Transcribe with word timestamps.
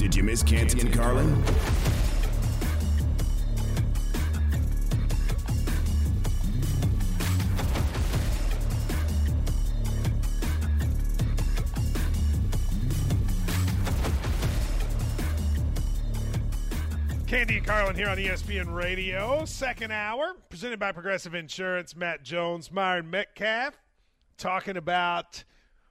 Did 0.00 0.16
you 0.16 0.22
miss 0.22 0.42
Canty 0.42 0.80
and 0.80 0.92
Carlin? 0.94 1.44
Canty 17.26 17.58
and 17.58 17.66
Carlin 17.66 17.94
here 17.94 18.08
on 18.08 18.16
ESPN 18.16 18.74
Radio, 18.74 19.44
second 19.44 19.92
hour, 19.92 20.32
presented 20.48 20.78
by 20.78 20.92
Progressive 20.92 21.34
Insurance. 21.34 21.94
Matt 21.94 22.22
Jones, 22.22 22.72
Myron 22.72 23.10
Metcalf, 23.10 23.78
talking 24.38 24.78
about 24.78 25.44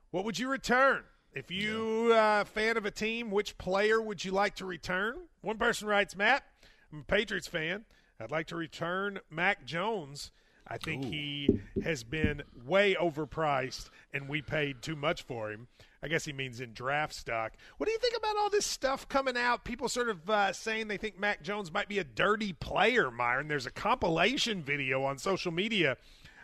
what 0.09 0.25
would 0.25 0.39
you 0.39 0.49
return 0.49 1.03
if 1.33 1.51
you 1.51 2.11
uh, 2.13 2.43
fan 2.43 2.77
of 2.77 2.85
a 2.85 2.91
team, 2.91 3.31
which 3.31 3.57
player 3.57 4.01
would 4.01 4.23
you 4.23 4.31
like 4.31 4.55
to 4.55 4.65
return? 4.65 5.15
One 5.41 5.57
person 5.57 5.87
writes, 5.87 6.15
Matt, 6.15 6.43
I'm 6.91 6.99
a 6.99 7.03
Patriots 7.03 7.47
fan. 7.47 7.85
I'd 8.19 8.31
like 8.31 8.47
to 8.47 8.55
return 8.55 9.19
Mac 9.29 9.65
Jones. 9.65 10.31
I 10.67 10.77
think 10.77 11.05
Ooh. 11.05 11.09
he 11.09 11.59
has 11.83 12.03
been 12.03 12.43
way 12.65 12.95
overpriced, 12.95 13.89
and 14.13 14.29
we 14.29 14.41
paid 14.41 14.81
too 14.81 14.95
much 14.95 15.23
for 15.23 15.51
him. 15.51 15.67
I 16.03 16.07
guess 16.07 16.25
he 16.25 16.33
means 16.33 16.61
in 16.61 16.73
draft 16.73 17.13
stock. 17.13 17.53
What 17.77 17.87
do 17.87 17.91
you 17.91 17.97
think 17.97 18.15
about 18.15 18.37
all 18.37 18.49
this 18.49 18.65
stuff 18.65 19.07
coming 19.09 19.35
out? 19.35 19.65
People 19.65 19.89
sort 19.89 20.09
of 20.09 20.29
uh, 20.29 20.53
saying 20.53 20.87
they 20.87 20.97
think 20.97 21.19
Mac 21.19 21.41
Jones 21.41 21.73
might 21.73 21.89
be 21.89 21.99
a 21.99 22.03
dirty 22.03 22.53
player, 22.53 23.09
Myron. 23.09 23.47
There's 23.47 23.65
a 23.65 23.71
compilation 23.71 24.61
video 24.61 25.03
on 25.03 25.17
social 25.17 25.51
media 25.51 25.97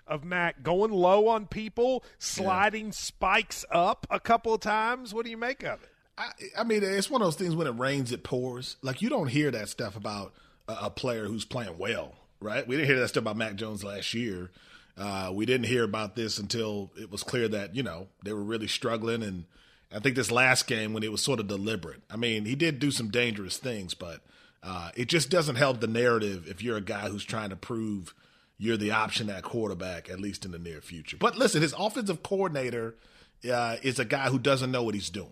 of 0.07 0.23
Mac 0.23 0.63
going 0.63 0.91
low 0.91 1.27
on 1.27 1.47
people, 1.47 2.03
sliding 2.19 2.91
spikes 2.91 3.65
up 3.71 4.05
a 4.09 4.19
couple 4.19 4.53
of 4.53 4.61
times. 4.61 5.13
What 5.13 5.25
do 5.25 5.31
you 5.31 5.37
make 5.37 5.63
of 5.63 5.81
it? 5.83 5.89
I, 6.17 6.31
I 6.59 6.63
mean, 6.63 6.81
it's 6.83 7.09
one 7.09 7.21
of 7.21 7.25
those 7.27 7.35
things 7.35 7.55
when 7.55 7.67
it 7.67 7.77
rains, 7.77 8.11
it 8.11 8.23
pours. 8.23 8.77
Like, 8.81 9.01
you 9.01 9.09
don't 9.09 9.27
hear 9.27 9.51
that 9.51 9.69
stuff 9.69 9.95
about 9.95 10.33
a, 10.67 10.77
a 10.83 10.89
player 10.89 11.25
who's 11.25 11.45
playing 11.45 11.77
well, 11.77 12.13
right? 12.39 12.65
We 12.67 12.75
didn't 12.75 12.87
hear 12.87 12.99
that 12.99 13.09
stuff 13.09 13.23
about 13.23 13.37
Mac 13.37 13.55
Jones 13.55 13.83
last 13.83 14.13
year. 14.13 14.51
Uh, 14.97 15.31
we 15.33 15.45
didn't 15.45 15.67
hear 15.67 15.83
about 15.83 16.15
this 16.15 16.37
until 16.37 16.91
it 16.97 17.11
was 17.11 17.21
clear 17.21 17.47
that, 17.49 17.75
you 17.75 17.83
know, 17.83 18.07
they 18.23 18.31
were 18.31 18.43
really 18.43 18.67
struggling. 18.67 19.23
And 19.23 19.43
I 19.93 19.99
think 19.99 20.15
this 20.15 20.31
last 20.31 20.67
game 20.67 20.93
when 20.93 21.03
it 21.03 21.11
was 21.11 21.21
sort 21.21 21.41
of 21.41 21.47
deliberate. 21.47 22.01
I 22.09 22.15
mean, 22.15 22.45
he 22.45 22.55
did 22.55 22.79
do 22.79 22.91
some 22.91 23.09
dangerous 23.09 23.57
things, 23.57 23.93
but 23.93 24.21
uh, 24.63 24.91
it 24.95 25.09
just 25.09 25.29
doesn't 25.29 25.57
help 25.57 25.81
the 25.81 25.87
narrative 25.87 26.47
if 26.47 26.63
you're 26.63 26.77
a 26.77 26.81
guy 26.81 27.09
who's 27.09 27.25
trying 27.25 27.49
to 27.49 27.57
prove 27.57 28.13
you're 28.57 28.77
the 28.77 28.91
option 28.91 29.29
at 29.29 29.43
quarterback, 29.43 30.09
at 30.09 30.19
least 30.19 30.45
in 30.45 30.51
the 30.51 30.59
near 30.59 30.81
future. 30.81 31.17
But 31.19 31.37
listen, 31.37 31.61
his 31.61 31.73
offensive 31.77 32.23
coordinator 32.23 32.95
uh, 33.51 33.77
is 33.81 33.99
a 33.99 34.05
guy 34.05 34.29
who 34.29 34.39
doesn't 34.39 34.71
know 34.71 34.83
what 34.83 34.93
he's 34.95 35.09
doing. 35.09 35.31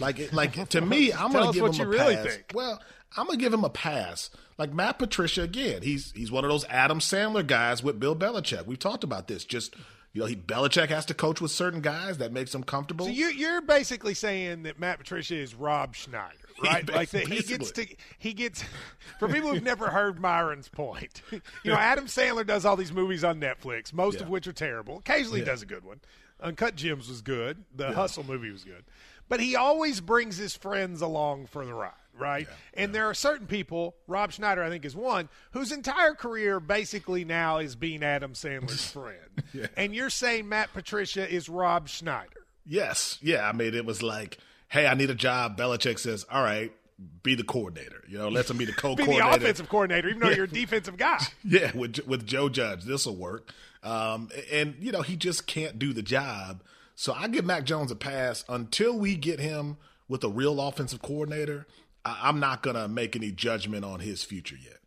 Like, 0.00 0.32
like 0.32 0.68
to 0.70 0.80
me, 0.80 1.12
I'm 1.18 1.32
gonna 1.32 1.52
give 1.52 1.64
him 1.64 1.80
a 1.80 1.88
really 1.88 2.16
pass. 2.16 2.26
think. 2.26 2.44
Well, 2.54 2.80
I'm 3.16 3.26
going 3.26 3.38
to 3.38 3.44
give 3.44 3.52
him 3.52 3.64
a 3.64 3.70
pass. 3.70 4.30
Like 4.58 4.72
Matt 4.72 4.98
Patricia 4.98 5.42
again, 5.42 5.82
he's 5.82 6.12
he's 6.12 6.30
one 6.30 6.44
of 6.44 6.50
those 6.50 6.64
Adam 6.66 7.00
Sandler 7.00 7.46
guys 7.46 7.82
with 7.82 7.98
Bill 7.98 8.14
Belichick. 8.14 8.66
We've 8.66 8.78
talked 8.78 9.04
about 9.04 9.28
this. 9.28 9.44
Just 9.44 9.74
you 10.12 10.20
know, 10.20 10.26
he 10.26 10.36
Belichick 10.36 10.88
has 10.88 11.06
to 11.06 11.14
coach 11.14 11.40
with 11.40 11.50
certain 11.50 11.80
guys 11.80 12.18
that 12.18 12.32
makes 12.32 12.54
him 12.54 12.62
comfortable. 12.62 13.06
So 13.06 13.12
you, 13.12 13.26
you're 13.26 13.62
basically 13.62 14.14
saying 14.14 14.62
that 14.62 14.78
Matt 14.78 14.98
Patricia 14.98 15.34
is 15.34 15.54
Rob 15.54 15.94
Schneider, 15.96 16.43
right? 16.62 16.88
like 16.92 17.10
that 17.10 17.26
he 17.26 17.42
gets 17.42 17.70
to 17.72 17.86
he 18.18 18.32
gets. 18.32 18.64
For 19.18 19.28
people 19.28 19.50
who've 19.52 19.62
never 19.62 19.88
heard 19.88 20.20
Myron's 20.20 20.68
point, 20.68 21.22
you 21.32 21.40
know, 21.64 21.74
Adam 21.74 22.06
Sandler 22.06 22.46
does 22.46 22.64
all 22.64 22.76
these 22.76 22.92
movies 22.92 23.24
on 23.24 23.40
Netflix, 23.40 23.92
most 23.92 24.20
of 24.20 24.28
which 24.28 24.46
are 24.46 24.52
terrible. 24.52 24.98
Occasionally, 24.98 25.40
he 25.40 25.46
Yeah. 25.46 25.52
does 25.52 25.62
a 25.62 25.66
good 25.66 25.84
one. 25.84 26.00
Uncut 26.40 26.76
Gems 26.76 27.08
was 27.08 27.22
good. 27.22 27.64
The 27.74 27.92
Hustle 27.92 28.24
movie 28.24 28.50
was 28.50 28.64
good, 28.64 28.84
but 29.28 29.40
he 29.40 29.56
always 29.56 30.00
brings 30.00 30.36
his 30.36 30.56
friends 30.56 31.00
along 31.00 31.46
for 31.46 31.64
the 31.64 31.74
ride. 31.74 31.92
Right, 32.16 32.46
and 32.74 32.94
there 32.94 33.06
are 33.06 33.14
certain 33.14 33.48
people. 33.48 33.96
Rob 34.06 34.30
Schneider, 34.30 34.62
I 34.62 34.68
think, 34.68 34.84
is 34.84 34.94
one 34.94 35.28
whose 35.50 35.72
entire 35.72 36.14
career 36.14 36.60
basically 36.60 37.24
now 37.24 37.58
is 37.58 37.74
being 37.74 38.04
Adam 38.04 38.34
Sandler's 38.34 38.88
friend. 38.92 39.68
And 39.76 39.92
you're 39.92 40.10
saying 40.10 40.48
Matt 40.48 40.72
Patricia 40.72 41.28
is 41.28 41.48
Rob 41.48 41.88
Schneider. 41.88 42.46
Yes, 42.64 43.18
yeah. 43.20 43.48
I 43.48 43.52
mean, 43.52 43.74
it 43.74 43.84
was 43.84 44.00
like, 44.00 44.38
hey, 44.74 44.88
I 44.88 44.94
need 44.94 45.08
a 45.08 45.14
job. 45.14 45.56
Belichick 45.56 46.00
says, 46.00 46.26
all 46.30 46.42
right, 46.42 46.72
be 47.22 47.36
the 47.36 47.44
coordinator. 47.44 48.02
You 48.08 48.18
know, 48.18 48.28
let 48.28 48.50
him 48.50 48.56
be 48.58 48.64
the 48.64 48.72
co-coordinator. 48.72 49.30
the 49.30 49.36
offensive 49.36 49.68
coordinator, 49.68 50.08
even 50.08 50.20
though 50.20 50.30
you're 50.30 50.44
a 50.44 50.48
defensive 50.48 50.96
guy. 50.96 51.18
Yeah, 51.44 51.74
with 51.76 52.00
with 52.06 52.26
Joe 52.26 52.48
Judge, 52.48 52.84
this 52.84 53.06
will 53.06 53.16
work. 53.16 53.52
Um, 53.82 54.30
and 54.50 54.74
you 54.80 54.92
know 54.92 55.02
he 55.02 55.14
just 55.14 55.46
can't 55.46 55.78
do 55.78 55.92
the 55.92 56.02
job. 56.02 56.62
So 56.96 57.12
I 57.12 57.28
give 57.28 57.44
Mac 57.44 57.64
Jones 57.64 57.90
a 57.90 57.96
pass 57.96 58.44
until 58.48 58.98
we 58.98 59.14
get 59.14 59.40
him 59.40 59.76
with 60.08 60.24
a 60.24 60.28
real 60.28 60.60
offensive 60.60 61.02
coordinator. 61.02 61.66
I, 62.04 62.18
I'm 62.22 62.40
not 62.40 62.62
gonna 62.62 62.88
make 62.88 63.14
any 63.14 63.30
judgment 63.30 63.84
on 63.84 64.00
his 64.00 64.22
future 64.24 64.56
yet. 64.56 64.78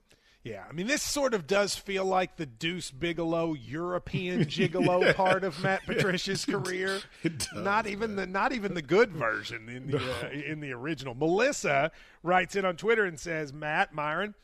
Yeah, 0.47 0.63
I 0.69 0.74
mean, 0.74 0.88
this 0.88 1.02
sort 1.02 1.34
of 1.34 1.47
does 1.47 1.75
feel 1.75 2.06
like 2.06 2.38
the 2.38 2.46
Deuce 2.46 2.91
Bigalow 2.91 3.53
European 3.53 4.41
gigolo 4.46 5.13
part 5.16 5.44
of 5.44 5.62
Matt 5.62 5.84
Patricia's 5.85 6.46
career. 6.46 7.02
Does, 7.24 7.47
not 7.53 7.88
even 7.88 8.16
the 8.16 8.25
not 8.25 8.53
even 8.53 8.74
the 8.74 8.81
good 8.81 9.12
version 9.12 9.69
in 9.69 9.91
the 9.91 9.97
uh, 9.97 10.30
in 10.30 10.59
the 10.59 10.72
original. 10.72 11.16
Melissa 11.16 11.91
writes 12.24 12.56
in 12.56 12.66
on 12.66 12.78
Twitter 12.78 13.06
and 13.06 13.19
says, 13.19 13.53
"Matt 13.53 13.94
Myron." 13.94 14.36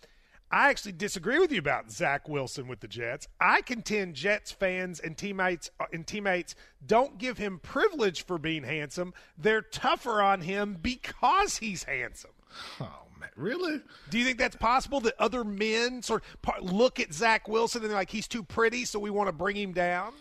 I 0.52 0.70
actually 0.70 0.92
disagree 0.92 1.40
with 1.40 1.52
you 1.52 1.58
about 1.58 1.92
Zach 1.92 2.30
Wilson 2.30 2.68
with 2.68 2.80
the 2.80 2.88
Jets. 2.88 3.28
I 3.42 3.62
contend 3.62 4.14
Jets 4.14 4.52
fans 4.52 5.00
and 5.00 5.18
teammates 5.18 5.72
uh, 5.80 5.86
and 5.92 6.06
teammates 6.06 6.54
don't 6.86 7.18
give 7.18 7.40
him 7.40 7.58
privilege 7.58 8.24
for 8.24 8.38
being 8.38 8.64
handsome. 8.64 9.16
They're 9.36 9.64
tougher 9.64 10.22
on 10.22 10.42
him 10.42 10.78
because 10.80 11.58
he's 11.58 11.86
handsome. 11.86 12.32
Oh 12.80 12.84
man, 12.84 12.92
really? 13.36 13.82
Do 14.10 14.18
you 14.18 14.26
think 14.26 14.38
that's 14.38 14.56
possible 14.56 15.00
that 15.02 15.14
other 15.20 15.44
men 15.44 16.02
sort 16.02 16.24
of 16.24 16.42
par- 16.42 16.62
look 16.62 17.00
at 17.00 17.14
Zach 17.14 17.48
Wilson 17.48 17.82
and 17.82 17.90
they're 17.92 17.98
like 17.98 18.10
he's 18.10 18.28
too 18.28 18.44
pretty, 18.44 18.86
so 18.86 19.00
we 19.00 19.10
want 19.10 19.28
to 19.28 19.34
bring 19.34 19.56
him 19.56 19.72
down? 19.74 20.14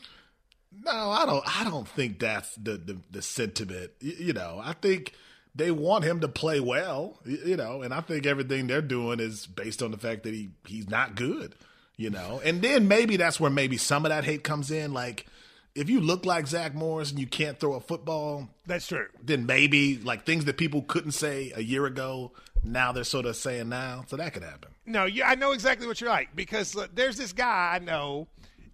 No, 0.85 1.11
I 1.11 1.27
don't. 1.27 1.61
I 1.61 1.65
don't 1.65 1.87
think 1.89 2.19
that's 2.19 2.55
the 2.57 2.73
the, 2.79 2.99
the 3.11 3.23
sentiment. 3.23 3.91
Y- 4.03 4.15
You 4.19 4.33
know, 4.33 4.61
I 4.63 4.73
think 4.73 5.13
they 5.55 5.71
want 5.71 6.05
him 6.05 6.21
to 6.21 6.29
play 6.29 6.61
well. 6.61 7.19
y- 7.27 7.37
You 7.45 7.57
know, 7.57 7.83
and 7.83 7.93
I 7.93 8.01
think 8.01 8.25
everything 8.27 8.67
they're 8.67 8.81
doing 8.81 9.21
is 9.21 9.47
based 9.47 9.83
on 9.83 9.91
the 9.91 9.99
fact 9.99 10.23
that 10.23 10.33
he 10.33 10.51
he's 10.67 10.89
not 10.89 11.15
good. 11.15 11.55
You 11.99 12.09
know, 12.09 12.41
and 12.43 12.63
then 12.63 12.89
maybe 12.89 13.17
that's 13.19 13.39
where 13.39 13.51
maybe 13.51 13.77
some 13.77 14.07
of 14.07 14.09
that 14.09 14.25
hate 14.25 14.43
comes 14.43 14.71
in. 14.71 14.95
Like, 14.95 15.27
if 15.75 15.91
you 15.91 16.01
look 16.01 16.25
like 16.25 16.47
Zach 16.47 16.75
Morris 16.75 17.11
and 17.11 17.21
you 17.21 17.27
can't 17.27 17.61
throw 17.61 17.75
a 17.75 17.81
football, 17.81 18.49
That's 18.67 18.87
true. 18.87 19.09
then 19.23 19.45
maybe 19.45 19.99
like 19.99 20.25
things 20.25 20.47
that 20.47 20.57
people 20.57 20.83
couldn't 20.83 21.13
say 21.13 21.53
a 21.55 21.63
year 21.63 21.85
ago, 21.85 22.33
now 22.65 22.93
they're 22.93 23.05
sort 23.05 23.27
of 23.27 23.37
saying 23.37 23.69
now. 23.69 24.05
So 24.09 24.17
that 24.17 24.33
could 24.33 24.43
happen. 24.43 24.71
No, 24.87 25.05
you, 25.05 25.23
I 25.25 25.35
know 25.35 25.53
exactly 25.53 25.87
what 25.87 26.01
you're 26.01 26.11
like 26.11 26.35
because 26.35 26.75
look, 26.75 26.95
there's 26.95 27.17
this 27.17 27.33
guy 27.33 27.73
I 27.75 27.79
know 27.79 28.29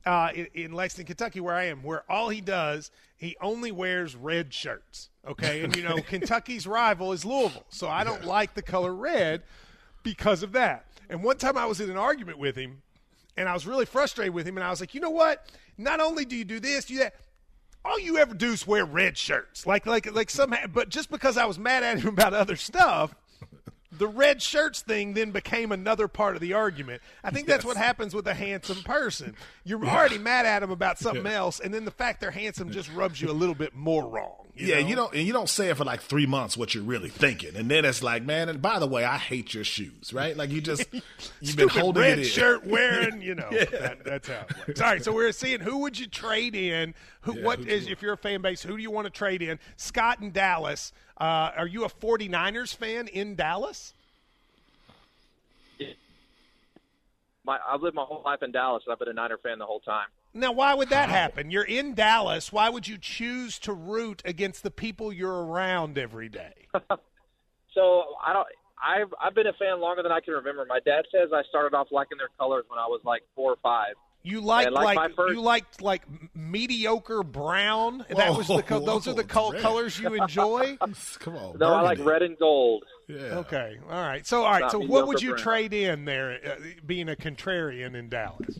uh, 0.06 0.30
in, 0.34 0.48
in 0.54 0.72
Lexington, 0.72 1.06
Kentucky, 1.06 1.40
where 1.40 1.54
I 1.54 1.64
am, 1.64 1.82
where 1.82 2.10
all 2.10 2.28
he 2.28 2.40
does, 2.40 2.90
he 3.16 3.36
only 3.40 3.72
wears 3.72 4.16
red 4.16 4.54
shirts. 4.54 5.10
Okay, 5.26 5.62
and 5.62 5.76
you 5.76 5.82
know 5.82 5.96
Kentucky's 6.08 6.66
rival 6.66 7.12
is 7.12 7.24
Louisville, 7.24 7.64
so 7.68 7.88
I 7.88 8.04
don't 8.04 8.24
like 8.24 8.54
the 8.54 8.62
color 8.62 8.94
red 8.94 9.42
because 10.02 10.42
of 10.42 10.52
that. 10.52 10.86
And 11.10 11.22
one 11.22 11.36
time 11.36 11.58
I 11.58 11.66
was 11.66 11.80
in 11.80 11.90
an 11.90 11.98
argument 11.98 12.38
with 12.38 12.56
him, 12.56 12.82
and 13.36 13.48
I 13.48 13.52
was 13.52 13.66
really 13.66 13.84
frustrated 13.84 14.32
with 14.32 14.46
him, 14.46 14.56
and 14.56 14.64
I 14.64 14.70
was 14.70 14.80
like, 14.80 14.94
you 14.94 15.00
know 15.00 15.10
what? 15.10 15.50
Not 15.76 16.00
only 16.00 16.24
do 16.24 16.36
you 16.36 16.44
do 16.44 16.60
this, 16.60 16.86
do 16.86 16.98
that. 16.98 17.14
All 17.84 17.98
you 17.98 18.18
ever 18.18 18.34
do 18.34 18.52
is 18.52 18.66
wear 18.66 18.84
red 18.84 19.16
shirts, 19.16 19.66
like 19.66 19.84
like 19.86 20.10
like 20.12 20.30
some. 20.30 20.54
But 20.72 20.88
just 20.88 21.10
because 21.10 21.36
I 21.36 21.44
was 21.44 21.58
mad 21.58 21.82
at 21.82 22.00
him 22.00 22.08
about 22.14 22.32
other 22.32 22.56
stuff, 22.56 23.14
the 23.98 24.08
red 24.08 24.40
shirts 24.40 24.80
thing 24.80 25.14
then 25.14 25.30
became 25.30 25.72
another 25.72 26.08
part 26.08 26.34
of 26.34 26.40
the 26.40 26.54
argument. 26.54 27.02
I 27.22 27.30
think 27.30 27.46
that's 27.46 27.64
what 27.64 27.76
happens 27.76 28.14
with 28.14 28.26
a 28.26 28.34
handsome 28.34 28.82
person. 28.82 29.36
You're 29.64 29.84
already 29.84 30.18
mad 30.18 30.46
at 30.46 30.60
them 30.60 30.70
about 30.70 30.98
something 30.98 31.26
else, 31.26 31.60
and 31.60 31.72
then 31.72 31.84
the 31.84 31.90
fact 31.90 32.20
they're 32.20 32.30
handsome 32.30 32.70
just 32.70 32.90
rubs 32.92 33.20
you 33.20 33.30
a 33.30 33.32
little 33.32 33.54
bit 33.54 33.74
more 33.74 34.08
wrong. 34.08 34.47
You 34.58 34.66
yeah, 34.68 34.80
know? 34.80 34.88
you 34.88 34.96
don't 34.96 35.14
and 35.14 35.26
you 35.26 35.32
don't 35.32 35.48
say 35.48 35.68
it 35.70 35.76
for 35.76 35.84
like 35.84 36.00
three 36.00 36.26
months 36.26 36.56
what 36.56 36.74
you're 36.74 36.82
really 36.84 37.08
thinking, 37.08 37.54
and 37.56 37.70
then 37.70 37.84
it's 37.84 38.02
like, 38.02 38.24
man. 38.24 38.48
And 38.48 38.60
by 38.60 38.78
the 38.78 38.86
way, 38.86 39.04
I 39.04 39.16
hate 39.16 39.54
your 39.54 39.64
shoes, 39.64 40.12
right? 40.12 40.36
Like 40.36 40.50
you 40.50 40.60
just 40.60 40.84
you've 41.40 41.56
been 41.56 41.68
holding 41.68 42.02
red 42.02 42.18
it 42.18 42.22
in. 42.22 42.28
shirt 42.28 42.66
wearing, 42.66 43.22
you 43.22 43.34
know. 43.36 43.48
that, 43.50 44.04
that's 44.04 44.28
how 44.28 44.44
it 44.48 44.68
works. 44.68 44.80
All 44.80 44.86
right, 44.88 45.04
so 45.04 45.12
we're 45.12 45.30
seeing 45.32 45.60
who 45.60 45.78
would 45.78 45.98
you 45.98 46.06
trade 46.06 46.54
in? 46.56 46.94
Who? 47.22 47.36
Yeah, 47.36 47.44
what 47.44 47.60
you- 47.60 47.66
if 47.72 48.02
you're 48.02 48.14
a 48.14 48.16
fan 48.18 48.42
base? 48.42 48.62
Who 48.62 48.76
do 48.76 48.82
you 48.82 48.90
want 48.90 49.06
to 49.06 49.10
trade 49.10 49.42
in? 49.42 49.58
Scott 49.76 50.20
in 50.20 50.32
Dallas. 50.32 50.92
Uh, 51.20 51.50
are 51.56 51.66
you 51.66 51.84
a 51.84 51.88
49ers 51.88 52.74
fan 52.74 53.08
in 53.08 53.34
Dallas? 53.36 53.94
My, 57.44 57.58
I've 57.66 57.80
lived 57.82 57.96
my 57.96 58.02
whole 58.04 58.22
life 58.24 58.42
in 58.42 58.52
Dallas, 58.52 58.82
I've 58.90 58.98
been 58.98 59.08
a 59.08 59.12
Niner 59.12 59.38
fan 59.38 59.58
the 59.58 59.64
whole 59.66 59.80
time. 59.80 60.08
Now, 60.38 60.52
why 60.52 60.74
would 60.74 60.88
that 60.90 61.08
happen? 61.08 61.50
You're 61.50 61.64
in 61.64 61.94
Dallas. 61.94 62.52
Why 62.52 62.68
would 62.70 62.86
you 62.88 62.96
choose 62.98 63.58
to 63.60 63.72
root 63.72 64.22
against 64.24 64.62
the 64.62 64.70
people 64.70 65.12
you're 65.12 65.44
around 65.44 65.98
every 65.98 66.28
day? 66.28 66.66
So 67.74 68.04
I 68.26 68.32
don't. 68.32 68.46
I've 68.82 69.12
I've 69.22 69.34
been 69.34 69.46
a 69.46 69.52
fan 69.52 69.80
longer 69.80 70.02
than 70.02 70.10
I 70.10 70.20
can 70.20 70.34
remember. 70.34 70.64
My 70.68 70.80
dad 70.84 71.04
says 71.12 71.28
I 71.32 71.42
started 71.48 71.76
off 71.76 71.88
liking 71.92 72.18
their 72.18 72.30
colors 72.38 72.64
when 72.68 72.78
I 72.78 72.86
was 72.86 73.00
like 73.04 73.22
four 73.36 73.52
or 73.52 73.56
five. 73.62 73.94
You 74.24 74.40
liked 74.40 74.66
And 74.66 74.74
like 74.74 74.96
like, 74.96 75.10
my 75.10 75.14
first- 75.14 75.34
you 75.34 75.40
liked 75.40 75.80
like 75.80 76.02
mediocre 76.34 77.22
brown. 77.22 78.04
that 78.08 78.36
was 78.36 78.48
the 78.48 78.62
co- 78.62 78.80
Whoa, 78.80 78.86
those 78.86 79.06
are 79.06 79.12
the 79.14 79.22
whoa, 79.22 79.28
col- 79.28 79.52
red. 79.52 79.62
colors 79.62 79.98
you 80.00 80.12
enjoy. 80.14 80.76
Come 81.20 81.36
on, 81.36 81.58
No, 81.58 81.72
I 81.74 81.82
like 81.82 81.98
burgundy. 81.98 82.02
red 82.10 82.22
and 82.22 82.38
gold. 82.38 82.84
Yeah. 83.06 83.16
Okay, 83.38 83.78
all 83.88 84.00
right. 84.02 84.26
So 84.26 84.42
all 84.44 84.50
right. 84.50 84.62
Not 84.62 84.72
So 84.72 84.80
what 84.80 85.06
would 85.06 85.22
you 85.22 85.30
brown. 85.30 85.42
trade 85.42 85.74
in 85.74 86.04
there, 86.04 86.38
uh, 86.44 86.56
being 86.84 87.08
a 87.08 87.14
contrarian 87.16 87.94
in 87.94 88.08
Dallas? 88.08 88.58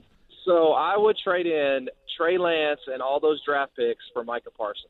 So 0.49 0.73
I 0.73 0.97
would 0.97 1.17
trade 1.23 1.45
in 1.47 1.89
Trey 2.17 2.39
Lance 2.39 2.81
and 2.87 3.03
all 3.03 3.21
those 3.21 3.39
draft 3.45 3.77
picks 3.77 4.03
for 4.15 4.25
Micah 4.25 4.51
Parsons. 4.57 4.89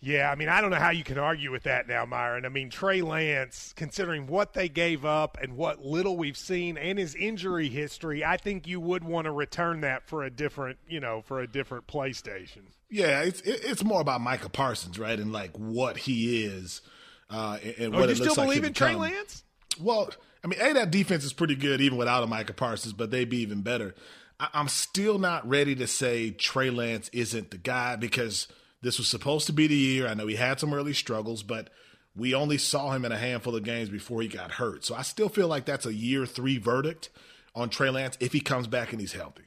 Yeah, 0.00 0.30
I 0.30 0.34
mean, 0.34 0.48
I 0.50 0.60
don't 0.60 0.70
know 0.70 0.76
how 0.76 0.90
you 0.90 1.02
can 1.02 1.18
argue 1.18 1.50
with 1.50 1.62
that 1.64 1.88
now, 1.88 2.04
Myron. 2.04 2.44
I 2.44 2.50
mean, 2.50 2.68
Trey 2.70 3.00
Lance, 3.00 3.72
considering 3.74 4.26
what 4.28 4.52
they 4.52 4.68
gave 4.68 5.04
up 5.06 5.38
and 5.42 5.56
what 5.56 5.84
little 5.84 6.16
we've 6.18 6.36
seen 6.36 6.76
and 6.76 6.98
his 6.98 7.14
injury 7.16 7.68
history, 7.68 8.22
I 8.24 8.36
think 8.36 8.68
you 8.68 8.78
would 8.78 9.02
want 9.02 9.24
to 9.24 9.32
return 9.32 9.80
that 9.80 10.06
for 10.06 10.22
a 10.22 10.30
different, 10.30 10.78
you 10.86 11.00
know, 11.00 11.22
for 11.22 11.40
a 11.40 11.48
different 11.48 11.86
PlayStation. 11.88 12.66
Yeah, 12.90 13.22
it's 13.22 13.40
it's 13.40 13.82
more 13.82 14.00
about 14.00 14.20
Micah 14.20 14.50
Parsons, 14.50 14.98
right, 15.00 15.18
and 15.18 15.32
like 15.32 15.56
what 15.56 15.96
he 15.96 16.44
is, 16.44 16.80
uh, 17.28 17.58
and, 17.64 17.74
and 17.78 17.94
Oh, 17.96 18.00
what 18.00 18.08
you 18.08 18.12
it 18.12 18.16
still 18.16 18.26
looks 18.26 18.38
like 18.38 18.48
believe 18.48 18.64
in 18.64 18.74
Trey. 18.74 18.94
Lance? 18.94 19.44
Well, 19.80 20.10
I 20.44 20.46
mean, 20.46 20.60
a 20.60 20.72
that 20.74 20.90
defense 20.90 21.24
is 21.24 21.32
pretty 21.32 21.56
good 21.56 21.80
even 21.80 21.98
without 21.98 22.22
a 22.22 22.26
Micah 22.26 22.52
Parsons, 22.52 22.92
but 22.92 23.10
they'd 23.10 23.28
be 23.28 23.38
even 23.38 23.62
better. 23.62 23.94
I, 24.38 24.48
I'm 24.52 24.68
still 24.68 25.18
not 25.18 25.48
ready 25.48 25.74
to 25.76 25.86
say 25.86 26.30
Trey 26.30 26.70
Lance 26.70 27.08
isn't 27.12 27.50
the 27.50 27.58
guy 27.58 27.96
because 27.96 28.48
this 28.82 28.98
was 28.98 29.08
supposed 29.08 29.46
to 29.46 29.52
be 29.52 29.66
the 29.66 29.74
year. 29.74 30.06
I 30.06 30.14
know 30.14 30.26
he 30.26 30.36
had 30.36 30.60
some 30.60 30.72
early 30.72 30.92
struggles, 30.92 31.42
but 31.42 31.70
we 32.16 32.34
only 32.34 32.58
saw 32.58 32.92
him 32.92 33.04
in 33.04 33.12
a 33.12 33.18
handful 33.18 33.54
of 33.54 33.64
games 33.64 33.88
before 33.88 34.22
he 34.22 34.28
got 34.28 34.52
hurt. 34.52 34.84
So 34.84 34.94
I 34.94 35.02
still 35.02 35.28
feel 35.28 35.48
like 35.48 35.64
that's 35.64 35.86
a 35.86 35.94
year 35.94 36.26
three 36.26 36.58
verdict 36.58 37.10
on 37.54 37.68
Trey 37.68 37.90
Lance 37.90 38.16
if 38.20 38.32
he 38.32 38.40
comes 38.40 38.66
back 38.66 38.92
and 38.92 39.00
he's 39.00 39.12
healthy. 39.12 39.44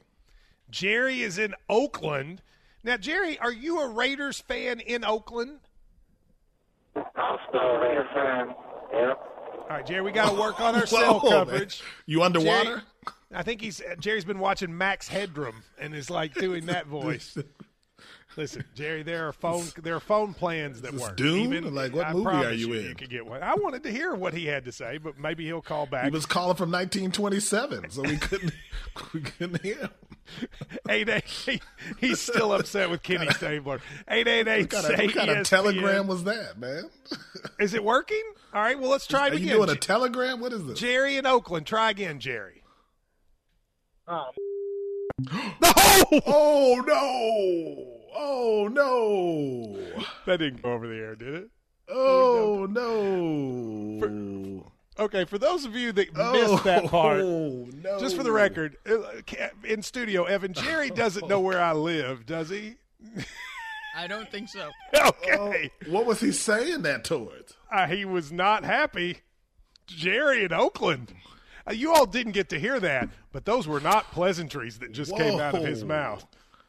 Jerry 0.70 1.22
is 1.22 1.38
in 1.38 1.54
Oakland. 1.68 2.42
Now, 2.82 2.96
Jerry, 2.96 3.38
are 3.38 3.52
you 3.52 3.80
a 3.80 3.88
Raiders 3.88 4.40
fan 4.40 4.80
in 4.80 5.04
Oakland? 5.04 5.60
I'm 6.96 7.38
still 7.48 7.60
a 7.60 7.80
Raider 7.80 8.08
fan. 8.14 8.54
Yeah. 8.92 9.14
All 9.72 9.78
right, 9.78 9.86
Jerry, 9.86 10.02
we 10.02 10.12
got 10.12 10.28
to 10.34 10.38
work 10.38 10.60
on 10.60 10.74
our 10.78 10.84
cell 10.84 11.18
Whoa, 11.18 11.30
man. 11.30 11.46
coverage. 11.46 11.82
You 12.04 12.22
underwater? 12.22 12.64
Jerry, 12.64 12.80
I 13.34 13.42
think 13.42 13.62
he's 13.62 13.80
Jerry's 14.00 14.26
been 14.26 14.38
watching 14.38 14.76
Max 14.76 15.08
Headroom 15.08 15.62
and 15.80 15.94
is 15.94 16.10
like 16.10 16.34
doing 16.34 16.66
that 16.66 16.86
voice. 16.86 17.38
Listen, 18.36 18.64
Jerry, 18.74 19.02
there 19.02 19.26
are 19.28 19.32
phone 19.32 19.64
there 19.82 19.94
are 19.96 20.00
phone 20.00 20.34
plans 20.34 20.82
that 20.82 20.92
work. 20.92 21.16
Dune? 21.16 21.54
Even, 21.54 21.74
Like, 21.74 21.94
what 21.94 22.06
I 22.06 22.12
movie 22.12 22.28
are 22.28 22.52
you 22.52 22.74
in? 22.74 22.84
You 22.84 22.94
could 22.94 23.08
get 23.08 23.24
one. 23.24 23.42
I 23.42 23.54
wanted 23.54 23.82
to 23.84 23.90
hear 23.90 24.14
what 24.14 24.34
he 24.34 24.44
had 24.44 24.66
to 24.66 24.72
say, 24.72 24.98
but 24.98 25.18
maybe 25.18 25.46
he'll 25.46 25.62
call 25.62 25.86
back. 25.86 26.04
He 26.04 26.10
was 26.10 26.26
calling 26.26 26.56
from 26.56 26.70
1927, 26.70 27.90
so 27.92 28.02
we 28.02 28.18
couldn't 28.18 28.52
we 29.14 29.22
couldn't 29.22 29.62
hear 29.62 29.76
him. 29.78 29.90
eight 30.90 31.08
eight. 31.08 31.24
he- 31.24 31.62
He's 31.98 32.20
still 32.20 32.52
upset 32.52 32.90
with 32.90 33.02
Kenny 33.02 33.30
Stabler. 33.30 33.80
Eight 34.06 34.28
eight 34.28 34.48
eight. 34.48 34.60
What 34.74 34.82
kind, 34.82 34.92
of, 34.94 35.00
what 35.06 35.14
kind 35.14 35.30
of 35.30 35.46
telegram 35.46 36.06
was 36.08 36.24
that, 36.24 36.58
man? 36.58 36.90
Is 37.58 37.72
it 37.72 37.82
working? 37.82 38.22
All 38.54 38.60
right. 38.62 38.78
Well, 38.78 38.90
let's 38.90 39.06
try 39.06 39.28
it 39.28 39.32
Are 39.32 39.36
you 39.36 39.44
again. 39.46 39.56
doing 39.56 39.70
a 39.70 39.76
telegram? 39.76 40.40
What 40.40 40.52
is 40.52 40.64
this? 40.66 40.78
Jerry 40.78 41.16
in 41.16 41.26
Oakland. 41.26 41.66
Try 41.66 41.90
again, 41.90 42.18
Jerry. 42.20 42.62
Um, 44.08 44.24
Oh 46.26 46.82
no! 46.86 47.86
Oh 48.16 48.68
no! 48.72 50.02
That 50.26 50.38
didn't 50.38 50.62
go 50.62 50.72
over 50.72 50.88
the 50.88 50.96
air, 50.96 51.14
did 51.14 51.34
it? 51.34 51.50
Oh 51.88 52.66
no! 52.68 54.64
Okay, 54.98 55.24
for 55.24 55.38
those 55.38 55.64
of 55.64 55.76
you 55.76 55.92
that 55.92 56.08
Oh, 56.16 56.32
missed 56.32 56.64
that 56.64 56.86
part, 56.86 57.18
no. 57.24 57.98
just 58.00 58.16
for 58.16 58.22
the 58.24 58.32
record, 58.32 58.76
uh, 58.90 58.98
in 59.64 59.82
studio, 59.82 60.24
Evan, 60.24 60.52
Jerry 60.52 60.90
doesn't 60.90 61.28
know 61.28 61.40
where 61.40 61.60
I 61.62 61.72
live, 61.72 62.26
does 62.26 62.48
he? 62.50 62.74
I 63.96 64.06
don't 64.06 64.30
think 64.30 64.48
so. 64.48 64.70
Okay. 65.04 65.70
what 65.88 66.06
was 66.06 66.20
he 66.20 66.30
saying 66.32 66.82
that 66.82 67.04
towards? 67.04 67.54
Uh, 67.70 67.86
he 67.86 68.04
was 68.04 68.30
not 68.30 68.64
happy. 68.64 69.18
Jerry 69.86 70.44
in 70.44 70.52
Oakland. 70.52 71.12
Uh, 71.68 71.72
you 71.72 71.92
all 71.92 72.06
didn't 72.06 72.32
get 72.32 72.48
to 72.50 72.58
hear 72.60 72.78
that, 72.80 73.08
but 73.32 73.44
those 73.44 73.66
were 73.66 73.80
not 73.80 74.10
pleasantries 74.12 74.78
that 74.80 74.92
just 74.92 75.14
came 75.16 75.40
out 75.40 75.54
of 75.54 75.64
his 75.64 75.84
mouth. 75.84 76.24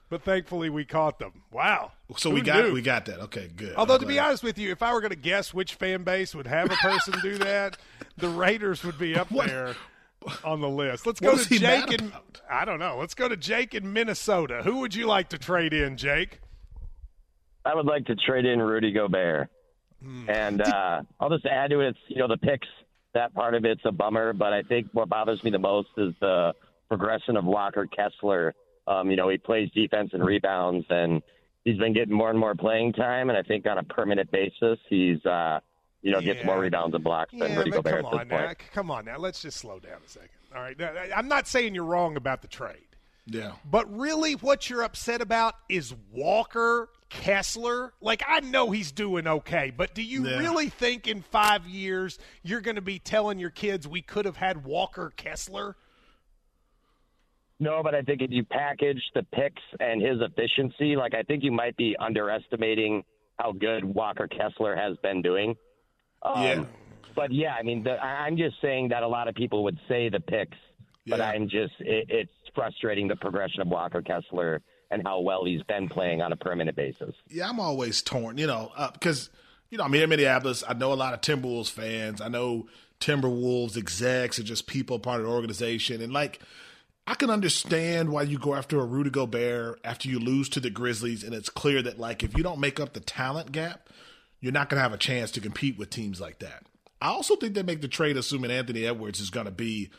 But 0.09 0.23
thankfully, 0.23 0.69
we 0.69 0.85
caught 0.85 1.17
them. 1.19 1.41
Wow. 1.51 1.91
So 2.17 2.29
Who 2.29 2.35
we 2.35 2.41
got 2.41 2.63
knew? 2.65 2.73
we 2.73 2.81
got 2.81 3.05
that. 3.05 3.19
Okay, 3.21 3.49
good. 3.55 3.75
Although 3.75 3.97
to 3.97 4.05
be 4.05 4.19
honest 4.19 4.43
with 4.43 4.57
you, 4.59 4.71
if 4.71 4.81
I 4.83 4.93
were 4.93 5.01
going 5.01 5.09
to 5.11 5.15
guess 5.15 5.53
which 5.53 5.73
fan 5.75 6.03
base 6.03 6.35
would 6.35 6.47
have 6.47 6.71
a 6.71 6.75
person 6.75 7.15
do 7.21 7.37
that, 7.39 7.77
the 8.17 8.29
Raiders 8.29 8.83
would 8.83 8.97
be 8.99 9.15
up 9.15 9.31
What? 9.31 9.47
there 9.47 9.75
on 10.43 10.61
the 10.61 10.69
list. 10.69 11.05
Let's 11.07 11.19
go 11.19 11.31
was 11.31 11.47
to 11.47 11.57
Jake 11.59 11.89
mad 11.89 11.93
in 12.01 12.07
about? 12.07 12.41
I 12.49 12.63
don't 12.65 12.79
know. 12.79 12.97
Let's 12.99 13.15
go 13.15 13.27
to 13.27 13.35
Jake 13.35 13.73
in 13.73 13.91
Minnesota. 13.91 14.61
Who 14.63 14.77
would 14.79 14.93
you 14.93 15.07
like 15.07 15.29
to 15.29 15.37
trade 15.37 15.73
in, 15.73 15.97
Jake? 15.97 16.39
I 17.65 17.75
would 17.75 17.85
like 17.85 18.05
to 18.07 18.15
trade 18.15 18.45
in 18.45 18.61
Rudy 18.61 18.91
Gobert. 18.91 19.49
Hmm. 20.03 20.29
And 20.29 20.61
uh, 20.61 21.01
I'll 21.19 21.29
just 21.29 21.45
add 21.45 21.69
to 21.71 21.79
it, 21.81 21.89
it's, 21.89 21.99
you 22.07 22.17
know, 22.17 22.27
the 22.27 22.37
picks, 22.37 22.67
that 23.13 23.33
part 23.33 23.53
of 23.55 23.63
it's 23.63 23.81
a 23.85 23.91
bummer, 23.91 24.33
but 24.33 24.51
I 24.53 24.63
think 24.63 24.87
what 24.91 25.07
bothers 25.09 25.43
me 25.43 25.51
the 25.51 25.59
most 25.59 25.89
is 25.97 26.13
the 26.19 26.53
progression 26.89 27.37
of 27.37 27.45
Walker 27.45 27.87
Kessler. 27.87 28.53
Um, 28.87 29.09
you 29.09 29.15
know, 29.15 29.29
he 29.29 29.37
plays 29.37 29.69
defense 29.73 30.09
and 30.13 30.25
rebounds, 30.25 30.85
and 30.89 31.21
he's 31.63 31.77
been 31.77 31.93
getting 31.93 32.13
more 32.13 32.29
and 32.29 32.37
more 32.37 32.53
playing 32.55 32.93
time, 32.93 33.29
and 33.29 33.37
I 33.37 33.43
think 33.43 33.65
on 33.65 33.77
a 33.77 33.83
permanent 33.83 34.29
basis, 34.29 34.77
he's, 34.89 35.25
uh, 35.25 35.59
you 36.01 36.11
know, 36.11 36.19
gets 36.19 36.43
more 36.43 36.59
rebounds 36.59 36.93
and 36.95 37.03
blocks 37.03 37.31
than 37.31 37.51
Yeah, 37.51 37.57
Rudy 37.59 37.71
Gobert 37.71 38.03
come 38.03 38.05
at 38.07 38.11
this 38.11 38.19
on 38.21 38.27
now. 38.27 38.45
point. 38.47 38.57
Come 38.73 38.91
on 38.91 39.05
now. 39.05 39.17
Let's 39.17 39.41
just 39.41 39.57
slow 39.57 39.79
down 39.79 39.99
a 40.05 40.09
second. 40.09 40.29
All 40.53 40.61
right. 40.61 40.77
Now, 40.77 40.91
I'm 41.15 41.29
not 41.29 41.47
saying 41.47 41.75
you're 41.75 41.85
wrong 41.85 42.17
about 42.17 42.41
the 42.41 42.49
trade. 42.49 42.87
yeah. 43.25 43.53
But 43.71 43.89
really, 43.97 44.33
what 44.33 44.69
you're 44.69 44.83
upset 44.83 45.21
about 45.21 45.53
is 45.69 45.95
Walker 46.11 46.89
Kessler. 47.21 47.93
Like, 48.01 48.23
I 48.27 48.39
know 48.41 48.71
he's 48.71 48.91
doing 48.91 49.27
okay, 49.27 49.71
but 49.75 49.93
do 49.93 50.01
you 50.01 50.27
Yeah. 50.27 50.39
really 50.39 50.69
think 50.69 51.07
in 51.07 51.21
five 51.21 51.65
years 51.67 52.17
you're 52.41 52.61
going 52.61 52.75
to 52.75 52.81
be 52.81 52.99
telling 52.99 53.39
your 53.39 53.49
kids 53.51 53.87
we 53.87 54.01
could 54.01 54.25
have 54.25 54.37
had 54.37 54.65
Walker 54.65 55.13
Kessler? 55.15 55.75
No, 57.59 57.81
but 57.83 57.95
I 57.95 58.01
think 58.01 58.21
if 58.21 58.31
you 58.31 58.43
package 58.43 59.01
the 59.13 59.23
picks 59.33 59.61
and 59.79 60.01
his 60.01 60.19
efficiency, 60.21 60.95
like 60.95 61.13
I 61.13 61.21
think 61.23 61.43
you 61.43 61.51
might 61.51 61.77
be 61.77 61.95
underestimating 61.99 63.03
how 63.39 63.51
good 63.53 63.85
Walker 63.85 64.27
Kessler 64.27 64.75
has 64.75 64.97
been 65.03 65.21
doing. 65.21 65.55
Um, 66.23 66.43
Yeah. 66.43 66.65
But 67.15 67.31
yeah, 67.31 67.53
I 67.53 67.61
mean, 67.61 67.83
the, 67.83 67.91
I- 67.91 68.25
I'm 68.25 68.37
just 68.37 68.55
saying 68.59 68.89
that 68.89 69.03
a 69.03 69.07
lot 69.07 69.27
of 69.27 69.35
people 69.35 69.63
would 69.65 69.77
say 69.87 70.09
the 70.09 70.19
picks, 70.19 70.57
but 71.05 71.21
I'm 71.21 71.47
just 71.47 71.73
it, 71.79 72.07
it's 72.09 72.31
frustrating 72.55 73.07
the 73.07 73.15
progression 73.15 73.61
of 73.61 73.67
Walker 73.67 74.01
Kessler 74.01 74.61
and 74.93 75.01
how 75.03 75.19
well 75.19 75.43
he's 75.43 75.63
been 75.63 75.89
playing 75.89 76.21
on 76.21 76.31
a 76.31 76.35
permanent 76.35 76.77
basis. 76.77 77.15
Yeah, 77.29 77.49
I'm 77.49 77.59
always 77.59 78.01
torn, 78.01 78.37
you 78.37 78.45
know, 78.45 78.71
because 78.93 79.29
you 79.69 79.77
know 79.77 79.83
I'm 79.83 79.93
here 79.93 80.03
in 80.03 80.09
Minneapolis. 80.09 80.63
I 80.67 80.73
know 80.73 80.93
a 80.93 80.95
lot 80.95 81.13
of 81.13 81.21
Timberwolves 81.21 81.71
fans. 81.71 82.21
I 82.21 82.27
know 82.27 82.67
Timberwolves 82.99 83.75
execs 83.75 84.37
and 84.37 84.45
just 84.45 84.67
people 84.67 84.99
part 84.99 85.19
of 85.19 85.25
the 85.25 85.31
organization, 85.31 86.01
and 86.01 86.13
like 86.13 86.39
I 87.07 87.15
can 87.15 87.31
understand 87.31 88.09
why 88.09 88.21
you 88.21 88.37
go 88.37 88.53
after 88.53 88.79
a 88.79 88.85
Rudy 88.85 89.09
Gobert 89.09 89.79
after 89.83 90.07
you 90.07 90.19
lose 90.19 90.47
to 90.49 90.59
the 90.59 90.69
Grizzlies, 90.69 91.23
and 91.23 91.33
it's 91.33 91.49
clear 91.49 91.81
that 91.81 91.99
like 91.99 92.23
if 92.23 92.37
you 92.37 92.43
don't 92.43 92.59
make 92.59 92.79
up 92.79 92.93
the 92.93 92.99
talent 92.99 93.51
gap, 93.51 93.89
you're 94.39 94.53
not 94.53 94.69
going 94.69 94.77
to 94.77 94.83
have 94.83 94.93
a 94.93 94.97
chance 94.97 95.31
to 95.31 95.41
compete 95.41 95.77
with 95.77 95.89
teams 95.89 96.21
like 96.21 96.39
that. 96.39 96.65
I 97.01 97.07
also 97.07 97.35
think 97.35 97.55
they 97.55 97.63
make 97.63 97.81
the 97.81 97.87
trade 97.87 98.15
assuming 98.15 98.51
Anthony 98.51 98.85
Edwards 98.85 99.19
is 99.19 99.31
going 99.31 99.47
to 99.47 99.51
be 99.51 99.89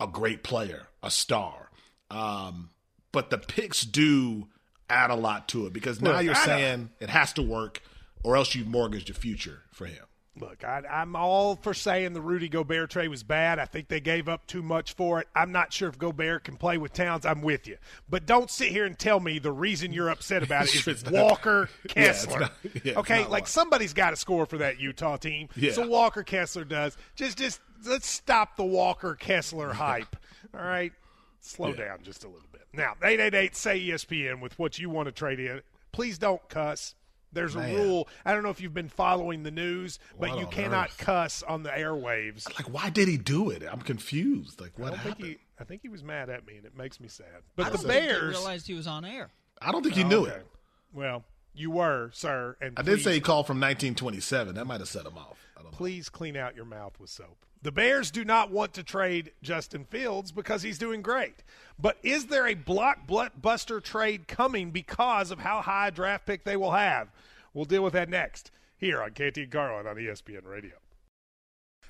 a 0.00 0.06
great 0.06 0.42
player, 0.42 0.88
a 1.02 1.10
star. 1.10 1.70
Um, 2.10 2.70
but 3.12 3.30
the 3.30 3.38
picks 3.38 3.82
do 3.82 4.48
add 4.88 5.10
a 5.10 5.14
lot 5.14 5.48
to 5.48 5.66
it 5.66 5.72
because 5.72 6.00
now 6.00 6.14
Look, 6.16 6.24
you're 6.24 6.34
I 6.34 6.44
saying 6.44 6.90
it 7.00 7.10
has 7.10 7.32
to 7.34 7.42
work 7.42 7.82
or 8.22 8.36
else 8.36 8.54
you've 8.54 8.66
mortgaged 8.66 9.08
your 9.08 9.16
future 9.16 9.62
for 9.72 9.86
him. 9.86 10.04
Look, 10.38 10.64
I, 10.64 10.82
I'm 10.88 11.16
all 11.16 11.56
for 11.56 11.74
saying 11.74 12.12
the 12.12 12.20
Rudy 12.20 12.48
Gobert 12.48 12.90
trade 12.90 13.08
was 13.08 13.22
bad. 13.22 13.58
I 13.58 13.64
think 13.66 13.88
they 13.88 14.00
gave 14.00 14.28
up 14.28 14.46
too 14.46 14.62
much 14.62 14.94
for 14.94 15.20
it. 15.20 15.26
I'm 15.34 15.50
not 15.52 15.72
sure 15.72 15.88
if 15.88 15.98
Gobert 15.98 16.44
can 16.44 16.56
play 16.56 16.78
with 16.78 16.92
Towns. 16.92 17.26
I'm 17.26 17.42
with 17.42 17.66
you, 17.66 17.76
but 18.08 18.26
don't 18.26 18.48
sit 18.50 18.68
here 18.70 18.84
and 18.86 18.98
tell 18.98 19.18
me 19.20 19.38
the 19.38 19.52
reason 19.52 19.92
you're 19.92 20.08
upset 20.08 20.42
about 20.42 20.72
it 20.74 20.86
is 20.88 21.04
Walker 21.04 21.68
Yeah, 21.84 21.92
Kessler. 21.92 22.40
not- 22.40 22.52
yeah, 22.84 22.98
okay, 22.98 23.26
like 23.26 23.48
somebody's 23.48 23.92
got 23.92 24.10
to 24.10 24.16
score 24.16 24.46
for 24.46 24.58
that 24.58 24.78
Utah 24.80 25.16
team. 25.16 25.48
Yeah. 25.56 25.72
So 25.72 25.86
Walker 25.86 26.22
Kessler 26.22 26.64
does. 26.64 26.96
Just, 27.16 27.36
just 27.36 27.60
let's 27.84 28.08
stop 28.08 28.56
the 28.56 28.64
Walker 28.64 29.16
Kessler 29.16 29.72
hype. 29.72 30.16
All 30.54 30.64
right, 30.64 30.92
slow 31.40 31.72
down 31.72 31.98
just 32.02 32.24
a 32.24 32.28
little 32.28 32.40
bit. 32.42 32.49
Now, 32.72 32.94
eight 33.02 33.20
eight 33.20 33.34
eight 33.34 33.56
say 33.56 33.80
ESPN 33.80 34.40
with 34.40 34.58
what 34.58 34.78
you 34.78 34.90
want 34.90 35.06
to 35.06 35.12
trade 35.12 35.40
in. 35.40 35.62
Please 35.92 36.18
don't 36.18 36.46
cuss. 36.48 36.94
There's 37.32 37.54
a 37.54 37.60
rule. 37.60 38.08
I 38.24 38.32
don't 38.34 38.42
know 38.42 38.50
if 38.50 38.60
you've 38.60 38.74
been 38.74 38.88
following 38.88 39.44
the 39.44 39.52
news, 39.52 40.00
but 40.18 40.36
you 40.38 40.46
cannot 40.46 40.88
earth? 40.88 40.98
cuss 40.98 41.42
on 41.44 41.62
the 41.62 41.70
airwaves. 41.70 42.46
Like, 42.56 42.72
why 42.72 42.90
did 42.90 43.06
he 43.06 43.16
do 43.18 43.50
it? 43.50 43.62
I'm 43.70 43.80
confused. 43.82 44.60
Like, 44.60 44.72
I 44.78 44.82
what 44.82 44.88
don't 44.90 44.98
think 45.00 45.16
happened? 45.18 45.28
he. 45.28 45.38
I 45.60 45.64
think 45.64 45.82
he 45.82 45.88
was 45.88 46.02
mad 46.02 46.28
at 46.28 46.44
me, 46.46 46.56
and 46.56 46.66
it 46.66 46.76
makes 46.76 46.98
me 46.98 47.06
sad. 47.08 47.26
But 47.54 47.66
I 47.66 47.70
the 47.70 47.76
don't 47.76 47.86
think 47.86 48.00
they 48.02 48.08
Bears. 48.08 48.36
realized 48.36 48.66
he 48.66 48.74
was 48.74 48.86
on 48.88 49.04
air. 49.04 49.30
I 49.62 49.70
don't 49.70 49.82
think 49.82 49.94
he 49.94 50.02
oh, 50.04 50.08
knew 50.08 50.22
Okay. 50.26 50.36
it. 50.36 50.46
Well, 50.92 51.22
you 51.54 51.70
were, 51.70 52.10
sir, 52.12 52.56
and 52.60 52.76
I 52.76 52.82
did 52.82 53.00
say 53.02 53.14
he 53.14 53.20
called 53.20 53.46
from 53.46 53.58
1927. 53.60 54.54
That 54.56 54.64
might 54.66 54.80
have 54.80 54.88
set 54.88 55.06
him 55.06 55.16
off. 55.18 55.38
I 55.56 55.62
don't 55.62 55.70
know. 55.72 55.76
please 55.76 56.08
clean 56.08 56.36
out 56.36 56.56
your 56.56 56.64
mouth 56.64 56.98
with 56.98 57.10
soap. 57.10 57.44
The 57.62 57.72
Bears 57.72 58.10
do 58.10 58.24
not 58.24 58.50
want 58.50 58.72
to 58.74 58.82
trade 58.82 59.32
Justin 59.42 59.84
Fields 59.84 60.32
because 60.32 60.62
he's 60.62 60.78
doing 60.78 61.02
great. 61.02 61.42
But 61.78 61.98
is 62.02 62.26
there 62.26 62.46
a 62.46 62.54
blockbuster 62.54 63.82
trade 63.82 64.26
coming 64.26 64.70
because 64.70 65.30
of 65.30 65.40
how 65.40 65.60
high 65.60 65.88
a 65.88 65.90
draft 65.90 66.24
pick 66.24 66.44
they 66.44 66.56
will 66.56 66.72
have? 66.72 67.08
We'll 67.52 67.66
deal 67.66 67.82
with 67.82 67.92
that 67.92 68.08
next 68.08 68.50
here 68.78 69.02
on 69.02 69.10
KT 69.10 69.50
Garland 69.50 69.86
on 69.86 69.96
ESPN 69.96 70.46
Radio. 70.46 70.72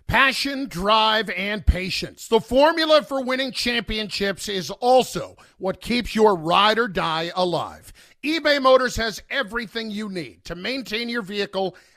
Passion, 0.09 0.67
drive, 0.67 1.31
and 1.31 1.65
patience. 1.65 2.27
The 2.27 2.41
formula 2.41 3.03
for 3.03 3.23
winning 3.23 3.53
championships 3.53 4.49
is 4.49 4.69
also 4.69 5.37
what 5.59 5.81
keeps 5.81 6.17
your 6.17 6.35
ride 6.35 6.81
or 6.81 6.89
die 6.89 7.31
alive. 7.37 7.93
eBay 8.25 8.61
Motors 8.61 8.97
has 8.97 9.23
everything 9.31 9.89
you 9.89 10.09
need 10.09 10.45
to 10.47 10.57
maintain 10.57 11.09
your 11.09 11.23
vehicle 11.23 11.77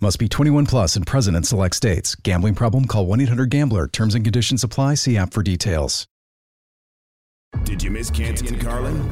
Must 0.00 0.20
be 0.20 0.28
21 0.28 0.66
plus 0.66 0.94
and 0.94 1.04
present 1.04 1.36
in 1.36 1.42
select 1.42 1.74
states. 1.74 2.14
Gambling 2.14 2.54
problem? 2.54 2.84
Call 2.84 3.04
1 3.06 3.20
800 3.22 3.50
Gambler. 3.50 3.88
Terms 3.88 4.14
and 4.14 4.24
conditions 4.24 4.62
apply. 4.62 4.94
See 4.94 5.16
app 5.16 5.32
for 5.32 5.42
details. 5.42 6.06
Did 7.64 7.82
you 7.82 7.90
miss 7.90 8.08
Canty 8.08 8.46
and 8.46 8.60
Carlin? 8.60 9.10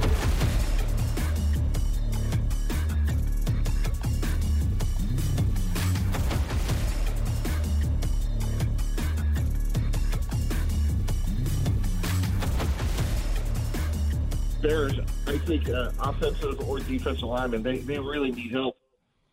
There's, 14.62 15.00
I 15.26 15.38
think 15.38 15.68
uh, 15.68 15.90
offensive 15.98 16.60
or 16.68 16.78
defensive 16.78 17.24
linemen, 17.24 17.64
they, 17.64 17.78
they 17.78 17.98
really 17.98 18.30
need 18.30 18.52
help 18.52 18.76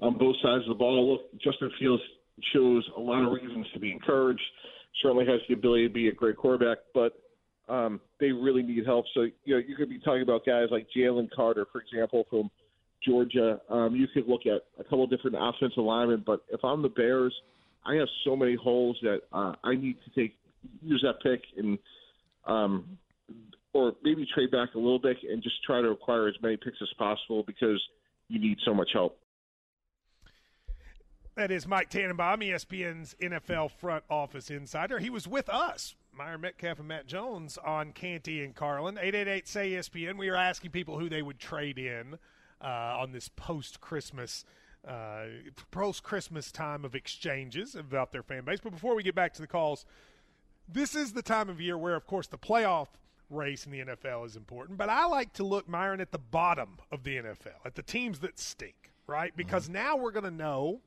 on 0.03 0.17
both 0.17 0.35
sides 0.43 0.63
of 0.63 0.69
the 0.69 0.75
ball. 0.75 1.13
Look, 1.13 1.41
Justin 1.41 1.71
Fields 1.79 2.03
shows 2.53 2.87
a 2.97 2.99
lot 2.99 3.23
of 3.23 3.31
reasons 3.31 3.65
to 3.73 3.79
be 3.79 3.91
encouraged. 3.91 4.41
Certainly 5.01 5.25
has 5.25 5.39
the 5.47 5.53
ability 5.53 5.87
to 5.87 5.93
be 5.93 6.09
a 6.09 6.11
great 6.11 6.37
quarterback, 6.37 6.79
but 6.93 7.13
um, 7.69 8.01
they 8.19 8.31
really 8.31 8.61
need 8.61 8.85
help. 8.85 9.05
So 9.13 9.21
you 9.45 9.55
know, 9.55 9.61
you 9.65 9.75
could 9.75 9.89
be 9.89 9.99
talking 9.99 10.21
about 10.21 10.45
guys 10.45 10.67
like 10.71 10.87
Jalen 10.95 11.29
Carter, 11.33 11.65
for 11.71 11.81
example, 11.81 12.25
from 12.29 12.51
Georgia. 13.05 13.61
Um, 13.69 13.95
you 13.95 14.07
could 14.13 14.27
look 14.27 14.41
at 14.45 14.61
a 14.79 14.83
couple 14.83 15.07
different 15.07 15.37
offensive 15.39 15.83
linemen, 15.83 16.23
but 16.25 16.41
if 16.49 16.63
I'm 16.63 16.81
the 16.81 16.89
Bears, 16.89 17.33
I 17.85 17.95
have 17.95 18.07
so 18.25 18.35
many 18.35 18.55
holes 18.55 18.97
that 19.01 19.21
uh, 19.31 19.53
I 19.63 19.75
need 19.75 19.97
to 20.05 20.21
take 20.21 20.35
use 20.81 21.03
that 21.05 21.21
pick 21.23 21.41
and 21.57 21.77
um, 22.45 22.97
or 23.73 23.93
maybe 24.03 24.25
trade 24.33 24.51
back 24.51 24.75
a 24.75 24.77
little 24.77 24.99
bit 24.99 25.17
and 25.29 25.41
just 25.41 25.55
try 25.65 25.81
to 25.81 25.89
acquire 25.89 26.27
as 26.27 26.35
many 26.41 26.57
picks 26.57 26.77
as 26.81 26.89
possible 26.97 27.43
because 27.45 27.81
you 28.27 28.39
need 28.39 28.57
so 28.65 28.73
much 28.73 28.89
help. 28.93 29.17
That 31.35 31.49
is 31.49 31.67
Mike 31.67 31.89
Tannenbaum, 31.89 32.41
ESPN's 32.41 33.15
NFL 33.19 33.71
front 33.71 34.03
office 34.07 34.51
insider. 34.51 34.99
He 34.99 35.09
was 35.09 35.27
with 35.27 35.49
us, 35.49 35.95
Myron 36.15 36.41
Metcalf 36.41 36.77
and 36.77 36.87
Matt 36.87 37.07
Jones, 37.07 37.57
on 37.57 37.91
Canty 37.91 38.43
and 38.43 38.53
Carlin. 38.53 38.99
888 38.99 39.47
say 39.47 39.71
ESPN. 39.71 40.19
We 40.19 40.29
are 40.29 40.35
asking 40.35 40.69
people 40.69 40.99
who 40.99 41.09
they 41.09 41.23
would 41.23 41.39
trade 41.39 41.79
in 41.79 42.19
uh, 42.61 42.67
on 42.67 43.13
this 43.13 43.29
post 43.29 43.81
Christmas. 43.81 44.45
Uh, 44.87 45.25
post 45.71 46.03
Christmas 46.03 46.51
time 46.51 46.83
of 46.85 46.93
exchanges 46.93 47.73
about 47.73 48.11
their 48.11 48.21
fan 48.21 48.43
base. 48.43 48.59
But 48.61 48.73
before 48.73 48.95
we 48.95 49.01
get 49.01 49.15
back 49.15 49.33
to 49.35 49.41
the 49.41 49.47
calls, 49.47 49.85
this 50.67 50.93
is 50.93 51.13
the 51.13 51.21
time 51.21 51.49
of 51.49 51.61
year 51.61 51.77
where, 51.77 51.95
of 51.95 52.05
course, 52.05 52.27
the 52.27 52.37
playoff 52.37 52.89
race 53.29 53.65
in 53.65 53.71
the 53.71 53.79
NFL 53.79 54.25
is 54.25 54.35
important. 54.35 54.77
But 54.77 54.89
I 54.89 55.05
like 55.05 55.33
to 55.33 55.43
look, 55.43 55.69
Myron, 55.69 56.01
at 56.01 56.11
the 56.11 56.19
bottom 56.19 56.77
of 56.91 57.03
the 57.03 57.15
NFL, 57.15 57.65
at 57.65 57.75
the 57.75 57.81
teams 57.81 58.19
that 58.19 58.37
stink, 58.37 58.91
right? 59.07 59.35
Because 59.35 59.69
now 59.69 59.95
we're 59.95 60.11
going 60.11 60.25
to 60.25 60.31
know 60.31 60.81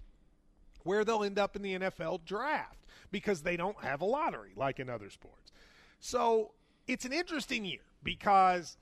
where 0.87 1.05
they'll 1.05 1.25
end 1.25 1.38
up 1.38 1.57
in 1.57 1.62
the 1.62 1.78
NFL 1.78 2.25
draft 2.25 2.78
because 3.11 3.43
they 3.43 3.57
don't 3.57 3.83
have 3.83 4.00
a 4.00 4.05
lottery 4.05 4.52
like 4.57 4.81
in 4.81 4.88
other 4.88 5.11
sports. 5.11 5.52
So 6.00 6.52
it's 6.87 7.05
an 7.05 7.12
interesting 7.12 7.64
year 7.64 7.81
because 8.02 8.76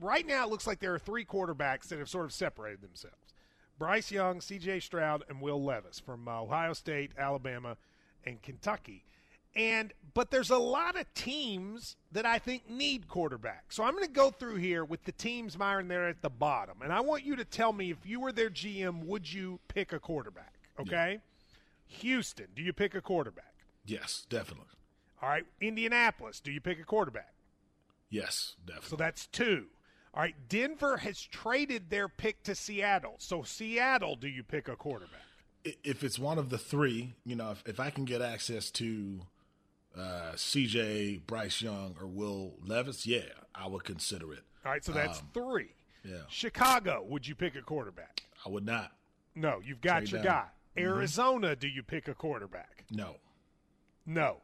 right 0.00 0.26
now 0.26 0.44
it 0.44 0.50
looks 0.50 0.66
like 0.66 0.80
there 0.80 0.94
are 0.94 0.98
three 0.98 1.24
quarterbacks 1.24 1.88
that 1.88 1.98
have 1.98 2.08
sort 2.08 2.24
of 2.26 2.32
separated 2.32 2.82
themselves 2.82 3.16
Bryce 3.78 4.10
Young, 4.10 4.40
CJ 4.40 4.82
Stroud, 4.82 5.24
and 5.28 5.40
Will 5.40 5.62
Levis 5.62 6.00
from 6.00 6.28
Ohio 6.28 6.72
State, 6.72 7.12
Alabama, 7.18 7.76
and 8.24 8.40
Kentucky. 8.42 9.04
And 9.54 9.92
but 10.12 10.30
there's 10.30 10.50
a 10.50 10.58
lot 10.58 10.98
of 10.98 11.12
teams 11.14 11.96
that 12.12 12.26
I 12.26 12.38
think 12.38 12.68
need 12.68 13.08
quarterbacks. 13.08 13.70
So 13.70 13.84
I'm 13.84 13.92
going 13.92 14.04
to 14.04 14.10
go 14.10 14.30
through 14.30 14.56
here 14.56 14.84
with 14.84 15.04
the 15.04 15.12
teams 15.12 15.58
Myron 15.58 15.88
there 15.88 16.08
at 16.08 16.20
the 16.20 16.30
bottom, 16.30 16.82
and 16.82 16.92
I 16.92 17.00
want 17.00 17.24
you 17.24 17.36
to 17.36 17.44
tell 17.44 17.72
me 17.72 17.90
if 17.90 17.98
you 18.04 18.20
were 18.20 18.32
their 18.32 18.50
GM, 18.50 19.04
would 19.04 19.32
you 19.32 19.60
pick 19.68 19.92
a 19.92 19.98
quarterback? 19.98 20.54
Okay, 20.78 21.20
Houston, 21.86 22.46
do 22.54 22.62
you 22.62 22.72
pick 22.72 22.94
a 22.94 23.00
quarterback? 23.00 23.54
Yes, 23.84 24.26
definitely. 24.28 24.66
All 25.22 25.28
right, 25.28 25.44
Indianapolis, 25.60 26.40
do 26.40 26.50
you 26.52 26.60
pick 26.60 26.78
a 26.80 26.84
quarterback? 26.84 27.32
Yes, 28.10 28.56
definitely. 28.64 28.88
So 28.90 28.96
that's 28.96 29.26
two. 29.26 29.66
All 30.14 30.22
right, 30.22 30.34
Denver 30.48 30.96
has 30.98 31.20
traded 31.20 31.90
their 31.90 32.08
pick 32.08 32.42
to 32.44 32.54
Seattle. 32.54 33.16
So 33.18 33.42
Seattle, 33.42 34.16
do 34.16 34.28
you 34.28 34.42
pick 34.42 34.68
a 34.68 34.76
quarterback? 34.76 35.20
If 35.64 36.04
it's 36.04 36.18
one 36.18 36.38
of 36.38 36.50
the 36.50 36.58
three, 36.58 37.14
you 37.24 37.34
know, 37.36 37.50
if, 37.50 37.62
if 37.66 37.80
I 37.80 37.90
can 37.90 38.04
get 38.04 38.22
access 38.22 38.70
to 38.72 39.20
uh, 39.98 40.32
CJ, 40.34 41.26
Bryce 41.26 41.60
Young, 41.60 41.96
or 42.00 42.06
Will 42.06 42.54
Levis, 42.64 43.06
yeah, 43.06 43.20
I 43.54 43.66
would 43.66 43.84
consider 43.84 44.32
it. 44.32 44.44
All 44.64 44.72
right, 44.72 44.84
so 44.84 44.92
that's 44.92 45.18
Um, 45.20 45.30
three. 45.34 45.70
Yeah, 46.04 46.18
Chicago, 46.28 47.04
would 47.08 47.26
you 47.26 47.34
pick 47.34 47.56
a 47.56 47.62
quarterback? 47.62 48.22
I 48.44 48.48
would 48.48 48.64
not. 48.64 48.92
No, 49.34 49.60
you've 49.64 49.80
got 49.80 50.00
Trade 50.00 50.10
your 50.12 50.22
down. 50.22 50.32
guy. 50.32 50.46
Mhm. 50.76 50.82
Arizona, 50.82 51.56
do 51.56 51.68
you 51.68 51.82
pick 51.82 52.08
a 52.08 52.14
quarterback? 52.14 52.84
No. 52.90 53.16
No. 54.04 54.42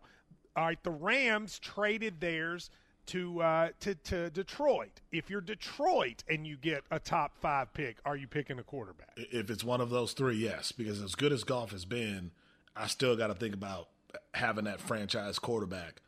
All 0.56 0.66
right, 0.66 0.82
the 0.82 0.90
Rams 0.90 1.58
traded 1.58 2.20
theirs 2.20 2.70
to 3.06 3.40
uh, 3.42 3.68
to 3.80 3.94
to 3.94 4.30
Detroit. 4.30 5.00
If 5.10 5.30
you're 5.30 5.40
Detroit 5.40 6.22
and 6.28 6.46
you 6.46 6.56
get 6.56 6.84
a 6.90 6.98
top 7.00 7.36
five 7.38 7.72
pick, 7.74 7.96
are 8.04 8.16
you 8.16 8.26
picking 8.26 8.58
a 8.58 8.62
quarterback? 8.62 9.12
If 9.16 9.50
it's 9.50 9.64
one 9.64 9.80
of 9.80 9.90
those 9.90 10.12
three, 10.12 10.36
yes. 10.36 10.72
Because 10.72 11.00
as 11.02 11.14
good 11.14 11.32
as 11.32 11.42
Goff 11.44 11.70
has 11.72 11.84
been, 11.84 12.32
I 12.76 12.86
still 12.86 13.16
got 13.16 13.28
to 13.28 13.34
think 13.34 13.54
about 13.54 13.88
having 14.34 14.64
that 14.64 14.80
franchise 14.80 15.38
quarterback. 15.38 16.00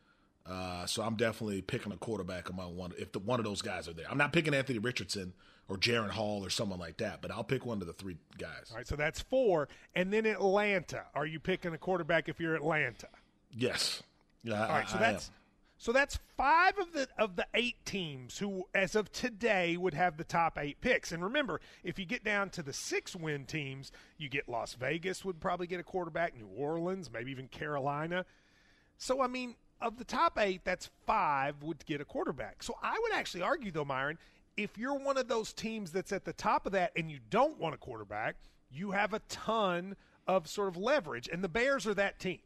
Uh, 0.46 0.84
so 0.84 1.02
I'm 1.02 1.16
definitely 1.16 1.62
picking 1.62 1.90
a 1.90 1.96
quarterback 1.96 2.50
among 2.50 2.76
one 2.76 2.92
if 2.98 3.12
the, 3.12 3.18
one 3.18 3.40
of 3.40 3.44
those 3.44 3.62
guys 3.62 3.88
are 3.88 3.94
there. 3.94 4.06
I'm 4.10 4.18
not 4.18 4.32
picking 4.32 4.52
Anthony 4.52 4.78
Richardson 4.78 5.32
or 5.68 5.76
Jaren 5.76 6.11
Hall 6.11 6.44
or 6.44 6.50
someone 6.50 6.78
like 6.78 6.99
that, 6.99 7.23
but 7.23 7.30
I'll 7.30 7.44
pick 7.44 7.64
one 7.64 7.80
of 7.80 7.87
the 7.87 7.92
three 7.92 8.16
guys. 8.38 8.68
All 8.71 8.76
right, 8.76 8.87
so 8.87 8.97
that's 8.97 9.21
four, 9.21 9.68
and 9.94 10.12
then 10.12 10.26
Atlanta. 10.26 11.04
Are 11.14 11.26
you 11.26 11.40
picking 11.40 11.73
a 11.73 11.78
quarterback 11.78 12.28
if 12.28 12.40
you're 12.40 12.54
Atlanta? 12.54 13.09
Yes. 13.50 14.02
Yeah. 14.42 14.62
All 14.62 14.68
right, 14.68 14.88
so 14.88 14.97
I, 14.97 15.00
that's 15.00 15.30
so 15.78 15.92
that's 15.92 16.18
five 16.37 16.78
of 16.78 16.92
the 16.92 17.09
of 17.18 17.37
the 17.37 17.47
eight 17.54 17.76
teams 17.85 18.38
who, 18.38 18.64
as 18.75 18.94
of 18.94 19.11
today, 19.12 19.76
would 19.76 19.94
have 19.94 20.16
the 20.16 20.25
top 20.25 20.59
eight 20.59 20.80
picks. 20.80 21.12
And 21.12 21.23
remember, 21.23 21.61
if 21.83 21.99
you 21.99 22.04
get 22.04 22.25
down 22.25 22.50
to 22.50 22.62
the 22.62 22.73
six 22.73 23.16
win 23.16 23.44
teams, 23.44 23.90
you 24.18 24.28
get 24.28 24.49
Las 24.49 24.75
Vegas 24.75 25.25
would 25.25 25.40
probably 25.40 25.66
get 25.66 25.80
a 25.80 25.85
quarterback, 25.85 26.37
New 26.37 26.49
Orleans, 26.56 27.11
maybe 27.12 27.30
even 27.30 27.49
Carolina. 27.49 28.25
So 28.99 29.21
I 29.21 29.26
mean, 29.26 29.56
of 29.80 29.99
the 29.99 30.04
top 30.04 30.38
eight, 30.38 30.62
that's 30.64 30.90
five 31.06 31.62
would 31.62 31.85
get 31.87 32.00
a 32.00 32.04
quarterback. 32.04 32.62
So 32.62 32.75
I 32.83 32.99
would 33.02 33.12
actually 33.12 33.42
argue, 33.42 33.71
though, 33.71 33.85
Myron, 33.85 34.18
if 34.56 34.78
you're 34.78 34.99
one 34.99 35.16
of 35.16 35.28
those 35.28 35.52
teams 35.52 35.90
that's 35.90 36.12
at 36.12 36.25
the 36.25 36.32
top 36.32 36.66
of 36.66 36.73
that 36.73 36.92
and 36.96 37.11
you 37.11 37.18
don't 37.30 37.58
want 37.58 37.75
a 37.75 37.78
quarterback, 37.78 38.37
you 38.70 38.92
have 38.92 39.12
a 39.12 39.20
ton 39.28 39.96
of 40.26 40.49
sort 40.49 40.68
of 40.68 40.76
leverage. 40.76 41.28
And 41.32 41.42
the 41.42 41.49
Bears 41.49 41.87
are 41.87 41.94
that 41.94 42.18
team. 42.18 42.38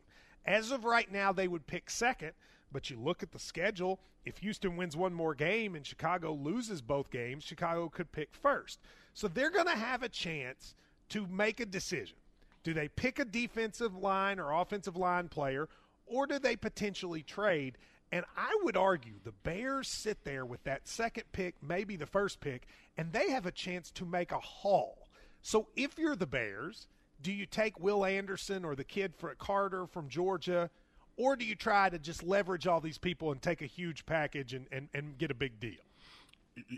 As 0.46 0.70
of 0.70 0.84
right 0.84 1.10
now, 1.10 1.32
they 1.32 1.48
would 1.48 1.66
pick 1.66 1.90
second. 1.90 2.32
But 2.70 2.90
you 2.90 2.98
look 2.98 3.22
at 3.22 3.32
the 3.32 3.38
schedule, 3.38 3.98
if 4.24 4.38
Houston 4.38 4.76
wins 4.76 4.96
one 4.96 5.14
more 5.14 5.34
game 5.34 5.74
and 5.74 5.86
Chicago 5.86 6.32
loses 6.32 6.82
both 6.82 7.10
games, 7.10 7.44
Chicago 7.44 7.88
could 7.88 8.12
pick 8.12 8.34
first. 8.34 8.80
So 9.14 9.26
they're 9.26 9.50
going 9.50 9.66
to 9.66 9.72
have 9.72 10.02
a 10.02 10.08
chance 10.08 10.74
to 11.10 11.26
make 11.26 11.60
a 11.60 11.66
decision. 11.66 12.16
Do 12.62 12.74
they 12.74 12.88
pick 12.88 13.18
a 13.18 13.24
defensive 13.24 13.96
line 13.96 14.38
or 14.38 14.52
offensive 14.52 14.96
line 14.96 15.28
player, 15.28 15.68
or 16.06 16.26
do 16.26 16.38
they 16.38 16.56
potentially 16.56 17.22
trade? 17.22 17.78
And 18.10 18.24
I 18.36 18.56
would 18.62 18.76
argue 18.76 19.14
the 19.22 19.32
Bears 19.32 19.88
sit 19.88 20.24
there 20.24 20.46
with 20.46 20.64
that 20.64 20.88
second 20.88 21.24
pick, 21.32 21.54
maybe 21.62 21.96
the 21.96 22.06
first 22.06 22.40
pick, 22.40 22.66
and 22.96 23.12
they 23.12 23.30
have 23.30 23.46
a 23.46 23.52
chance 23.52 23.90
to 23.92 24.06
make 24.06 24.32
a 24.32 24.38
haul. 24.38 25.08
So 25.42 25.68
if 25.76 25.98
you're 25.98 26.16
the 26.16 26.26
Bears, 26.26 26.86
do 27.22 27.32
you 27.32 27.44
take 27.44 27.78
Will 27.78 28.04
Anderson 28.04 28.64
or 28.64 28.74
the 28.74 28.84
kid 28.84 29.14
for 29.14 29.34
Carter 29.34 29.86
from 29.86 30.08
Georgia? 30.08 30.70
or 31.18 31.34
do 31.36 31.44
you 31.44 31.56
try 31.56 31.90
to 31.90 31.98
just 31.98 32.22
leverage 32.22 32.66
all 32.66 32.80
these 32.80 32.96
people 32.96 33.32
and 33.32 33.42
take 33.42 33.60
a 33.60 33.66
huge 33.66 34.06
package 34.06 34.54
and, 34.54 34.66
and, 34.72 34.88
and 34.94 35.18
get 35.18 35.30
a 35.30 35.34
big 35.34 35.60
deal? 35.60 35.72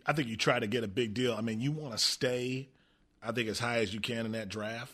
I 0.07 0.13
think 0.13 0.29
you 0.29 0.37
try 0.37 0.59
to 0.59 0.67
get 0.67 0.83
a 0.83 0.89
big 0.89 1.15
deal. 1.15 1.35
I 1.35 1.43
mean, 1.43 1.61
you 1.61 1.71
want 1.71 1.93
to 1.93 1.99
stay, 1.99 2.69
I 3.23 3.33
think, 3.33 3.49
as 3.49 3.59
high 3.59 3.79
as 3.79 3.95
you 3.95 4.01
can 4.01 4.27
in 4.27 4.33
that 4.33 4.49
draft 4.49 4.93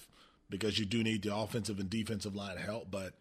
because 0.51 0.79
you 0.79 0.85
do 0.85 1.03
need 1.03 1.23
the 1.23 1.35
offensive 1.35 1.79
and 1.79 1.89
defensive 1.89 2.35
line 2.35 2.57
help. 2.57 2.91
But 2.91 3.15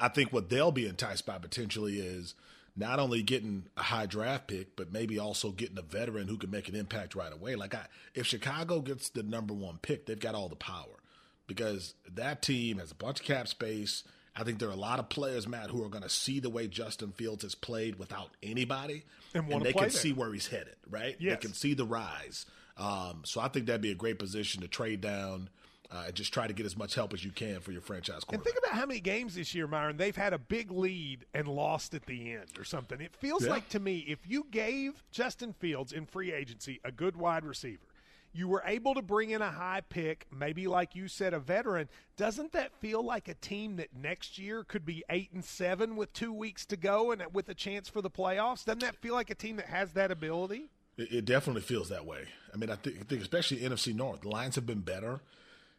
I, 0.00 0.08
think 0.08 0.32
what 0.32 0.50
they'll 0.50 0.72
be 0.72 0.86
enticed 0.86 1.24
by 1.24 1.38
potentially 1.38 1.98
is 1.98 2.34
not 2.76 2.98
only 2.98 3.22
getting 3.22 3.64
a 3.76 3.82
high 3.82 4.06
draft 4.06 4.46
pick, 4.46 4.76
but 4.76 4.92
maybe 4.92 5.18
also 5.18 5.50
getting 5.50 5.78
a 5.78 5.82
veteran 5.82 6.28
who 6.28 6.36
can 6.36 6.50
make 6.50 6.68
an 6.68 6.74
impact 6.74 7.14
right 7.14 7.32
away. 7.32 7.54
Like, 7.54 7.74
I, 7.74 7.86
if 8.14 8.26
Chicago 8.26 8.80
gets 8.80 9.08
the 9.08 9.22
number 9.22 9.54
one 9.54 9.78
pick, 9.80 10.06
they've 10.06 10.20
got 10.20 10.34
all 10.34 10.48
the 10.48 10.56
power 10.56 11.00
because 11.46 11.94
that 12.14 12.42
team 12.42 12.78
has 12.78 12.90
a 12.90 12.94
bunch 12.94 13.20
of 13.20 13.26
cap 13.26 13.48
space 13.48 14.04
I 14.36 14.42
think 14.42 14.58
there 14.58 14.68
are 14.68 14.72
a 14.72 14.76
lot 14.76 14.98
of 14.98 15.08
players, 15.08 15.46
Matt, 15.46 15.70
who 15.70 15.84
are 15.84 15.88
going 15.88 16.02
to 16.02 16.08
see 16.08 16.40
the 16.40 16.50
way 16.50 16.66
Justin 16.66 17.12
Fields 17.12 17.44
has 17.44 17.54
played 17.54 17.98
without 17.98 18.30
anybody, 18.42 19.04
and, 19.32 19.50
and 19.52 19.62
they 19.62 19.72
can 19.72 19.82
there. 19.82 19.90
see 19.90 20.12
where 20.12 20.32
he's 20.32 20.48
headed, 20.48 20.74
right? 20.90 21.16
Yes. 21.20 21.36
They 21.36 21.46
can 21.46 21.54
see 21.54 21.74
the 21.74 21.84
rise. 21.84 22.46
Um, 22.76 23.22
so 23.24 23.40
I 23.40 23.48
think 23.48 23.66
that'd 23.66 23.80
be 23.80 23.92
a 23.92 23.96
great 23.96 24.18
position 24.18 24.62
to 24.62 24.68
trade 24.68 25.00
down. 25.00 25.50
Uh, 25.94 26.04
and 26.06 26.14
just 26.16 26.32
try 26.34 26.46
to 26.48 26.52
get 26.52 26.66
as 26.66 26.76
much 26.76 26.96
help 26.96 27.12
as 27.14 27.24
you 27.24 27.30
can 27.30 27.60
for 27.60 27.70
your 27.70 27.80
franchise 27.80 28.24
quarterback. 28.24 28.34
And 28.34 28.44
think 28.44 28.58
about 28.58 28.76
how 28.80 28.84
many 28.84 28.98
games 28.98 29.36
this 29.36 29.54
year, 29.54 29.68
Myron, 29.68 29.96
they've 29.96 30.16
had 30.16 30.32
a 30.32 30.38
big 30.38 30.72
lead 30.72 31.24
and 31.32 31.46
lost 31.46 31.94
at 31.94 32.06
the 32.06 32.32
end 32.32 32.48
or 32.58 32.64
something. 32.64 33.00
It 33.00 33.14
feels 33.14 33.44
Yeah. 33.44 33.50
like 33.50 33.68
to 33.68 33.78
me, 33.78 33.98
if 34.08 34.18
you 34.26 34.46
gave 34.50 35.04
Justin 35.12 35.52
Fields 35.52 35.92
in 35.92 36.06
free 36.06 36.32
agency 36.32 36.80
a 36.84 36.90
good 36.90 37.16
wide 37.16 37.44
receiver, 37.44 37.84
you 38.32 38.48
were 38.48 38.64
able 38.66 38.94
to 38.94 39.02
bring 39.02 39.30
in 39.30 39.40
a 39.40 39.52
high 39.52 39.82
pick, 39.88 40.26
maybe 40.36 40.66
like 40.66 40.96
you 40.96 41.06
said, 41.06 41.32
a 41.32 41.38
veteran. 41.38 41.88
Doesn't 42.16 42.50
that 42.50 42.72
feel 42.80 43.00
like 43.00 43.28
a 43.28 43.34
team 43.34 43.76
that 43.76 43.94
next 43.94 44.36
year 44.36 44.64
could 44.64 44.84
be 44.84 45.04
eight 45.08 45.30
and 45.32 45.44
seven 45.44 45.94
with 45.94 46.12
two 46.12 46.32
weeks 46.32 46.66
to 46.66 46.76
go 46.76 47.12
and 47.12 47.22
with 47.32 47.48
a 47.48 47.54
chance 47.54 47.88
for 47.88 48.02
the 48.02 48.10
playoffs? 48.10 48.64
Doesn't 48.64 48.80
that 48.80 48.96
feel 48.96 49.14
like 49.14 49.30
a 49.30 49.36
team 49.36 49.54
that 49.56 49.66
has 49.66 49.92
that 49.92 50.10
ability? 50.10 50.70
It, 50.96 51.12
it 51.12 51.24
definitely 51.24 51.62
feels 51.62 51.88
that 51.90 52.04
way. 52.04 52.24
I 52.52 52.56
mean, 52.56 52.70
I 52.70 52.74
think, 52.74 52.96
I 53.00 53.04
think 53.04 53.22
especially 53.22 53.58
NFC 53.60 53.94
North, 53.94 54.22
the 54.22 54.28
Lions 54.28 54.56
have 54.56 54.66
been 54.66 54.80
better, 54.80 55.20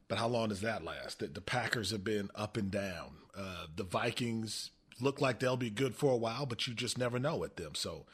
but 0.07 0.17
how 0.17 0.27
long 0.27 0.49
does 0.49 0.61
that 0.61 0.83
last? 0.83 1.19
The, 1.19 1.27
the 1.27 1.41
Packers 1.41 1.91
have 1.91 2.03
been 2.03 2.29
up 2.35 2.57
and 2.57 2.71
down. 2.71 3.17
Uh, 3.37 3.65
the 3.75 3.83
Vikings 3.83 4.71
look 5.01 5.19
like 5.21 5.39
they'll 5.39 5.57
be 5.57 5.69
good 5.69 5.95
for 5.95 6.13
a 6.13 6.17
while, 6.17 6.45
but 6.45 6.67
you 6.67 6.73
just 6.73 6.97
never 6.97 7.19
know 7.19 7.35
with 7.37 7.55
them. 7.55 7.75
So 7.75 8.05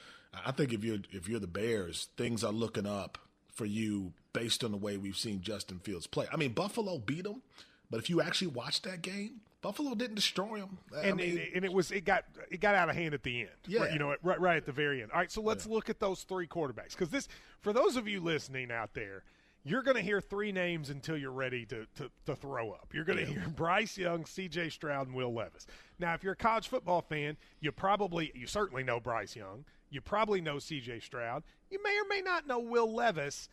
I 0.46 0.52
think 0.52 0.74
if 0.74 0.84
you're 0.84 1.00
if 1.12 1.28
you're 1.28 1.40
the 1.40 1.48
Bears, 1.48 2.08
things 2.18 2.44
are 2.44 2.52
looking 2.52 2.88
up 2.88 3.18
for 3.54 3.66
you 3.66 4.14
based 4.34 4.64
on 4.64 4.72
the 4.72 4.78
way 4.78 4.98
we've 4.98 5.18
seen 5.18 5.42
Justin 5.42 5.80
Fields 5.80 6.08
play. 6.08 6.26
I 6.32 6.38
mean, 6.38 6.54
Buffalo 6.54 6.98
beat 6.98 7.24
them, 7.24 7.42
but 7.90 8.00
if 8.00 8.10
you 8.10 8.22
actually 8.22 8.48
watch 8.48 8.82
that 8.84 9.02
game, 9.02 9.42
Buffalo 9.62 9.94
didn't 9.94 10.16
destroy 10.16 10.60
them. 10.60 10.78
and, 11.04 11.20
and, 11.20 11.40
and 11.56 11.66
it 11.66 11.72
was 11.72 11.92
it 11.92 12.06
got 12.06 12.24
it 12.50 12.62
got 12.62 12.76
out 12.76 12.90
of 12.90 12.96
hand 12.96 13.14
at 13.14 13.24
the 13.24 13.42
end. 13.42 13.50
Yeah. 13.68 13.82
Right, 13.82 13.94
you 13.94 14.00
know, 14.00 14.16
right, 14.24 14.40
right 14.40 14.58
at 14.58 14.66
the 14.66 14.72
very 14.72 15.02
end. 15.02 15.12
All 15.12 15.20
right, 15.20 15.32
so 15.32 15.42
let's 15.42 15.68
look 15.68 15.90
at 15.90 16.00
those 16.00 16.24
three 16.24 16.48
quarterbacks 16.48 16.92
because 16.92 17.10
this 17.10 17.28
for 17.62 17.74
those 17.74 17.96
of 17.96 18.08
you 18.08 18.22
listening 18.22 18.72
out 18.72 18.94
there, 18.94 19.24
you're 19.64 19.84
going 19.84 19.98
to 19.98 20.02
hear 20.04 20.22
three 20.22 20.52
names 20.52 20.90
until 20.90 21.18
you're 21.18 21.32
ready 21.32 21.66
to 21.68 21.86
to, 21.96 22.10
to 22.26 22.36
throw 22.36 22.72
up. 22.72 22.90
You're 22.94 23.06
going 23.06 23.20
to 23.20 23.26
hear 23.26 23.48
Bryce 23.56 23.98
Young, 23.98 24.26
C.J. 24.26 24.70
Stroud, 24.70 25.08
and 25.08 25.16
Will 25.16 25.34
Levis. 25.34 25.68
Now, 26.00 26.14
if 26.14 26.24
you're 26.24 26.34
a 26.34 26.38
college 26.38 26.68
football 26.68 27.02
fan, 27.02 27.38
you 27.60 27.72
probably 27.72 28.32
you 28.36 28.48
certainly 28.48 28.84
know 28.84 29.00
Bryce 29.00 29.36
Young. 29.36 29.66
You 29.90 30.02
probably 30.02 30.42
know 30.42 30.60
C.J. 30.60 31.02
Stroud. 31.02 31.44
You 31.70 31.82
may 31.84 31.98
or 31.98 32.08
may 32.10 32.22
not 32.22 32.48
know 32.48 32.60
Will 32.60 32.92
Levis. 32.94 33.50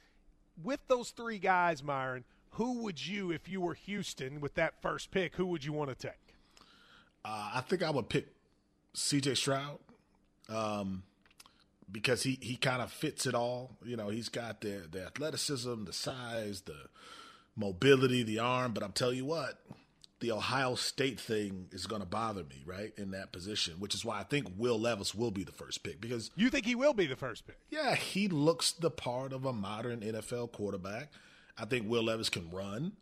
With 0.62 0.80
those 0.88 1.10
three 1.10 1.38
guys, 1.38 1.84
Myron, 1.84 2.24
who 2.50 2.82
would 2.82 3.06
you, 3.06 3.30
if 3.30 3.48
you 3.48 3.60
were 3.60 3.74
Houston 3.74 4.40
with 4.40 4.54
that 4.54 4.82
first 4.82 5.12
pick, 5.12 5.36
who 5.36 5.46
would 5.46 5.64
you 5.64 5.72
want 5.72 5.90
to 5.90 5.94
take? 5.94 6.34
Uh, 7.24 7.50
I 7.54 7.60
think 7.60 7.82
I 7.82 7.90
would 7.90 8.08
pick 8.08 8.26
C.J. 8.94 9.34
Stroud 9.36 9.78
um, 10.48 11.02
because 11.90 12.22
he, 12.22 12.38
he 12.40 12.56
kind 12.56 12.82
of 12.82 12.90
fits 12.92 13.26
it 13.26 13.34
all. 13.34 13.76
You 13.84 13.96
know, 13.96 14.08
he's 14.08 14.28
got 14.28 14.60
the 14.60 14.82
the 14.90 15.04
athleticism, 15.06 15.84
the 15.84 15.92
size, 15.92 16.62
the 16.62 16.76
mobility, 17.56 18.22
the 18.22 18.38
arm. 18.38 18.72
But 18.72 18.82
I'll 18.82 18.88
tell 18.90 19.12
you 19.12 19.24
what, 19.24 19.60
the 20.20 20.32
Ohio 20.32 20.74
State 20.74 21.20
thing 21.20 21.66
is 21.72 21.86
going 21.86 22.02
to 22.02 22.06
bother 22.06 22.42
me, 22.44 22.62
right, 22.66 22.92
in 22.96 23.10
that 23.12 23.32
position, 23.32 23.74
which 23.78 23.94
is 23.94 24.04
why 24.04 24.18
I 24.20 24.24
think 24.24 24.48
Will 24.56 24.78
Levis 24.78 25.14
will 25.14 25.30
be 25.30 25.44
the 25.44 25.52
first 25.52 25.82
pick 25.82 26.00
because 26.00 26.30
You 26.36 26.50
think 26.50 26.66
he 26.66 26.74
will 26.74 26.94
be 26.94 27.06
the 27.06 27.16
first 27.16 27.46
pick? 27.46 27.58
yeah, 27.70 27.94
he 27.94 28.28
looks 28.28 28.72
the 28.72 28.90
part 28.90 29.32
of 29.32 29.44
a 29.44 29.52
modern 29.52 30.00
NFL 30.00 30.52
quarterback. 30.52 31.12
I 31.56 31.64
think 31.64 31.88
Will 31.88 32.04
Levis 32.04 32.28
can 32.28 32.50
run. 32.50 32.92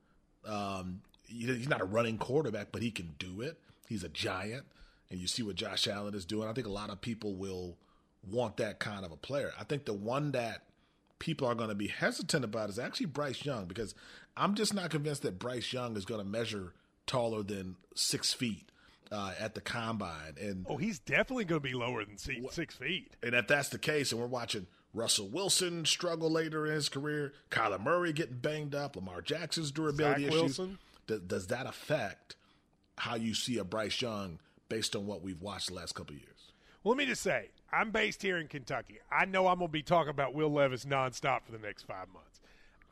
Um, 0.46 1.01
he's 1.27 1.68
not 1.68 1.81
a 1.81 1.85
running 1.85 2.18
quarterback, 2.18 2.68
but 2.72 2.83
he 2.83 2.90
can 2.90 3.14
do 3.18 3.40
it. 3.40 3.59
He's 3.88 4.05
a 4.05 4.09
giant, 4.09 4.64
and 5.11 5.18
you 5.20 5.27
see 5.27 5.42
what 5.42 5.57
Josh 5.57 5.87
Allen 5.88 6.14
is 6.14 6.25
doing. 6.25 6.49
I 6.49 6.53
think 6.53 6.66
a 6.66 6.70
lot 6.72 6.90
of 6.90 7.01
people 7.01 7.35
will 7.35 7.77
want 8.31 8.57
that 8.59 8.79
kind 8.79 9.05
of 9.05 9.12
a 9.12 9.17
player. 9.17 9.53
I 9.59 9.65
think 9.65 9.85
the 9.85 9.93
one 9.95 10.33
that 10.33 10.62
people 11.19 11.47
are 11.49 11.55
going 11.55 11.69
to 11.71 11.75
be 11.75 11.89
hesitant 11.89 12.45
about 12.45 12.69
is 12.69 12.79
actually 12.79 13.07
Bryce 13.07 13.45
Young 13.45 13.67
because 13.67 13.95
I'm 14.37 14.55
just 14.55 14.75
not 14.75 14.91
convinced 14.91 15.23
that 15.23 15.39
Bryce 15.39 15.73
Young 15.73 15.97
is 15.97 16.05
going 16.05 16.21
to 16.21 16.27
measure 16.27 16.75
taller 17.07 17.43
than 17.43 17.77
six 17.95 18.33
feet 18.33 18.71
uh, 19.12 19.33
at 19.39 19.55
the 19.55 19.61
combine. 19.61 20.35
And 20.41 20.67
Oh, 20.69 20.77
he's 20.77 20.99
definitely 20.99 21.45
going 21.45 21.61
to 21.62 21.69
be 21.69 21.75
lower 21.75 22.05
than 22.05 22.19
six, 22.19 22.55
six 22.55 22.75
feet. 22.75 23.12
and 23.23 23.35
if 23.35 23.47
that's 23.47 23.69
the 23.71 23.79
case, 23.79 24.12
and 24.12 24.21
we're 24.21 24.27
watching 24.27 24.67
Russell 24.93 25.29
Wilson 25.29 25.85
struggle 25.85 26.31
later 26.31 26.67
in 26.67 26.73
his 26.73 26.89
career, 26.89 27.33
Kyler 27.51 27.81
Murray 27.81 28.12
getting 28.12 28.39
banged 28.39 28.75
up, 28.75 28.97
Lamar 28.97 29.23
Jackson's 29.23 29.71
durability 29.71 30.25
Zach 30.25 30.33
issues, 30.33 30.59
Wilson. 30.59 30.79
does 31.29 31.47
that 31.49 31.67
affect 31.67 32.35
how 32.99 33.15
you 33.15 33.35
see 33.35 33.59
a 33.59 33.65
Bryce 33.65 34.01
Young 34.03 34.41
based 34.69 34.97
on 34.97 35.07
what 35.07 35.23
we've 35.23 35.41
watched 35.41 35.69
the 35.69 35.75
last 35.75 35.95
couple 35.95 36.15
of 36.17 36.21
years? 36.23 36.51
Well, 36.83 36.95
let 36.95 36.99
me 36.99 37.07
just 37.07 37.23
say, 37.23 37.51
I'm 37.72 37.90
based 37.90 38.22
here 38.22 38.38
in 38.38 38.48
Kentucky. 38.48 38.98
I 39.11 39.24
know 39.24 39.48
I'm 39.48 39.59
going 39.59 39.68
to 39.68 39.72
be 39.72 39.83
talking 39.83 40.11
about 40.11 40.35
Will 40.35 40.50
Levis 40.50 40.85
nonstop 40.85 41.42
for 41.44 41.52
the 41.52 41.59
next 41.59 41.83
five 41.83 42.09
months. 42.12 42.40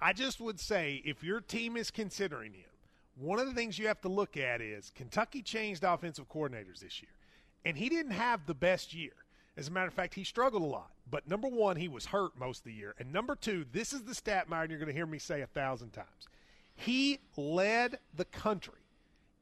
I 0.00 0.12
just 0.12 0.40
would 0.40 0.58
say 0.58 1.00
if 1.04 1.22
your 1.22 1.40
team 1.40 1.76
is 1.76 1.90
considering 1.90 2.52
him, 2.52 2.64
one 3.16 3.38
of 3.38 3.46
the 3.46 3.54
things 3.54 3.78
you 3.78 3.87
have 3.87 4.00
to 4.02 4.08
look 4.08 4.37
at 4.37 4.60
is 4.60 4.90
Kentucky 4.94 5.40
changed 5.40 5.84
offensive 5.84 6.28
coordinators 6.28 6.80
this 6.80 7.00
year, 7.00 7.12
and 7.64 7.76
he 7.76 7.88
didn't 7.88 8.12
have 8.12 8.46
the 8.46 8.54
best 8.54 8.92
year. 8.92 9.12
As 9.56 9.68
a 9.68 9.70
matter 9.70 9.87
of 9.87 9.94
fact, 9.94 10.14
he 10.14 10.24
struggled 10.24 10.62
a 10.62 10.66
lot. 10.66 10.90
But 11.08 11.28
number 11.28 11.46
one, 11.46 11.76
he 11.76 11.87
was 11.87 12.06
hurt 12.06 12.32
most 12.38 12.58
of 12.58 12.64
the 12.64 12.72
year. 12.72 12.94
And 12.98 13.12
number 13.12 13.37
two, 13.37 13.64
this 13.72 13.92
is 13.92 14.02
the 14.02 14.14
stat, 14.14 14.48
Myron, 14.48 14.68
you're 14.68 14.80
going 14.80 14.88
to 14.88 14.94
hear 14.94 15.06
me 15.06 15.18
say 15.18 15.42
a 15.42 15.46
thousand 15.46 15.90
times. 15.92 16.28
He 16.74 17.20
led 17.37 17.98
the 18.16 18.24
country 18.24 18.80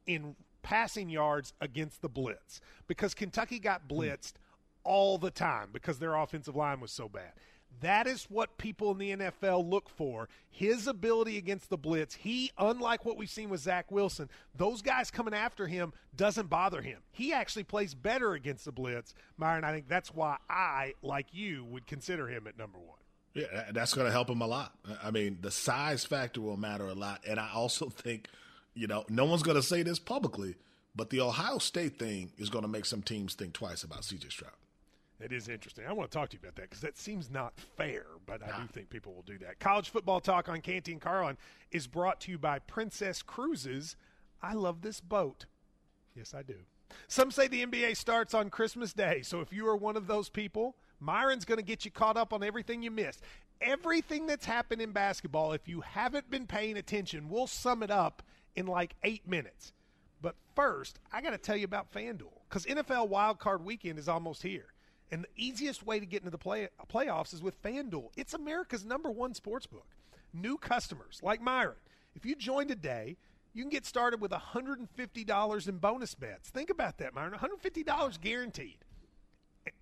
in 0.07 0.37
passing 0.63 1.09
yards 1.09 1.55
against 1.61 2.03
the 2.03 2.09
blitz 2.09 2.61
because 2.87 3.15
Kentucky 3.15 3.59
got 3.59 3.83
hmm. 3.89 3.97
blitzed 3.97 4.35
all 4.85 5.19
the 5.19 5.31
time 5.31 5.69
because 5.73 5.99
their 5.99 6.15
offensive 6.15 6.57
line 6.57 6.81
was 6.81 6.93
so 6.93 7.09
bad. 7.09 7.33
That 7.81 8.07
is 8.07 8.25
what 8.25 8.59
people 8.59 8.93
in 8.93 8.99
the 8.99 9.11
NFL 9.11 9.69
look 9.69 9.89
for. 9.89 10.29
His 10.51 10.87
ability 10.87 11.37
against 11.39 11.71
the 11.71 11.79
blitz. 11.79 12.15
He, 12.15 12.53
unlike 12.59 13.05
what 13.05 13.17
we've 13.17 13.31
seen 13.31 13.49
with 13.49 13.61
Zach 13.61 13.91
Wilson, 13.91 14.29
those 14.55 14.83
guys 14.83 15.11
coming 15.11 15.35
after 15.35 15.67
him 15.67 15.93
doesn't 16.15 16.49
bother 16.49 16.83
him. 16.83 16.99
He 17.11 17.33
actually 17.33 17.65
plays 17.65 17.95
better 17.95 18.35
against 18.35 18.65
the 18.65 18.73
blitz. 18.73 19.15
Myron, 19.37 19.65
I 19.65 19.73
think 19.73 19.89
that's 19.89 20.15
why 20.15 20.37
I, 20.49 20.95
like 21.03 21.27
you, 21.33 21.65
would 21.65 21.87
consider 21.87 22.29
him 22.29 22.47
at 22.47 22.59
number 22.59 22.79
one. 22.79 22.99
Yeah, 23.35 23.71
that's 23.73 23.95
going 23.95 24.07
to 24.07 24.13
help 24.13 24.29
him 24.29 24.43
a 24.43 24.47
lot. 24.47 24.75
I 25.03 25.11
mean, 25.11 25.39
the 25.41 25.51
size 25.51 26.05
factor 26.05 26.43
will 26.43 26.59
matter 26.59 26.87
a 26.87 26.95
lot. 26.95 27.23
And 27.27 27.41
I 27.41 27.51
also 27.55 27.89
think, 27.89 28.29
you 28.75 28.87
know, 28.87 29.05
no 29.09 29.25
one's 29.25 29.43
going 29.43 29.57
to 29.57 29.63
say 29.63 29.83
this 29.83 29.99
publicly, 29.99 30.57
but 30.95 31.11
the 31.11 31.21
Ohio 31.21 31.59
State 31.59 31.99
thing 31.99 32.33
is 32.37 32.51
going 32.51 32.63
to 32.63 32.69
make 32.69 32.85
some 32.85 33.03
teams 33.03 33.35
think 33.35 33.55
twice 33.55 33.83
about 33.83 34.03
CJ 34.03 34.31
Stroud. 34.31 34.53
It 35.23 35.33
is 35.33 35.49
interesting. 35.49 35.85
I 35.87 35.93
want 35.93 36.11
to 36.11 36.19
talk 36.19 36.31
to 36.31 36.35
you 36.35 36.41
about 36.43 36.57
that 36.57 36.63
because 36.63 36.81
that 36.81 36.99
seems 36.99 37.31
not 37.31 37.53
fair, 37.57 38.05
but 38.27 38.43
I 38.43 38.61
do 38.61 38.67
think 38.67 38.91
people 38.91 39.15
will 39.15 39.23
do 39.23 39.39
that. 39.39 39.61
College 39.61 39.91
football 39.91 40.21
talk 40.21 40.49
on 40.49 40.61
Canty 40.61 40.91
and 40.93 41.01
Carlin 41.01 41.39
is 41.71 41.87
brought 41.87 42.21
to 42.23 42.33
you 42.33 42.39
by 42.39 42.59
Princess 42.59 43.23
Cruises. 43.23 43.95
I 44.43 44.55
love 44.55 44.83
this 44.83 45.01
boat. 45.01 45.47
Yes, 46.17 46.35
I 46.35 46.43
do. 46.43 46.57
Some 47.07 47.31
say 47.31 47.47
the 47.47 47.65
NBA 47.65 47.97
starts 47.97 48.35
on 48.35 48.51
Christmas 48.51 48.93
Day, 48.93 49.23
so 49.23 49.41
if 49.41 49.53
you 49.53 49.67
are 49.69 49.77
one 49.77 49.97
of 49.97 50.09
those 50.09 50.29
people, 50.29 50.77
Myron's 50.99 51.45
going 51.45 51.59
to 51.59 51.65
get 51.65 51.85
you 51.85 51.91
caught 51.91 52.17
up 52.17 52.33
on 52.33 52.43
everything 52.43 52.83
you 52.83 52.91
missed. 52.91 53.23
Everything 53.61 54.27
that's 54.27 54.45
happened 54.45 54.83
in 54.83 54.91
basketball, 54.91 55.53
if 55.53 55.69
you 55.69 55.83
haven't 55.83 56.31
been 56.31 56.49
paying 56.49 56.77
attention, 56.77 57.29
we'll 57.29 57.47
sum 57.47 57.85
it 57.85 57.93
up 57.93 58.23
in 58.57 58.67
like 58.67 58.97
eight 59.05 59.27
minutes. 59.27 59.73
But 60.21 60.35
first, 60.57 60.99
I 61.13 61.21
got 61.21 61.31
to 61.31 61.39
tell 61.39 61.57
you 61.57 61.65
about 61.65 61.93
FanDuel 61.93 62.41
because 62.49 62.67
NFL 62.67 63.09
Wild 63.09 63.39
Card 63.39 63.65
Weekend 63.65 63.99
is 63.99 64.09
almost 64.09 64.43
here. 64.43 64.67
And 65.13 65.25
the 65.25 65.29
easiest 65.37 65.87
way 65.87 66.01
to 66.01 66.07
get 66.07 66.23
into 66.23 66.31
the 66.31 66.39
play, 66.39 66.69
playoffs 66.91 67.35
is 67.35 67.43
with 67.43 67.63
FanDuel. 67.63 68.09
It's 68.17 68.33
America's 68.33 68.85
number 68.85 69.11
one 69.11 69.35
sports 69.35 69.67
book. 69.67 69.87
New 70.33 70.57
customers 70.57 71.21
like 71.23 71.43
Myron, 71.43 71.77
if 72.17 72.25
you 72.25 72.35
join 72.35 72.67
today, 72.67 73.19
you 73.53 73.63
can 73.63 73.71
get 73.71 73.85
started 73.85 74.23
with 74.23 74.31
$150 74.31 75.69
in 75.69 75.77
bonus 75.77 76.15
bets. 76.15 76.49
Think 76.49 76.71
about 76.71 76.97
that, 76.97 77.15
Myron. 77.15 77.35
$150 77.35 78.21
guaranteed. 78.23 78.79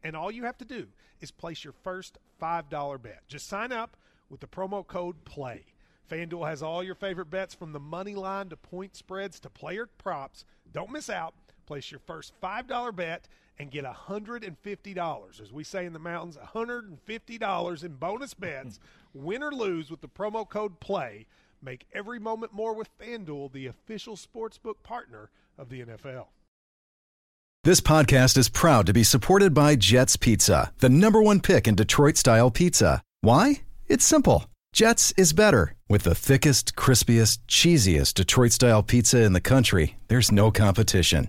And 0.03 0.17
all 0.17 0.33
you 0.33 0.43
have 0.45 0.59
to 0.59 0.65
do 0.65 0.89
is 1.21 1.31
place 1.31 1.63
your 1.63 1.75
first 1.85 2.19
$5 2.43 3.01
bet. 3.01 3.23
Just 3.29 3.47
sign 3.47 3.71
up 3.71 3.97
with 4.29 4.41
the 4.41 4.49
promo 4.49 4.85
code 4.85 5.25
PLAY. 5.25 5.65
FanDuel 6.11 6.49
has 6.49 6.61
all 6.61 6.83
your 6.83 6.97
favorite 6.97 7.31
bets 7.31 7.55
from 7.55 7.71
the 7.71 7.79
money 7.79 8.17
line 8.17 8.49
to 8.49 8.57
point 8.57 8.97
spreads 8.97 9.39
to 9.39 9.49
player 9.49 9.87
props. 9.87 10.45
Don't 10.73 10.91
miss 10.91 11.09
out. 11.09 11.35
Place 11.67 11.93
your 11.93 12.01
first 12.01 12.33
$5 12.43 12.97
bet 12.97 13.29
and 13.61 13.71
get 13.71 13.85
$150. 13.85 15.41
As 15.43 15.53
we 15.53 15.65
say 15.65 15.85
in 15.85 15.93
the 15.93 15.99
mountains, 15.99 16.39
$150 16.55 17.85
in 17.85 17.93
bonus 17.93 18.33
bets, 18.33 18.81
win 19.15 19.43
or 19.43 19.53
lose 19.53 19.91
with 19.91 20.01
the 20.01 20.09
promo 20.09 20.49
code 20.49 20.81
PLAY. 20.81 21.27
Make 21.63 21.87
every 21.93 22.19
moment 22.19 22.55
more 22.55 22.75
with 22.75 22.89
FanDuel, 22.99 23.53
the 23.53 23.67
official 23.67 24.17
sportsbook 24.17 24.83
partner 24.83 25.29
of 25.59 25.69
the 25.69 25.83
NFL. 25.83 26.29
This 27.63 27.83
podcast 27.83 28.39
is 28.39 28.49
proud 28.49 28.87
to 28.87 28.95
be 28.95 29.05
supported 29.05 29.53
by 29.53 29.77
Jets 29.77 30.17
Pizza, 30.17 30.73
the 30.79 30.89
number 30.89 31.21
one 31.21 31.41
pick 31.41 31.69
in 31.69 31.75
Detroit 31.75 32.17
style 32.17 32.51
pizza. 32.51 33.03
Why? 33.21 33.61
It's 33.87 34.07
simple. 34.07 34.47
Jets 34.73 35.13
is 35.19 35.35
better. 35.35 35.75
With 35.87 36.05
the 36.05 36.15
thickest, 36.15 36.77
crispiest, 36.77 37.41
cheesiest 37.47 38.15
Detroit 38.15 38.53
style 38.53 38.83
pizza 38.83 39.21
in 39.23 39.35
the 39.35 39.41
country, 39.43 39.97
there's 40.09 40.33
no 40.33 40.51
competition. 40.51 41.29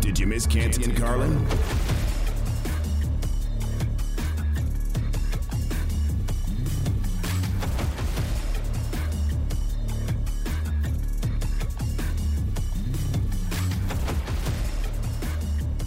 Did 0.00 0.18
you 0.18 0.26
miss 0.26 0.46
Canty 0.46 0.82
and 0.84 0.96
Carlin? 0.96 1.46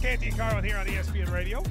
Canty 0.01 0.27
and 0.27 0.37
Carlin 0.37 0.63
here 0.63 0.77
on 0.77 0.85
ESPN 0.85 1.31
Radio, 1.31 1.63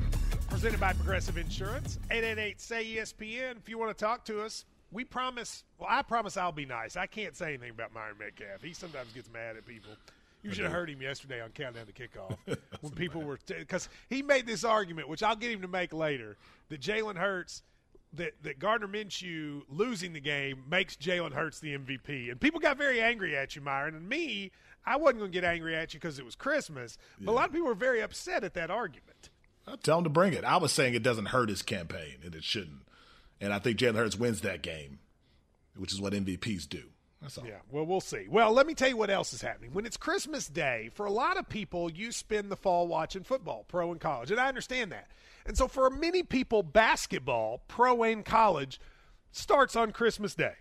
presented 0.51 0.81
by 0.81 0.93
Progressive 0.93 1.39
Insurance. 1.39 1.99
888 2.11 2.61
say 2.61 2.85
ESPN. 2.85 3.57
If 3.57 3.69
you 3.69 3.79
want 3.79 3.97
to 3.97 4.05
talk 4.05 4.25
to 4.27 4.43
us, 4.43 4.65
we 4.91 5.05
promise. 5.05 5.65
Well, 5.79 5.89
I 5.91 6.03
promise 6.03 6.37
I'll 6.37 6.53
be 6.53 6.67
nice. 6.67 6.97
I 6.97 7.07
can't 7.07 7.37
say 7.37 7.51
anything 7.51 7.71
about 7.71 7.95
Myron 7.95 8.17
Metcalf. 8.19 8.63
He 8.63 8.75
sometimes 8.75 9.13
gets 9.13 9.31
mad 9.33 9.57
at 9.57 9.65
people. 9.65 9.93
You 10.43 10.53
should 10.53 10.65
have 10.65 10.73
heard 10.73 10.91
him 10.91 11.01
yesterday 11.01 11.41
on 11.41 11.51
Countdown 11.51 11.87
to 11.87 11.93
Kickoff 11.93 12.37
when 12.81 12.93
people 12.93 13.23
were 13.23 13.39
because 13.47 13.89
he 14.09 14.23
made 14.23 14.47
this 14.47 14.65
argument, 14.65 15.09
which 15.09 15.23
I'll 15.23 15.37
get 15.37 15.53
him 15.53 15.63
to 15.63 15.69
make 15.69 15.93
later, 15.93 16.37
that 16.69 16.81
Jalen 16.81 17.17
Hurts. 17.17 17.63
That, 18.15 18.35
that 18.43 18.59
Gardner 18.59 18.89
Minshew 18.89 19.63
losing 19.71 20.13
the 20.13 20.21
game 20.21 20.65
makes 20.69 20.97
Jalen 20.97 21.33
Hurts 21.33 21.61
the 21.61 21.79
MVP. 21.79 22.31
And 22.31 22.39
people 22.39 22.61
got 22.61 22.77
very 22.77 23.01
angry 23.01 23.35
at 23.35 23.57
you, 23.57 23.63
Myron. 23.63 23.95
And 23.95 24.07
me, 24.07 24.51
I 24.85 24.97
wasn't 24.97 25.21
going 25.21 25.33
to 25.33 25.35
get 25.35 25.45
angry 25.45 25.75
at 25.75 25.95
you 25.95 26.01
because 26.01 26.19
it 26.19 26.25
was 26.27 26.35
Christmas. 26.35 26.99
But 27.19 27.31
a 27.31 27.35
lot 27.35 27.47
of 27.47 27.53
people 27.53 27.69
were 27.69 27.75
very 27.75 28.03
upset 28.03 28.45
at 28.45 28.53
that 28.53 28.71
argument. 28.71 29.31
I'll 29.67 29.79
tell 29.79 29.97
him 29.97 30.05
to 30.05 30.11
bring 30.11 30.35
it. 30.35 30.45
I 30.45 30.59
was 30.59 30.73
saying 30.73 30.93
it 30.93 31.03
doesn't 31.03 31.27
hurt 31.27 31.49
his 31.49 31.63
campaign, 31.63 32.17
and 32.23 32.35
it 32.35 32.45
shouldn't. 32.45 32.83
And 33.41 33.53
I 33.53 33.59
think 33.59 33.79
Jalen 33.79 33.97
Hurts 33.97 34.19
wins 34.19 34.41
that 34.43 34.63
game, 34.63 34.99
which 35.77 35.93
is 35.93 36.01
what 36.01 36.13
MVPs 36.13 36.69
do. 36.69 36.85
That's 37.23 37.39
all. 37.39 37.47
Yeah, 37.47 37.61
well, 37.71 37.87
we'll 37.87 38.01
see. 38.01 38.27
Well, 38.29 38.53
let 38.53 38.67
me 38.67 38.75
tell 38.75 38.89
you 38.89 38.97
what 38.97 39.09
else 39.09 39.33
is 39.33 39.41
happening. 39.41 39.71
When 39.73 39.87
it's 39.87 39.97
Christmas 39.97 40.49
Day, 40.49 40.91
for 40.93 41.07
a 41.07 41.11
lot 41.11 41.37
of 41.37 41.49
people, 41.49 41.91
you 41.91 42.11
spend 42.11 42.51
the 42.51 42.57
fall 42.57 42.89
watching 42.89 43.23
football, 43.23 43.65
pro 43.69 43.93
and 43.93 44.01
college, 44.01 44.31
and 44.31 44.41
I 44.41 44.49
understand 44.49 44.91
that. 44.93 45.09
And 45.47 45.57
so, 45.57 45.69
for 45.69 45.89
many 45.89 46.23
people, 46.23 46.63
basketball, 46.63 47.63
pro 47.69 48.03
and 48.03 48.25
college, 48.25 48.81
starts 49.31 49.77
on 49.77 49.93
Christmas 49.93 50.35
Day. 50.35 50.55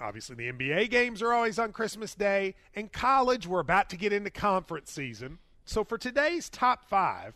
Obviously, 0.00 0.36
the 0.36 0.52
NBA 0.52 0.90
games 0.90 1.22
are 1.22 1.32
always 1.32 1.58
on 1.58 1.72
Christmas 1.72 2.14
Day, 2.14 2.54
and 2.74 2.92
college, 2.92 3.46
we're 3.46 3.60
about 3.60 3.90
to 3.90 3.96
get 3.96 4.12
into 4.12 4.30
conference 4.30 4.90
season. 4.90 5.38
So, 5.64 5.84
for 5.84 5.98
today's 5.98 6.48
top 6.48 6.88
five, 6.88 7.34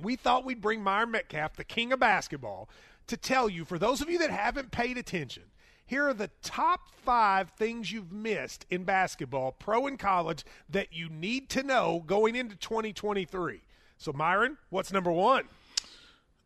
we 0.00 0.16
thought 0.16 0.44
we'd 0.44 0.60
bring 0.60 0.82
Myron 0.82 1.10
Metcalf, 1.10 1.56
the 1.56 1.64
king 1.64 1.92
of 1.92 2.00
basketball, 2.00 2.68
to 3.06 3.16
tell 3.16 3.48
you, 3.48 3.64
for 3.64 3.78
those 3.78 4.00
of 4.00 4.10
you 4.10 4.18
that 4.18 4.30
haven't 4.30 4.70
paid 4.70 4.98
attention, 4.98 5.44
here 5.86 6.08
are 6.08 6.14
the 6.14 6.30
top 6.42 6.90
five 7.04 7.50
things 7.56 7.92
you've 7.92 8.12
missed 8.12 8.66
in 8.68 8.84
basketball, 8.84 9.52
pro 9.52 9.86
and 9.86 9.98
college, 9.98 10.44
that 10.68 10.92
you 10.92 11.08
need 11.08 11.48
to 11.50 11.62
know 11.62 12.02
going 12.06 12.34
into 12.34 12.56
2023. 12.56 13.62
So, 13.96 14.12
Myron, 14.12 14.58
what's 14.68 14.92
number 14.92 15.12
one? 15.12 15.44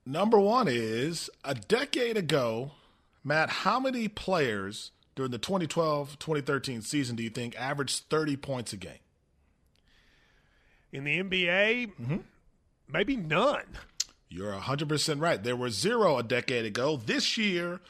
Number 0.05 0.39
one 0.39 0.69
is 0.69 1.31
a 1.45 1.55
decade 1.55 2.17
ago, 2.17 2.73
Matt, 3.25 3.51
how 3.51 3.81
many 3.81 4.09
players 4.09 4.93
during 5.15 5.31
the 5.31 5.39
2012 5.39 6.19
2013 6.19 6.83
season 6.83 7.17
do 7.17 7.23
you 7.23 7.31
think 7.31 7.59
averaged 7.59 8.05
30 8.11 8.37
points 8.37 8.73
a 8.73 8.77
game? 8.77 8.93
In 10.93 11.05
the 11.05 11.23
NBA, 11.23 11.93
mm-hmm. 11.95 12.17
maybe 12.93 13.17
none. 13.17 13.79
You're 14.29 14.53
100% 14.53 15.21
right. 15.21 15.43
There 15.43 15.57
were 15.57 15.71
zero 15.71 16.19
a 16.19 16.23
decade 16.23 16.65
ago. 16.65 16.97
This 16.97 17.37
year, 17.37 17.81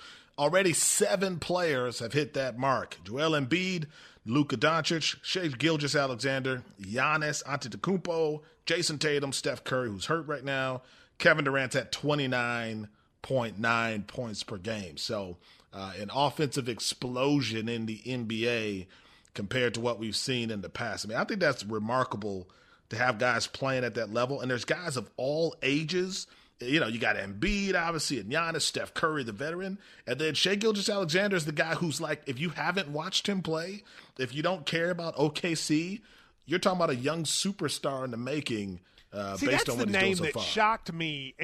already 0.41 0.73
seven 0.73 1.39
players 1.39 2.01
have 2.01 2.15
hit 2.15 2.35
that 2.35 2.59
mark. 2.59 2.97
Joel 3.05 3.31
Embiid, 3.33 3.87
Luka 4.25 4.57
Doncic, 4.57 5.19
Shai 5.23 5.49
Gilgeous 5.49 5.95
Alexander, 5.95 6.63
Giannis 6.81 7.45
Antetokounmpo, 7.45 8.41
Jayson 8.65 8.99
Tatum, 8.99 9.33
Steph 9.33 9.65
Curry, 9.65 9.91
who's 9.91 10.07
hurt 10.07 10.27
right 10.27 10.43
now, 10.43 10.81
Kevin 11.19 11.45
Durant's 11.45 11.77
at 11.77 11.93
29.9 11.93 14.07
points 14.07 14.43
per 14.43 14.57
game. 14.57 14.97
So, 14.97 15.37
uh, 15.73 15.93
an 15.99 16.11
offensive 16.13 16.69
explosion 16.69 17.69
in 17.69 17.87
the 17.87 17.99
NBA 17.99 18.89
compared 19.35 19.75
to 19.75 19.81
what 19.81 20.01
we've 20.01 20.17
seen 20.17 20.51
in 20.51 20.63
the 20.63 20.69
past. 20.69 21.05
I 21.05 21.09
mean, 21.09 21.19
I 21.19 21.23
think 21.25 21.41
that's 21.41 21.65
remarkable 21.65 22.49
to 22.89 22.97
have 22.97 23.19
guys 23.19 23.47
playing 23.47 23.85
at 23.85 23.95
that 23.95 24.13
level. 24.13 24.41
And 24.41 24.51
there's 24.51 24.65
guys 24.65 24.97
of 24.97 25.09
all 25.17 25.55
ages. 25.63 26.27
You 26.61 26.79
know, 26.81 26.89
you 26.89 26.99
got 26.99 27.17
Embiid, 27.17 27.75
obviously, 27.75 28.21
and 28.21 28.31
Giannis, 28.31 28.63
Steph 28.63 28.93
Curry, 28.93 29.23
the 29.23 29.33
veteran. 29.33 29.79
And 30.07 30.21
then 30.21 30.35
Shai 30.35 30.57
Gilgeous 30.57 30.89
Alexander 30.91 31.37
is 31.37 31.47
the 31.47 31.53
guy 31.53 31.75
who's 31.75 32.01
like, 32.01 32.23
if 32.27 32.39
you 32.39 32.51
haven't 32.51 32.89
watched 32.89 33.27
him 33.27 33.41
play, 33.41 33.83
if 34.19 34.35
you 34.35 34.43
don't 34.43 34.67
care 34.67 34.91
about 34.91 35.17
OKC, 35.17 36.01
you're 36.45 36.59
talking 36.59 36.77
about 36.77 36.91
a 36.91 36.97
young 36.97 37.25
superstar 37.25 38.05
in 38.05 38.11
the 38.11 38.17
making 38.19 38.81
uh, 39.13 39.37
See, 39.37 39.47
based 39.47 39.67
that's 39.67 39.71
on 39.71 39.79
the 39.79 39.85
what 39.85 39.93
name 39.93 40.07
he's 40.09 40.19
doing 40.19 40.29
that 40.29 40.35
so 40.35 40.41
far. 40.41 40.49
shocked 40.49 40.93
me. 40.93 41.35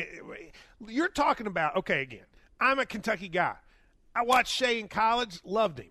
You're 0.86 1.08
talking 1.08 1.46
about 1.46 1.76
okay. 1.76 2.02
Again, 2.02 2.26
I'm 2.60 2.78
a 2.78 2.86
Kentucky 2.86 3.28
guy. 3.28 3.54
I 4.14 4.22
watched 4.22 4.52
Shai 4.54 4.72
in 4.72 4.88
college, 4.88 5.40
loved 5.44 5.78
him. 5.78 5.88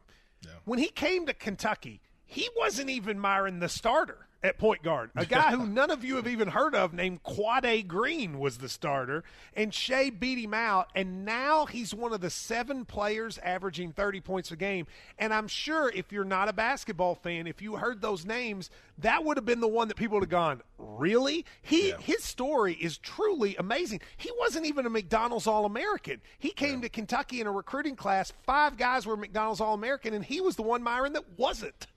When 0.66 0.80
he 0.80 0.88
came 0.88 1.26
to 1.26 1.34
Kentucky, 1.34 2.02
he 2.26 2.48
wasn't 2.56 2.90
even 2.92 3.20
Myron 3.20 3.60
the 3.60 3.70
starter 3.70 4.25
at 4.44 4.58
point 4.58 4.84
guard. 4.84 5.10
A 5.16 5.26
guy 5.26 5.52
who 5.52 5.66
none 5.66 5.90
of 5.90 6.04
you 6.04 6.18
have 6.18 6.28
even 6.28 6.50
heard 6.50 6.76
of 6.76 6.94
named 6.94 7.24
Quade 7.24 7.88
Green 7.88 8.40
was 8.40 8.58
the 8.58 8.70
starter, 8.70 9.24
and 9.56 9.74
Shai 9.74 10.10
beat 10.10 10.38
him 10.38 10.54
out, 10.54 10.90
and 10.96 11.26
now 11.26 11.66
he's 11.66 11.94
one 11.94 12.14
of 12.14 12.22
the 12.22 12.30
seven 12.30 12.86
players 12.86 13.38
averaging 13.40 13.92
30 13.92 14.22
points 14.22 14.52
a 14.52 14.56
game. 14.56 14.86
And 15.18 15.34
I'm 15.34 15.48
sure 15.48 15.90
if 15.90 16.12
you're 16.12 16.24
not 16.24 16.48
a 16.48 16.54
basketball 16.54 17.16
fan, 17.16 17.48
if 17.48 17.62
you 17.62 17.76
heard 17.76 18.02
those 18.02 18.26
names, 18.26 18.70
that 19.00 19.24
would 19.24 19.38
have 19.38 19.46
been 19.46 19.62
the 19.62 19.68
one 19.68 19.88
that 19.88 19.98
people 19.98 20.20
would 20.20 20.24
have 20.24 20.30
gone, 20.30 20.62
really? 20.78 21.46
He 21.62 21.94
his 22.00 22.24
story 22.24 22.74
is 22.74 22.98
truly 22.98 23.56
amazing. 23.58 24.02
He 24.16 24.32
wasn't 24.40 24.66
even 24.66 24.86
a 24.86 24.90
McDonald's 24.90 25.48
All 25.48 25.66
American. 25.66 26.22
He 26.38 26.52
came 26.52 26.82
to 26.82 26.90
Kentucky 26.90 27.42
in 27.42 27.48
a 27.48 27.52
recruiting 27.52 27.96
class. 27.96 28.32
Five 28.46 28.78
guys 28.78 29.06
were 29.06 29.18
McDonald's 29.18 29.62
All 29.62 29.74
American, 29.74 30.14
and 30.14 30.24
he 30.24 30.40
was 30.40 30.56
the 30.56 30.62
one 30.62 30.84
Myron 30.84 31.14
that 31.14 31.38
wasn't. 31.38 31.88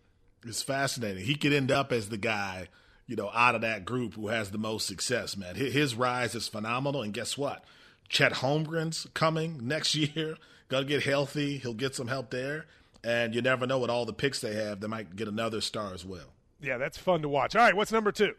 It's 0.46 0.62
fascinating. 0.62 1.24
He 1.24 1.34
could 1.34 1.52
end 1.52 1.70
up 1.70 1.92
as 1.92 2.08
the 2.08 2.16
guy, 2.16 2.68
you 3.06 3.16
know, 3.16 3.30
out 3.34 3.54
of 3.54 3.60
that 3.62 3.84
group 3.84 4.14
who 4.14 4.28
has 4.28 4.50
the 4.50 4.58
most 4.58 4.86
success, 4.86 5.36
man. 5.36 5.54
His, 5.56 5.94
rise 5.94 6.34
is 6.34 6.48
phenomenal. 6.48 7.02
And 7.02 7.12
guess 7.12 7.36
what? 7.36 7.64
Chet 8.08 8.34
Holmgren's 8.34 9.06
coming 9.14 9.66
next 9.66 9.94
year. 9.94 10.36
Gonna 10.68 10.84
get 10.84 11.02
healthy. 11.02 11.58
He'll 11.58 11.74
get 11.74 11.94
some 11.94 12.08
help 12.08 12.30
there. 12.30 12.66
And 13.02 13.34
you 13.34 13.42
never 13.42 13.66
know 13.66 13.78
with 13.78 13.90
all 13.90 14.04
the 14.04 14.12
picks 14.12 14.40
they 14.40 14.54
have, 14.54 14.80
they 14.80 14.88
might 14.88 15.16
get 15.16 15.28
another 15.28 15.60
star 15.60 15.94
as 15.94 16.04
well. 16.04 16.32
Yeah, 16.60 16.78
that's 16.78 16.98
fun 16.98 17.22
to 17.22 17.28
watch. 17.28 17.54
All 17.54 17.62
right, 17.62 17.74
what's 17.74 17.92
number 17.92 18.12
two? 18.12 18.34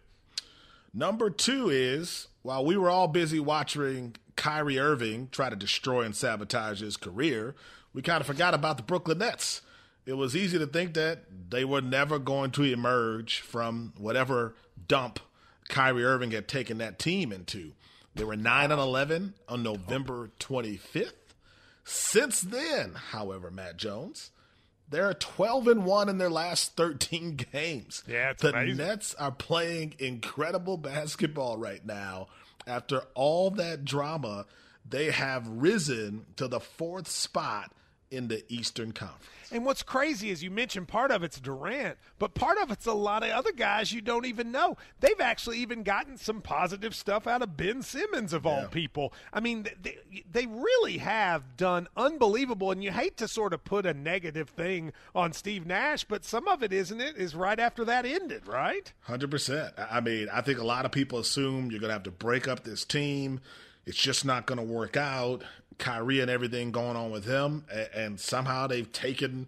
Number 0.93 1.29
two 1.29 1.69
is 1.69 2.27
while 2.41 2.65
we 2.65 2.75
were 2.75 2.89
all 2.89 3.07
busy 3.07 3.39
watching 3.39 4.15
Kyrie 4.35 4.79
Irving 4.79 5.29
try 5.31 5.49
to 5.49 5.55
destroy 5.55 6.01
and 6.01 6.15
sabotage 6.15 6.81
his 6.81 6.97
career, 6.97 7.55
we 7.93 8.01
kind 8.01 8.21
of 8.21 8.27
forgot 8.27 8.53
about 8.53 8.77
the 8.77 8.83
Brooklyn 8.83 9.19
Nets. 9.19 9.62
It 10.05 10.13
was 10.13 10.35
easy 10.35 10.57
to 10.57 10.67
think 10.67 10.93
that 10.95 11.23
they 11.49 11.63
were 11.65 11.81
never 11.81 12.19
going 12.19 12.51
to 12.51 12.63
emerge 12.63 13.41
from 13.41 13.93
whatever 13.97 14.55
dump 14.88 15.19
Kyrie 15.67 16.03
Irving 16.03 16.31
had 16.31 16.47
taken 16.47 16.79
that 16.79 16.97
team 16.99 17.31
into. 17.31 17.73
They 18.15 18.23
were 18.23 18.35
9 18.35 18.71
and 18.71 18.81
11 18.81 19.35
on 19.47 19.63
November 19.63 20.31
25th. 20.39 21.13
Since 21.83 22.41
then, 22.41 22.95
however, 23.12 23.51
Matt 23.51 23.77
Jones, 23.77 24.31
they're 24.89 25.13
12 25.13 25.67
and 25.67 25.85
1 25.85 26.09
in 26.09 26.17
their 26.17 26.29
last 26.29 26.75
13 26.75 27.35
games. 27.51 28.03
Yeah, 28.07 28.31
it's 28.31 28.41
the 28.41 28.49
amazing. 28.49 28.77
Nets 28.77 29.15
are 29.15 29.31
playing 29.31 29.93
incredible 29.99 30.77
basketball 30.77 31.57
right 31.57 31.85
now. 31.85 32.27
After 32.65 33.03
all 33.13 33.51
that 33.51 33.85
drama, 33.85 34.45
they 34.88 35.12
have 35.12 35.47
risen 35.47 36.25
to 36.35 36.47
the 36.47 36.59
fourth 36.59 37.07
spot 37.07 37.71
in 38.11 38.27
the 38.27 38.43
Eastern 38.51 38.91
Conference. 38.91 39.25
And 39.51 39.65
what's 39.65 39.81
crazy 39.81 40.29
is 40.29 40.43
you 40.43 40.51
mentioned 40.51 40.87
part 40.87 41.09
of 41.09 41.23
it's 41.23 41.39
Durant, 41.39 41.97
but 42.19 42.35
part 42.35 42.57
of 42.59 42.69
it's 42.71 42.85
a 42.85 42.93
lot 42.93 43.23
of 43.23 43.31
other 43.31 43.51
guys 43.51 43.91
you 43.91 43.99
don't 43.99 44.25
even 44.25 44.51
know. 44.51 44.77
They've 44.99 45.19
actually 45.19 45.57
even 45.59 45.81
gotten 45.81 46.17
some 46.17 46.41
positive 46.41 46.93
stuff 46.93 47.25
out 47.25 47.41
of 47.41 47.57
Ben 47.57 47.81
Simmons, 47.81 48.31
of 48.31 48.45
all 48.45 48.67
people. 48.67 49.11
I 49.33 49.39
mean, 49.39 49.67
they, 49.81 49.97
they 50.31 50.45
really 50.45 50.99
have 50.99 51.57
done 51.57 51.87
unbelievable. 51.97 52.71
And 52.71 52.83
you 52.83 52.91
hate 52.91 53.17
to 53.17 53.27
sort 53.27 53.53
of 53.53 53.63
put 53.63 53.85
a 53.85 53.93
negative 53.93 54.49
thing 54.49 54.93
on 55.15 55.33
Steve 55.33 55.65
Nash, 55.65 56.03
but 56.03 56.23
some 56.23 56.47
of 56.47 56.61
it, 56.61 56.71
isn't 56.71 57.01
it, 57.01 57.17
is 57.17 57.33
right 57.33 57.59
after 57.59 57.83
that 57.85 58.05
ended, 58.05 58.47
right? 58.47 58.91
Hundred 59.01 59.31
percent. 59.31 59.73
I 59.77 59.99
mean, 59.99 60.27
I 60.31 60.41
think 60.41 60.59
a 60.59 60.65
lot 60.65 60.85
of 60.85 60.91
people 60.91 61.19
assume 61.19 61.71
you're 61.71 61.79
going 61.79 61.89
to 61.89 61.93
have 61.93 62.03
to 62.03 62.11
break 62.11 62.47
up 62.47 62.63
this 62.63 62.85
team. 62.85 63.39
It's 63.85 63.97
just 63.97 64.25
not 64.25 64.45
going 64.45 64.59
to 64.59 64.63
work 64.63 64.95
out. 64.95 65.43
Kyrie 65.79 66.19
and 66.19 66.29
everything 66.29 66.71
going 66.71 66.95
on 66.95 67.09
with 67.11 67.25
him, 67.25 67.65
a- 67.71 67.97
and 67.97 68.19
somehow 68.19 68.67
they've 68.67 68.91
taken 68.91 69.47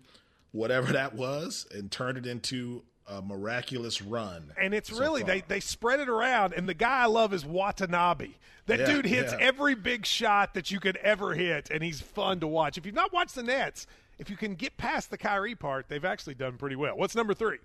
whatever 0.52 0.92
that 0.94 1.14
was 1.14 1.68
and 1.74 1.92
turned 1.92 2.18
it 2.18 2.26
into 2.26 2.82
a 3.08 3.22
miraculous 3.22 4.02
run. 4.02 4.52
And 4.60 4.74
it's 4.74 4.90
so 4.90 5.00
really 5.00 5.22
far. 5.22 5.28
they 5.32 5.44
they 5.48 5.60
spread 5.60 6.00
it 6.00 6.10
around, 6.10 6.54
and 6.54 6.68
the 6.68 6.74
guy 6.74 7.02
I 7.02 7.06
love 7.06 7.34
is 7.34 7.46
Watanabe. 7.46 8.30
That 8.68 8.80
Yeah, 8.80 8.86
dude 8.86 9.06
hits 9.06 9.34
yeah. 9.34 9.40
every 9.42 9.76
big 9.76 10.06
shot 10.06 10.54
that 10.54 10.72
you 10.72 10.80
could 10.80 10.98
ever 10.98 11.34
hit, 11.34 11.70
and 11.70 11.84
he's 11.84 12.00
fun 12.00 12.40
to 12.42 12.48
watch. 12.48 12.78
If 12.78 12.86
you've 12.86 12.96
not 12.96 13.12
watched 13.12 13.36
the 13.36 13.44
Nets, 13.44 13.88
if 14.20 14.30
you 14.30 14.38
can 14.38 14.54
get 14.56 14.78
past 14.78 15.10
the 15.10 15.18
Kyrie 15.18 15.56
part, 15.56 15.90
they've 15.90 16.06
actually 16.06 16.36
done 16.36 16.58
pretty 16.58 16.76
well. 16.76 16.96
What's 16.96 17.16
number 17.16 17.34
three? 17.34 17.58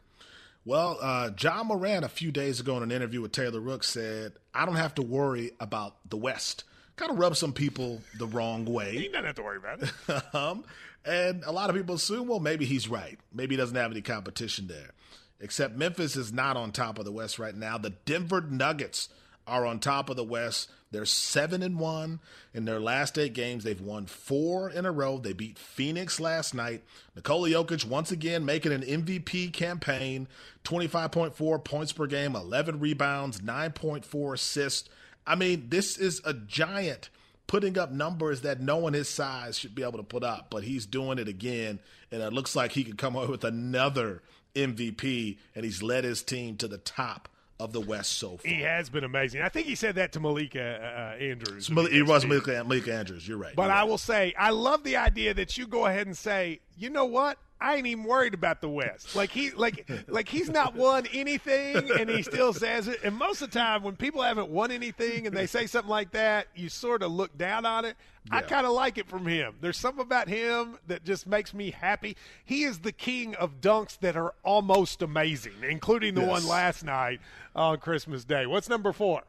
Well, 0.65 0.99
uh, 1.01 1.31
Ja 1.39 1.63
Morant 1.63 2.05
a 2.05 2.09
few 2.09 2.33
days 2.33 2.59
ago 2.59 2.77
in 2.79 2.83
an 2.83 2.91
interview 2.91 3.21
with 3.21 3.31
Taylor 3.31 3.61
Rook 3.61 3.85
said, 3.85 4.33
"I 4.55 4.67
don't 4.67 4.75
have 4.77 4.95
to 4.97 5.03
worry 5.03 5.53
about 5.61 5.97
the 6.09 6.17
West." 6.17 6.65
Kind 6.97 7.11
of 7.11 7.19
rubs 7.19 7.39
some 7.39 7.53
people 7.53 8.01
the 8.19 8.27
wrong 8.27 8.65
way. 8.65 8.97
You 8.97 9.13
don't 9.13 9.25
have 9.25 9.35
to 9.37 9.43
worry 9.43 9.59
about 9.59 9.83
it. 9.83 10.35
um, 10.35 10.65
and 11.05 11.45
a 11.45 11.53
lot 11.53 11.71
of 11.71 11.77
people 11.77 11.95
assume, 11.95 12.27
well, 12.27 12.41
maybe 12.41 12.65
he's 12.65 12.89
right. 12.89 13.19
Maybe 13.33 13.55
he 13.55 13.57
doesn't 13.57 13.77
have 13.77 13.91
any 13.91 14.03
competition 14.03 14.67
there. 14.67 14.91
Except 15.39 15.77
Memphis 15.77 16.17
is 16.17 16.33
not 16.33 16.57
on 16.57 16.73
top 16.73 16.99
of 16.99 17.05
the 17.05 17.13
West 17.13 17.39
right 17.39 17.55
now. 17.55 17.77
The 17.77 17.91
Denver 17.91 18.41
Nuggets 18.41 19.11
are 19.47 19.67
on 19.67 19.79
top 19.79 20.09
of 20.11 20.17
the 20.17 20.25
West. 20.25 20.71
They're 20.91 21.05
seven 21.05 21.63
and 21.63 21.79
one 21.79 22.21
in 22.55 22.65
their 22.65 22.81
last 22.81 23.19
eight 23.19 23.35
games. 23.35 23.65
They've 23.65 23.81
won 23.81 24.07
four 24.07 24.71
in 24.71 24.87
a 24.87 24.93
row. 24.93 25.19
They 25.19 25.33
beat 25.33 25.59
Phoenix 25.59 26.19
last 26.21 26.55
night. 26.55 26.83
Nikola 27.15 27.51
Jokic 27.51 27.85
once 27.85 28.13
again 28.13 28.45
making 28.45 28.73
an 28.73 28.83
MVP 28.83 29.53
campaign. 29.53 30.29
Twenty-five 30.65 31.11
point 31.11 31.37
four 31.37 31.59
points 31.59 31.93
per 31.93 32.07
game, 32.07 32.35
eleven 32.35 32.81
rebounds, 32.81 33.43
nine 33.43 33.73
point 33.73 34.05
four 34.05 34.35
assists. 34.35 34.89
I 35.27 35.35
mean, 35.35 35.67
this 35.69 35.97
is 35.99 36.21
a 36.25 36.33
giant 36.35 37.11
putting 37.47 37.79
up 37.79 37.93
numbers 37.93 38.43
that 38.43 38.61
no 38.61 38.77
one 38.77 38.93
his 38.93 39.09
size 39.09 39.59
should 39.59 39.75
be 39.75 39.83
able 39.83 39.99
to 39.99 40.03
put 40.05 40.25
up, 40.25 40.49
but 40.51 40.65
he's 40.65 40.87
doing 40.87 41.19
it 41.19 41.29
again, 41.29 41.79
and 42.11 42.23
it 42.23 42.33
looks 42.33 42.57
like 42.57 42.73
he 42.73 42.85
could 42.85 42.99
come 42.99 43.15
away 43.17 43.27
with 43.27 43.45
another 43.45 44.23
MVP, 44.55 45.39
and 45.55 45.65
he's 45.65 45.83
led 45.83 46.05
his 46.05 46.23
team 46.23 46.57
to 46.57 46.69
the 46.69 46.79
top 46.79 47.29
of 47.59 47.73
the 47.73 47.81
West 47.81 48.13
so 48.15 48.37
far. 48.37 48.51
He 48.51 48.61
has 48.63 48.91
been 48.91 49.05
amazing. 49.05 49.43
I 49.43 49.49
think 49.49 49.67
he 49.67 49.75
said 49.75 49.95
that 49.95 50.13
to 50.13 50.21
Malika 50.21 51.15
uh, 51.19 51.23
Andrews. 51.23 51.71
Mal- 51.71 51.87
It 51.87 52.03
was 52.03 52.27
Malika, 52.27 52.63
Malika 52.65 52.95
Andrews. 52.95 53.27
You're 53.27 53.39
right. 53.39 53.55
But 53.57 53.65
You're 53.65 53.73
I 53.73 53.85
will 53.85 53.99
say, 53.99 54.35
I 54.39 54.51
love 54.51 54.85
the 54.85 54.97
idea 54.97 55.33
that 55.35 55.57
you 55.57 55.67
go 55.67 55.87
ahead 55.87 56.07
and 56.07 56.17
say, 56.17 56.61
you 56.77 56.91
know 56.91 57.07
what? 57.07 57.39
I 57.61 57.77
ain't 57.77 57.87
even 57.87 58.05
worried 58.05 58.35
about 58.35 58.61
the 58.61 58.69
West. 58.69 59.17
Like 59.17 59.31
he, 59.31 59.51
like, 59.53 59.89
like 60.09 60.29
he's 60.29 60.51
not 60.51 60.75
won 60.75 61.07
anything, 61.13 61.91
and 61.99 62.11
he 62.11 62.23
still 62.23 62.53
says 62.53 62.87
it. 62.89 63.01
And 63.03 63.17
most 63.17 63.41
of 63.41 63.51
the 63.51 63.59
time, 63.59 63.83
when 63.83 63.97
people 63.97 64.23
haven't 64.23 64.51
won 64.51 64.71
anything 64.71 65.27
and 65.27 65.35
they 65.37 65.47
say 65.47 65.67
something 65.67 65.89
like 65.91 66.11
that, 66.13 66.49
you 66.55 66.69
sort 66.69 67.03
of 67.03 67.13
look 67.13 67.37
down 67.39 67.65
on 67.65 67.85
it. 67.87 67.97
I 68.31 68.43
kind 68.43 68.67
of 68.67 68.73
like 68.73 68.99
it 68.99 69.09
from 69.09 69.25
him. 69.27 69.55
There's 69.61 69.77
something 69.79 70.03
about 70.03 70.29
him 70.29 70.79
that 70.89 71.05
just 71.05 71.27
makes 71.29 71.55
me 71.55 71.71
happy. 71.71 72.17
He 72.45 72.65
is 72.65 72.81
the 72.81 72.91
king 72.93 73.35
of 73.37 73.61
dunks 73.61 73.99
that 74.01 74.17
are 74.17 74.35
almost 74.43 75.01
amazing, 75.01 75.53
including 75.67 76.15
the 76.15 76.23
Yes. 76.23 76.31
one 76.31 76.47
last 76.47 76.85
night 76.85 77.21
on 77.55 77.79
Christmas 77.79 78.25
Day. 78.25 78.47
What's 78.47 78.69
number 78.69 78.93
four? 78.93 79.23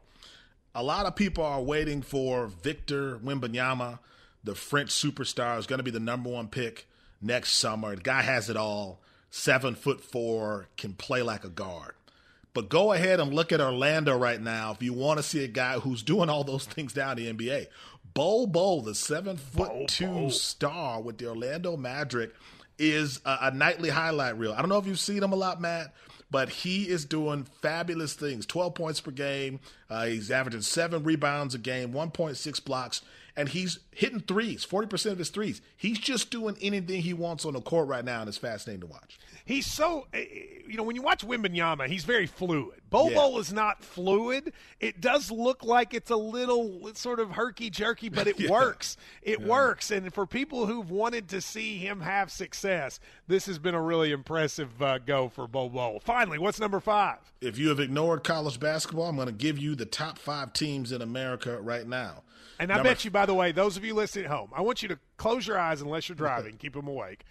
a 0.74 0.82
lot 0.82 1.06
of 1.06 1.16
people 1.16 1.42
are 1.44 1.62
waiting 1.62 2.02
for 2.02 2.46
Victor 2.46 3.18
Wembanyama, 3.18 3.98
the 4.44 4.54
French 4.54 4.90
superstar, 4.90 5.58
is 5.58 5.66
going 5.66 5.78
to 5.78 5.82
be 5.82 5.90
the 5.90 5.98
number 5.98 6.28
one 6.30 6.46
pick 6.46 6.86
next 7.20 7.52
summer. 7.52 7.96
The 7.96 8.02
guy 8.02 8.22
has 8.22 8.50
it 8.50 8.56
all. 8.56 9.00
Seven 9.30 9.74
foot 9.74 10.02
four, 10.02 10.68
can 10.76 10.94
play 10.94 11.22
like 11.22 11.44
a 11.44 11.50
guard. 11.50 11.92
But 12.54 12.70
go 12.70 12.92
ahead 12.92 13.20
and 13.20 13.34
look 13.34 13.52
at 13.52 13.60
Orlando 13.60 14.16
right 14.16 14.40
now 14.40 14.72
if 14.72 14.82
you 14.82 14.92
want 14.92 15.18
to 15.18 15.22
see 15.22 15.44
a 15.44 15.48
guy 15.48 15.78
who's 15.78 16.02
doing 16.02 16.30
all 16.30 16.44
those 16.44 16.64
things 16.64 16.92
down 16.92 17.18
in 17.18 17.36
the 17.36 17.50
NBA. 17.50 17.66
Bol 18.14 18.46
Bol, 18.46 18.80
the 18.80 18.94
seven 18.94 19.36
foot 19.36 19.88
two 19.88 20.30
star 20.30 21.00
with 21.00 21.18
the 21.18 21.28
Orlando 21.28 21.76
Magic, 21.76 22.34
is 22.78 23.20
a, 23.24 23.38
a 23.42 23.50
nightly 23.50 23.90
highlight 23.90 24.38
reel. 24.38 24.52
I 24.52 24.60
don't 24.60 24.68
know 24.70 24.78
if 24.78 24.86
you've 24.86 24.98
seen 24.98 25.22
him 25.22 25.32
a 25.32 25.36
lot, 25.36 25.60
Matt, 25.60 25.94
but 26.30 26.48
he 26.48 26.88
is 26.88 27.04
doing 27.04 27.44
fabulous 27.62 28.14
things. 28.14 28.46
12 28.46 28.74
points 28.74 29.00
per 29.00 29.10
game. 29.10 29.60
Uh, 29.88 30.06
he's 30.06 30.30
averaging 30.30 30.62
seven 30.62 31.04
rebounds 31.04 31.54
a 31.54 31.58
game, 31.58 31.92
1.6 31.92 32.64
blocks. 32.64 33.02
And 33.38 33.48
he's 33.48 33.78
hitting 33.92 34.18
threes, 34.20 34.66
40% 34.66 35.12
of 35.12 35.18
his 35.18 35.30
threes. 35.30 35.60
He's 35.76 35.98
just 35.98 36.30
doing 36.30 36.56
anything 36.60 37.02
he 37.02 37.14
wants 37.14 37.44
on 37.44 37.52
the 37.52 37.60
court 37.60 37.86
right 37.86 38.04
now, 38.04 38.18
and 38.20 38.28
it's 38.28 38.36
fascinating 38.36 38.80
to 38.80 38.86
watch. 38.88 39.16
He's 39.44 39.64
so, 39.64 40.08
eh, 40.12 40.24
you 40.66 40.76
know, 40.76 40.82
when 40.82 40.96
you 40.96 41.02
watch 41.02 41.24
Wembanyama, 41.24 41.86
he's 41.86 42.04
very 42.04 42.26
fluid. 42.26 42.80
Bol 42.90 43.10
Bol 43.14 43.34
Yeah. 43.34 43.38
Is 43.38 43.52
not 43.52 43.84
fluid. 43.84 44.52
It 44.80 45.00
does 45.00 45.30
look 45.30 45.62
like 45.62 45.94
it's 45.94 46.10
a 46.10 46.16
little 46.16 46.90
sort 46.94 47.20
of 47.20 47.30
herky 47.30 47.70
jerky, 47.70 48.08
but 48.08 48.26
it 48.26 48.40
Yeah. 48.40 48.50
works. 48.50 48.96
It 49.22 49.40
works. 49.40 49.90
And 49.92 50.12
for 50.12 50.26
people 50.26 50.66
who've 50.66 50.90
wanted 50.90 51.28
to 51.28 51.40
see 51.40 51.78
him 51.78 52.00
have 52.00 52.30
success, 52.32 52.98
this 53.28 53.46
has 53.46 53.58
been 53.60 53.74
a 53.74 53.80
really 53.80 54.10
impressive 54.10 54.82
uh, 54.82 54.98
go 54.98 55.28
for 55.28 55.46
Bol. 55.46 56.00
Finally, 56.04 56.38
what's 56.38 56.58
number 56.58 56.80
five? 56.80 57.18
If 57.40 57.56
you 57.56 57.68
have 57.68 57.78
ignored 57.78 58.24
college 58.24 58.58
basketball, 58.58 59.06
I'm 59.06 59.16
going 59.16 59.26
to 59.28 59.32
give 59.32 59.58
you 59.58 59.76
the 59.76 59.86
top 59.86 60.18
five 60.18 60.52
teams 60.52 60.90
in 60.90 61.02
America 61.02 61.60
right 61.60 61.86
now. 61.86 62.24
And 62.58 62.72
I 62.72 62.76
Number- 62.76 62.90
bet 62.90 63.04
you, 63.04 63.10
by 63.10 63.24
the 63.26 63.34
way, 63.34 63.52
those 63.52 63.76
of 63.76 63.84
you 63.84 63.94
listening 63.94 64.24
at 64.26 64.30
home, 64.30 64.50
I 64.54 64.62
want 64.62 64.82
you 64.82 64.88
to 64.88 64.98
close 65.16 65.46
your 65.46 65.58
eyes 65.58 65.80
unless 65.80 66.08
you're 66.08 66.16
driving, 66.16 66.56
keep 66.58 66.74
them 66.74 66.88
awake, 66.88 67.24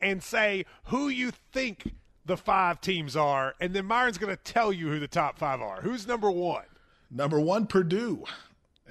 and 0.00 0.22
say 0.22 0.64
who 0.84 1.08
you 1.08 1.32
think 1.52 1.92
the 2.24 2.36
five 2.36 2.80
teams 2.80 3.16
are, 3.16 3.54
and 3.60 3.74
then 3.74 3.84
Myron's 3.86 4.18
going 4.18 4.34
to 4.34 4.42
tell 4.42 4.72
you 4.72 4.88
who 4.88 4.98
the 4.98 5.08
top 5.08 5.38
five 5.38 5.60
are. 5.60 5.80
Who's 5.82 6.06
number 6.06 6.30
one? 6.30 6.64
Number 7.10 7.40
one, 7.40 7.66
Purdue. 7.66 8.24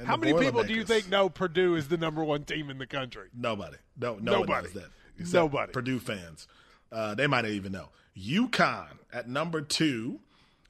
How 0.05 0.15
many 0.17 0.33
people 0.33 0.63
do 0.63 0.73
you 0.73 0.83
think 0.85 1.09
know 1.09 1.29
Purdue 1.29 1.75
is 1.75 1.87
the 1.89 1.97
number 1.97 2.23
one 2.23 2.43
team 2.43 2.69
in 2.69 2.77
the 2.77 2.87
country? 2.87 3.27
Nobody. 3.37 3.77
No, 3.99 4.15
no 4.15 4.39
Nobody. 4.39 4.67
one 4.69 4.73
that. 5.17 5.33
Nobody. 5.33 5.71
Purdue 5.73 5.99
fans. 5.99 6.47
Uh, 6.91 7.15
they 7.15 7.27
might 7.27 7.41
not 7.41 7.51
even 7.51 7.71
know. 7.73 7.89
UConn 8.17 8.87
at 9.11 9.27
number 9.27 9.61
two. 9.61 10.19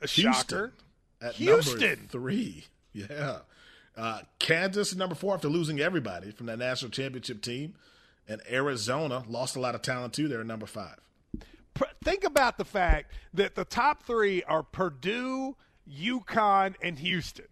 A 0.02 0.08
Houston 0.08 0.34
shocker. 0.34 0.74
at 1.22 1.34
Houston. 1.36 1.80
number 1.80 1.96
three. 2.10 2.66
Yeah. 2.94 3.40
Uh, 4.00 4.22
Kansas 4.40 4.94
at 4.94 4.98
number 4.98 5.14
four 5.16 5.34
after 5.36 5.50
losing 5.50 5.80
everybody 5.82 6.32
from 6.32 6.46
that 6.46 6.58
national 6.58 6.90
championship 6.92 7.42
team. 7.42 7.74
And 8.30 8.42
Arizona 8.50 9.24
lost 9.28 9.56
a 9.56 9.60
lot 9.60 9.76
of 9.76 9.82
talent 9.82 10.14
too. 10.14 10.28
They're 10.28 10.44
number 10.44 10.66
five. 10.68 10.96
Think 12.04 12.24
about 12.24 12.58
the 12.58 12.66
fact 12.66 13.12
that 13.34 13.56
the 13.56 13.66
top 13.66 14.04
three 14.04 14.44
are 14.44 14.64
Purdue, 14.64 15.56
UConn, 15.92 16.76
and 16.82 16.98
Houston. 17.00 17.46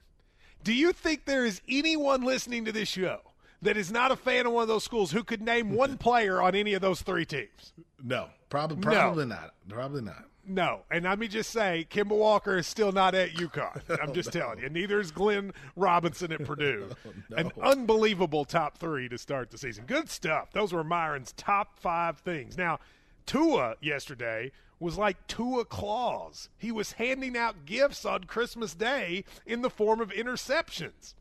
Do 0.64 0.74
you 0.74 0.92
think 0.94 1.26
there 1.26 1.46
is 1.46 1.62
anyone 1.68 2.24
listening 2.24 2.66
to 2.66 2.72
this 2.72 2.88
show 2.90 3.20
that 3.62 3.76
is 3.78 3.92
not 3.92 4.12
a 4.12 4.16
fan 4.16 4.46
of 4.46 4.54
one 4.54 4.62
of 4.62 4.68
those 4.68 4.84
schools 4.84 5.12
who 5.12 5.24
could 5.24 5.42
name 5.42 5.74
one 5.74 5.98
player 6.00 6.42
on 6.42 6.56
any 6.56 6.74
of 6.74 6.82
those 6.82 7.02
three 7.02 7.26
teams? 7.26 7.74
No, 8.04 8.28
probably 8.50 8.78
No. 8.78 8.82
probably 8.92 9.26
not. 9.26 9.54
Probably 9.68 10.02
not. 10.02 10.26
No, 10.50 10.84
and 10.90 11.04
let 11.04 11.20
me 11.20 11.28
just 11.28 11.50
say, 11.50 11.86
Kemba 11.90 12.16
Walker 12.18 12.58
is 12.58 12.68
still 12.68 12.94
not 12.94 13.14
at 13.14 13.32
UConn. 13.32 14.00
I'm 14.02 14.14
just 14.14 14.32
telling 14.32 14.60
you. 14.60 14.70
Neither 14.70 15.02
is 15.02 15.12
Glenn 15.12 15.52
Robinson 15.76 16.32
at 16.32 16.44
Purdue. 16.46 16.90
An 17.36 17.52
unbelievable 17.62 18.46
top 18.46 18.78
three 18.78 19.10
to 19.10 19.18
start 19.18 19.52
the 19.52 19.58
season. 19.58 19.84
Good 19.86 20.10
stuff. 20.10 20.52
Those 20.54 20.72
were 20.72 20.86
Myron's 20.86 21.34
top 21.34 21.78
five 21.78 22.20
things. 22.20 22.58
Now, 22.58 22.80
Tua 23.26 23.76
yesterday 23.82 24.54
was 24.80 24.98
like 24.98 25.28
Tua 25.28 25.66
Claus. 25.66 26.50
He 26.58 26.72
was 26.72 26.94
handing 26.94 27.36
out 27.36 27.66
gifts 27.66 28.06
on 28.06 28.24
Christmas 28.24 28.74
Day 28.74 29.26
in 29.46 29.62
the 29.64 29.70
form 29.70 30.00
of 30.00 30.12
interceptions. 30.12 31.14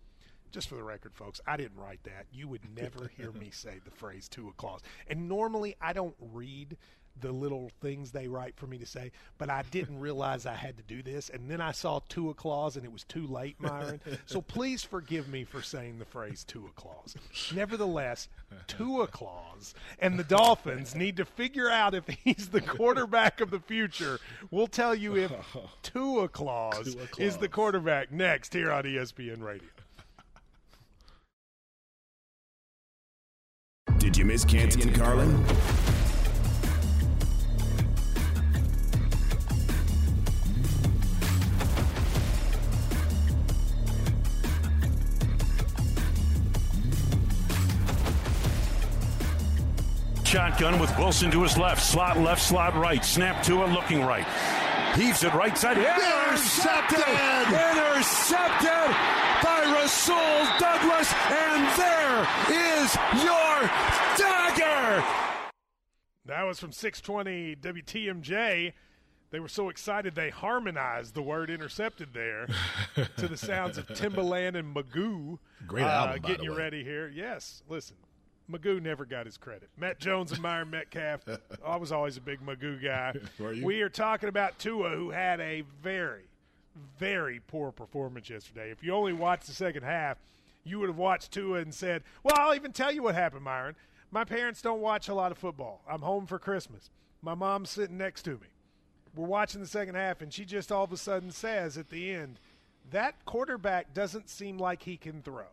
Just 0.52 0.68
for 0.68 0.76
the 0.76 0.84
record, 0.84 1.14
folks, 1.14 1.40
I 1.46 1.56
didn't 1.56 1.76
write 1.76 2.04
that. 2.04 2.26
You 2.32 2.46
would 2.48 2.62
never 2.76 3.10
hear 3.16 3.32
me 3.32 3.50
say 3.52 3.80
the 3.84 3.90
phrase 3.90 4.28
Tua 4.28 4.52
Claus. 4.56 4.82
And 5.08 5.28
normally 5.28 5.74
I 5.80 5.92
don't 5.92 6.14
read 6.32 6.76
the 7.20 7.32
little 7.32 7.70
things 7.80 8.10
they 8.10 8.28
write 8.28 8.56
for 8.56 8.66
me 8.66 8.78
to 8.78 8.86
say, 8.86 9.10
but 9.38 9.50
I 9.50 9.62
didn't 9.70 10.00
realize 10.00 10.46
I 10.46 10.54
had 10.54 10.76
to 10.76 10.82
do 10.82 11.02
this. 11.02 11.28
And 11.30 11.50
then 11.50 11.60
I 11.60 11.72
saw 11.72 12.00
Tua 12.08 12.34
Claus 12.34 12.76
and 12.76 12.84
it 12.84 12.92
was 12.92 13.04
too 13.04 13.26
late, 13.26 13.56
Myron. 13.58 14.00
so 14.26 14.40
please 14.40 14.82
forgive 14.82 15.28
me 15.28 15.44
for 15.44 15.62
saying 15.62 15.98
the 15.98 16.04
phrase 16.04 16.44
Tua 16.44 16.70
Claus. 16.74 17.14
Nevertheless, 17.54 18.28
Tua 18.66 19.06
Claus 19.06 19.74
and 19.98 20.18
the 20.18 20.24
Dolphins 20.24 20.94
need 20.94 21.16
to 21.16 21.24
figure 21.24 21.68
out 21.70 21.94
if 21.94 22.06
he's 22.24 22.48
the 22.48 22.60
quarterback 22.60 23.40
of 23.40 23.50
the 23.50 23.60
future. 23.60 24.18
We'll 24.50 24.66
tell 24.66 24.94
you 24.94 25.16
if 25.16 25.32
Tua 25.82 26.28
Claus, 26.28 26.94
Tua 26.94 27.06
is 27.18 27.36
the 27.38 27.48
quarterback 27.48 28.12
next 28.12 28.52
here 28.52 28.70
on 28.70 28.84
ESPN 28.84 29.42
Radio. 29.42 29.68
Did 33.98 34.16
you 34.16 34.24
miss 34.24 34.44
Canty 34.44 34.82
and 34.82 34.94
Carlin? 34.94 35.44
Shotgun 50.56 50.80
with 50.80 50.96
Wilson 50.98 51.30
to 51.32 51.42
his 51.42 51.58
left, 51.58 51.84
slot 51.84 52.18
left, 52.18 52.40
slot 52.40 52.74
right, 52.76 53.04
snap 53.04 53.42
to 53.42 53.62
it, 53.62 53.66
looking 53.72 54.02
right. 54.02 54.24
Heaves 54.94 55.22
it 55.22 55.34
right 55.34 55.56
side. 55.56 55.76
Intercepted! 55.76 56.96
Intercepted 56.96 58.96
by 59.42 59.60
Rasul 59.74 60.46
Douglas, 60.58 61.12
and 61.28 61.68
there 61.76 62.26
is 62.48 62.96
your 63.22 63.68
dagger! 64.16 65.04
That 66.24 66.44
was 66.44 66.58
from 66.58 66.72
620 66.72 67.56
WTMJ. 67.56 68.72
They 69.30 69.40
were 69.40 69.48
so 69.48 69.68
excited 69.68 70.14
they 70.14 70.30
harmonized 70.30 71.12
the 71.14 71.20
word 71.22 71.50
intercepted 71.50 72.14
there 72.14 72.46
to 73.18 73.28
the 73.28 73.36
sounds 73.36 73.76
of 73.76 73.86
Timbaland 73.88 74.56
and 74.56 74.74
Magoo. 74.74 75.38
Great 75.66 75.84
uh, 75.84 75.88
album, 75.88 76.22
by 76.22 76.28
Getting 76.28 76.38
the 76.38 76.44
you 76.44 76.52
way. 76.52 76.56
ready 76.56 76.82
here. 76.82 77.12
Yes, 77.14 77.62
listen. 77.68 77.96
Magoo 78.50 78.80
never 78.80 79.04
got 79.04 79.26
his 79.26 79.36
credit. 79.36 79.68
Matt 79.76 79.98
Jones 79.98 80.32
and 80.32 80.40
Myron 80.40 80.70
Metcalf. 80.70 81.22
I 81.66 81.76
was 81.76 81.92
always 81.92 82.16
a 82.16 82.20
big 82.20 82.40
Magoo 82.44 82.82
guy. 82.82 83.14
We 83.64 83.80
are 83.82 83.88
talking 83.88 84.28
about 84.28 84.58
Tua, 84.58 84.90
who 84.90 85.10
had 85.10 85.40
a 85.40 85.62
very, 85.82 86.24
very 86.98 87.40
poor 87.46 87.72
performance 87.72 88.30
yesterday. 88.30 88.70
If 88.70 88.82
you 88.82 88.92
only 88.92 89.12
watched 89.12 89.46
the 89.46 89.52
second 89.52 89.82
half, 89.82 90.18
you 90.64 90.78
would 90.80 90.88
have 90.88 90.98
watched 90.98 91.32
Tua 91.32 91.58
and 91.58 91.74
said, 91.74 92.02
Well, 92.22 92.34
I'll 92.36 92.54
even 92.54 92.72
tell 92.72 92.92
you 92.92 93.02
what 93.02 93.14
happened, 93.14 93.42
Myron. 93.44 93.74
My 94.10 94.24
parents 94.24 94.62
don't 94.62 94.80
watch 94.80 95.08
a 95.08 95.14
lot 95.14 95.32
of 95.32 95.38
football. 95.38 95.82
I'm 95.88 96.02
home 96.02 96.26
for 96.26 96.38
Christmas. 96.38 96.90
My 97.22 97.34
mom's 97.34 97.70
sitting 97.70 97.98
next 97.98 98.22
to 98.22 98.32
me. 98.32 98.48
We're 99.14 99.26
watching 99.26 99.60
the 99.60 99.66
second 99.66 99.94
half, 99.94 100.20
and 100.22 100.32
she 100.32 100.44
just 100.44 100.70
all 100.70 100.84
of 100.84 100.92
a 100.92 100.96
sudden 100.96 101.30
says 101.30 101.76
at 101.76 101.90
the 101.90 102.12
end, 102.12 102.38
That 102.90 103.24
quarterback 103.24 103.94
doesn't 103.94 104.28
seem 104.28 104.58
like 104.58 104.82
he 104.82 104.96
can 104.96 105.22
throw. 105.22 105.46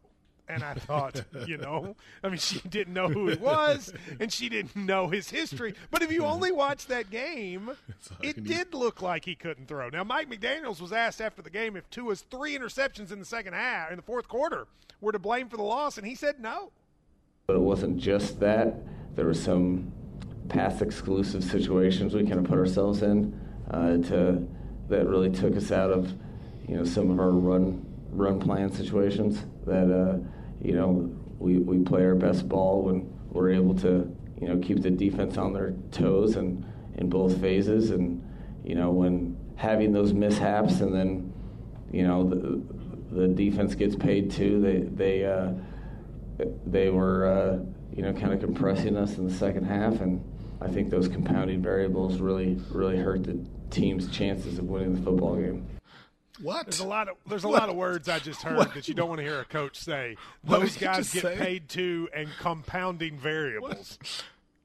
And 0.49 0.63
I 0.63 0.73
thought, 0.73 1.23
you 1.47 1.57
know, 1.57 1.95
I 2.23 2.29
mean, 2.29 2.37
she 2.37 2.59
didn't 2.59 2.93
know 2.93 3.07
who 3.07 3.27
he 3.27 3.37
was, 3.37 3.93
and 4.19 4.31
she 4.31 4.49
didn't 4.49 4.75
know 4.75 5.07
his 5.07 5.29
history. 5.29 5.73
But 5.89 6.01
if 6.01 6.11
you 6.11 6.25
only 6.25 6.51
watch 6.51 6.87
that 6.87 7.09
game, 7.09 7.71
it 8.21 8.43
did 8.43 8.73
look 8.73 9.01
like 9.01 9.25
he 9.25 9.35
couldn't 9.35 9.67
throw. 9.67 9.89
Now, 9.89 10.03
Mike 10.03 10.29
McDaniels 10.29 10.81
was 10.81 10.91
asked 10.91 11.21
after 11.21 11.41
the 11.41 11.49
game 11.49 11.75
if 11.75 11.89
Tua's 11.89 12.21
three 12.29 12.57
interceptions 12.57 13.11
in 13.11 13.19
the 13.19 13.25
second 13.25 13.53
half, 13.53 13.89
in 13.89 13.95
the 13.95 14.01
fourth 14.01 14.27
quarter, 14.27 14.67
were 14.99 15.11
to 15.11 15.19
blame 15.19 15.47
for 15.47 15.57
the 15.57 15.63
loss, 15.63 15.97
and 15.97 16.05
he 16.05 16.15
said 16.15 16.39
no. 16.39 16.71
But 17.47 17.55
it 17.55 17.61
wasn't 17.61 17.97
just 17.97 18.39
that. 18.39 18.75
There 19.15 19.25
were 19.25 19.33
some 19.33 19.91
pass 20.49 20.81
exclusive 20.81 21.43
situations 21.43 22.13
we 22.13 22.23
kind 22.23 22.39
of 22.39 22.43
put 22.43 22.57
ourselves 22.57 23.01
in 23.01 23.39
uh, 23.71 23.97
to 23.97 24.45
that 24.89 25.07
really 25.07 25.29
took 25.29 25.55
us 25.55 25.71
out 25.71 25.89
of 25.89 26.13
you 26.67 26.75
know 26.75 26.83
some 26.83 27.09
of 27.09 27.19
our 27.19 27.31
run 27.31 27.85
run 28.13 28.39
plan 28.39 28.71
situations 28.71 29.45
that 29.65 29.91
uh, 29.91 30.17
you 30.61 30.73
know 30.73 31.11
we, 31.39 31.57
we 31.57 31.83
play 31.83 32.03
our 32.03 32.15
best 32.15 32.47
ball 32.47 32.83
when 32.83 33.11
we're 33.31 33.51
able 33.51 33.75
to 33.75 34.15
you 34.39 34.47
know 34.47 34.57
keep 34.57 34.81
the 34.81 34.91
defense 34.91 35.37
on 35.37 35.53
their 35.53 35.73
toes 35.91 36.35
and 36.35 36.65
in 36.95 37.09
both 37.09 37.39
phases 37.41 37.91
and 37.91 38.23
you 38.63 38.75
know 38.75 38.91
when 38.91 39.37
having 39.55 39.91
those 39.91 40.13
mishaps 40.13 40.81
and 40.81 40.93
then 40.93 41.33
you 41.91 42.07
know 42.07 42.27
the 42.27 42.61
the 43.15 43.27
defense 43.27 43.75
gets 43.75 43.95
paid 43.95 44.31
too 44.31 44.61
they 44.61 44.79
they 44.95 45.25
uh, 45.25 45.51
they 46.65 46.89
were, 46.89 47.25
uh, 47.25 47.59
you 47.95 48.01
know, 48.01 48.13
kind 48.13 48.33
of 48.33 48.39
compressing 48.39 48.97
us 48.97 49.17
in 49.17 49.27
the 49.27 49.33
second 49.33 49.65
half, 49.65 50.01
and 50.01 50.23
I 50.61 50.67
think 50.67 50.89
those 50.89 51.07
compounding 51.07 51.61
variables 51.61 52.19
really, 52.19 52.59
really 52.71 52.97
hurt 52.97 53.23
the 53.23 53.39
team's 53.69 54.09
chances 54.09 54.57
of 54.57 54.65
winning 54.65 54.95
the 54.95 55.01
football 55.01 55.35
game. 55.35 55.67
What? 56.41 56.65
There's 56.65 56.79
a 56.79 56.87
lot 56.87 57.09
of 57.09 57.15
there's 57.27 57.43
a 57.43 57.47
What? 57.47 57.59
lot 57.61 57.69
of 57.69 57.75
words 57.75 58.09
I 58.09 58.19
just 58.19 58.41
heard 58.41 58.57
What? 58.57 58.73
that 58.73 58.87
you 58.87 58.93
don't 58.93 59.07
want 59.07 59.19
to 59.19 59.23
hear 59.25 59.39
a 59.39 59.45
coach 59.45 59.77
say. 59.77 60.17
What 60.43 60.61
Those 60.61 60.77
guys 60.77 61.11
get 61.13 61.21
say? 61.23 61.35
paid 61.37 61.69
to 61.69 62.09
and 62.13 62.27
compounding 62.39 63.19
variables. 63.19 63.97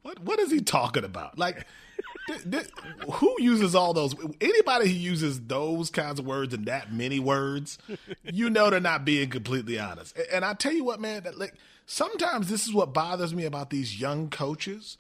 What 0.02 0.18
what 0.20 0.38
is 0.40 0.50
he 0.50 0.60
talking 0.60 1.04
about? 1.04 1.38
Like, 1.38 1.66
th- 2.28 2.50
th- 2.50 2.70
who 3.14 3.34
uses 3.38 3.74
all 3.74 3.92
those? 3.92 4.14
Anybody 4.40 4.86
who 4.88 4.94
uses 4.94 5.40
those 5.42 5.90
kinds 5.90 6.18
of 6.18 6.24
words 6.26 6.54
and 6.54 6.64
that 6.66 6.92
many 6.92 7.18
words, 7.18 7.76
you 8.24 8.48
know 8.48 8.70
they're 8.70 8.80
not 8.80 9.04
being 9.04 9.28
completely 9.28 9.78
honest. 9.78 10.16
A- 10.16 10.34
And 10.34 10.44
I 10.44 10.54
tell 10.54 10.72
you 10.72 10.84
what, 10.84 11.00
man, 11.00 11.24
that 11.24 11.38
like 11.38 11.54
sometimes 11.84 12.48
this 12.48 12.66
is 12.66 12.72
what 12.72 12.94
bothers 12.94 13.34
me 13.34 13.44
about 13.44 13.68
these 13.70 14.00
young 14.00 14.30
coaches 14.30 14.96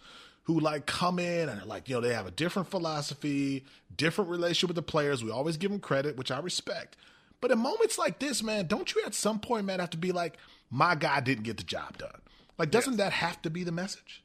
who 0.48 0.58
like 0.58 0.86
come 0.86 1.18
in 1.18 1.46
and 1.50 1.62
like 1.66 1.90
you 1.90 1.94
know 1.94 2.00
they 2.00 2.14
have 2.14 2.26
a 2.26 2.30
different 2.30 2.70
philosophy, 2.70 3.66
different 3.94 4.30
relationship 4.30 4.68
with 4.68 4.76
the 4.76 4.82
players. 4.82 5.22
We 5.22 5.30
always 5.30 5.58
give 5.58 5.70
them 5.70 5.78
credit, 5.78 6.16
which 6.16 6.30
I 6.30 6.40
respect. 6.40 6.96
But 7.42 7.50
in 7.50 7.58
moments 7.58 7.98
like 7.98 8.18
this, 8.18 8.42
man, 8.42 8.66
don't 8.66 8.92
you 8.94 9.02
at 9.04 9.14
some 9.14 9.40
point, 9.40 9.66
man, 9.66 9.78
have 9.78 9.90
to 9.90 9.98
be 9.98 10.10
like, 10.10 10.38
my 10.70 10.94
guy 10.94 11.20
didn't 11.20 11.44
get 11.44 11.58
the 11.58 11.64
job 11.64 11.98
done? 11.98 12.22
Like, 12.56 12.70
doesn't 12.70 12.94
yes. 12.94 12.98
that 12.98 13.12
have 13.12 13.42
to 13.42 13.50
be 13.50 13.62
the 13.62 13.72
message? 13.72 14.24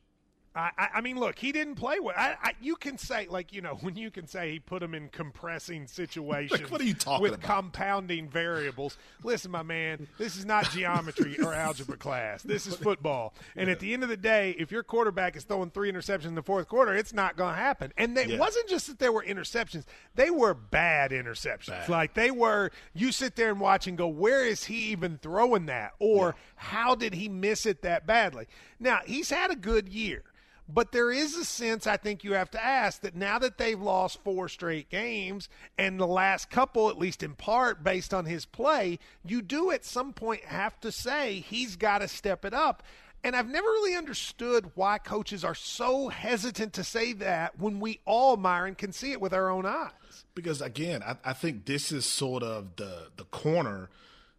I, 0.55 0.89
I 0.95 1.01
mean, 1.01 1.17
look, 1.17 1.39
he 1.39 1.51
didn't 1.51 1.75
play 1.75 1.99
well. 1.99 2.13
I, 2.15 2.35
I, 2.41 2.51
you 2.61 2.75
can 2.75 2.99
say, 2.99 3.27
like, 3.27 3.53
you 3.53 3.61
know, 3.61 3.75
when 3.81 3.95
you 3.95 4.11
can 4.11 4.27
say 4.27 4.51
he 4.51 4.59
put 4.59 4.83
him 4.83 4.93
in 4.93 5.09
compressing 5.09 5.87
situations. 5.87 6.61
like, 6.61 6.71
what 6.71 6.79
are 6.79 6.85
you 6.85 6.93
talking 6.93 7.23
with 7.23 7.33
about? 7.33 7.45
compounding 7.47 8.29
variables. 8.29 8.97
Listen, 9.23 9.49
my 9.49 9.63
man, 9.63 10.07
this 10.19 10.35
is 10.35 10.45
not 10.45 10.69
geometry 10.69 11.39
or 11.39 11.53
algebra 11.53 11.97
class. 11.97 12.43
This 12.43 12.67
is 12.67 12.75
football. 12.75 13.33
And 13.55 13.67
yeah. 13.67 13.73
at 13.73 13.79
the 13.79 13.93
end 13.93 14.03
of 14.03 14.09
the 14.09 14.17
day, 14.17 14.55
if 14.59 14.71
your 14.71 14.83
quarterback 14.83 15.35
is 15.35 15.43
throwing 15.43 15.71
three 15.71 15.91
interceptions 15.91 16.25
in 16.25 16.35
the 16.35 16.43
fourth 16.43 16.67
quarter, 16.67 16.93
it's 16.93 17.13
not 17.13 17.35
going 17.35 17.55
to 17.55 17.59
happen. 17.59 17.91
And 17.97 18.15
it 18.17 18.29
yeah. 18.29 18.37
wasn't 18.37 18.69
just 18.69 18.87
that 18.87 18.99
there 18.99 19.11
were 19.11 19.23
interceptions; 19.23 19.85
they 20.15 20.29
were 20.29 20.53
bad 20.53 21.11
interceptions. 21.11 21.67
Bad. 21.67 21.89
Like 21.89 22.13
they 22.13 22.31
were. 22.31 22.71
You 22.93 23.11
sit 23.11 23.35
there 23.35 23.49
and 23.49 23.59
watch 23.59 23.87
and 23.87 23.97
go, 23.97 24.07
"Where 24.07 24.45
is 24.45 24.65
he 24.65 24.91
even 24.91 25.17
throwing 25.17 25.65
that?" 25.65 25.93
Or 25.99 26.27
yeah. 26.27 26.31
"How 26.55 26.95
did 26.95 27.15
he 27.15 27.27
miss 27.27 27.65
it 27.65 27.81
that 27.81 28.05
badly?" 28.05 28.47
Now 28.79 28.99
he's 29.05 29.29
had 29.29 29.51
a 29.51 29.55
good 29.55 29.89
year. 29.89 30.23
But 30.67 30.91
there 30.91 31.11
is 31.11 31.35
a 31.35 31.43
sense 31.43 31.85
I 31.85 31.97
think 31.97 32.23
you 32.23 32.33
have 32.33 32.51
to 32.51 32.63
ask 32.63 33.01
that 33.01 33.15
now 33.15 33.37
that 33.39 33.57
they've 33.57 33.79
lost 33.79 34.23
four 34.23 34.47
straight 34.47 34.89
games 34.89 35.49
and 35.77 35.99
the 35.99 36.07
last 36.07 36.49
couple, 36.49 36.89
at 36.89 36.97
least 36.97 37.21
in 37.21 37.35
part 37.35 37.83
based 37.83 38.13
on 38.13 38.25
his 38.25 38.45
play, 38.45 38.99
you 39.25 39.41
do 39.41 39.71
at 39.71 39.83
some 39.83 40.13
point 40.13 40.45
have 40.45 40.79
to 40.81 40.91
say 40.91 41.39
he's 41.39 41.75
got 41.75 41.99
to 41.99 42.07
step 42.07 42.45
it 42.45 42.53
up. 42.53 42.81
And 43.25 43.35
I've 43.35 43.49
never 43.49 43.67
really 43.67 43.95
understood 43.95 44.71
why 44.75 44.97
coaches 44.97 45.45
are 45.45 45.55
so 45.55 46.09
hesitant 46.09 46.73
to 46.73 46.83
say 46.83 47.13
that 47.13 47.57
when 47.57 47.79
we 47.79 47.99
all, 48.05 48.35
Myron, 48.35 48.75
can 48.75 48.91
see 48.91 49.11
it 49.11 49.21
with 49.21 49.33
our 49.33 49.49
own 49.49 49.65
eyes. 49.65 50.25
Because 50.35 50.61
again, 50.61 51.01
I, 51.03 51.15
I 51.23 51.33
think 51.33 51.65
this 51.65 51.91
is 51.91 52.05
sort 52.05 52.43
of 52.43 52.75
the 52.75 53.07
the 53.15 53.23
corner 53.25 53.89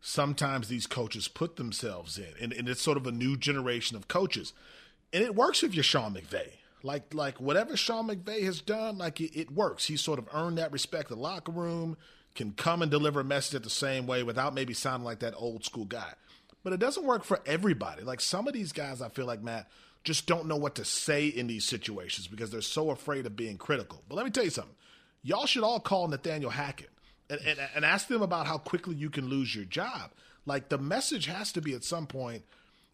sometimes 0.06 0.68
these 0.68 0.86
coaches 0.86 1.28
put 1.28 1.56
themselves 1.56 2.18
in. 2.18 2.34
And, 2.38 2.52
and 2.52 2.68
it's 2.68 2.82
sort 2.82 2.98
of 2.98 3.06
a 3.06 3.12
new 3.12 3.38
generation 3.38 3.96
of 3.96 4.06
coaches 4.06 4.52
and 5.14 5.22
it 5.22 5.34
works 5.34 5.62
if 5.62 5.74
you're 5.74 5.84
Sean 5.84 6.14
McVay. 6.14 6.50
Like 6.82 7.14
like 7.14 7.40
whatever 7.40 7.76
Sean 7.76 8.08
McVay 8.08 8.42
has 8.44 8.60
done, 8.60 8.98
like 8.98 9.20
it, 9.20 9.38
it 9.38 9.50
works. 9.50 9.86
He 9.86 9.96
sort 9.96 10.18
of 10.18 10.28
earned 10.34 10.58
that 10.58 10.72
respect. 10.72 11.08
The 11.08 11.16
locker 11.16 11.52
room 11.52 11.96
can 12.34 12.52
come 12.52 12.82
and 12.82 12.90
deliver 12.90 13.20
a 13.20 13.24
message 13.24 13.54
at 13.54 13.62
the 13.62 13.70
same 13.70 14.06
way 14.06 14.22
without 14.22 14.52
maybe 14.52 14.74
sounding 14.74 15.04
like 15.04 15.20
that 15.20 15.34
old 15.36 15.64
school 15.64 15.84
guy. 15.86 16.12
But 16.62 16.72
it 16.72 16.80
doesn't 16.80 17.06
work 17.06 17.24
for 17.24 17.40
everybody. 17.46 18.02
Like 18.02 18.20
some 18.20 18.48
of 18.48 18.54
these 18.54 18.72
guys, 18.72 19.00
I 19.00 19.08
feel 19.08 19.24
like 19.24 19.42
Matt 19.42 19.70
just 20.02 20.26
don't 20.26 20.46
know 20.46 20.56
what 20.56 20.74
to 20.74 20.84
say 20.84 21.28
in 21.28 21.46
these 21.46 21.64
situations 21.64 22.26
because 22.26 22.50
they're 22.50 22.60
so 22.60 22.90
afraid 22.90 23.24
of 23.24 23.36
being 23.36 23.56
critical. 23.56 24.02
But 24.08 24.16
let 24.16 24.24
me 24.24 24.30
tell 24.30 24.44
you 24.44 24.50
something. 24.50 24.74
Y'all 25.22 25.46
should 25.46 25.64
all 25.64 25.80
call 25.80 26.08
Nathaniel 26.08 26.50
Hackett 26.50 26.90
and, 27.30 27.40
and, 27.46 27.58
and 27.74 27.84
ask 27.84 28.08
them 28.08 28.20
about 28.20 28.46
how 28.46 28.58
quickly 28.58 28.94
you 28.94 29.08
can 29.08 29.28
lose 29.28 29.54
your 29.54 29.64
job. 29.64 30.10
Like 30.44 30.68
the 30.68 30.76
message 30.76 31.26
has 31.26 31.52
to 31.52 31.62
be 31.62 31.72
at 31.72 31.84
some 31.84 32.06
point, 32.06 32.44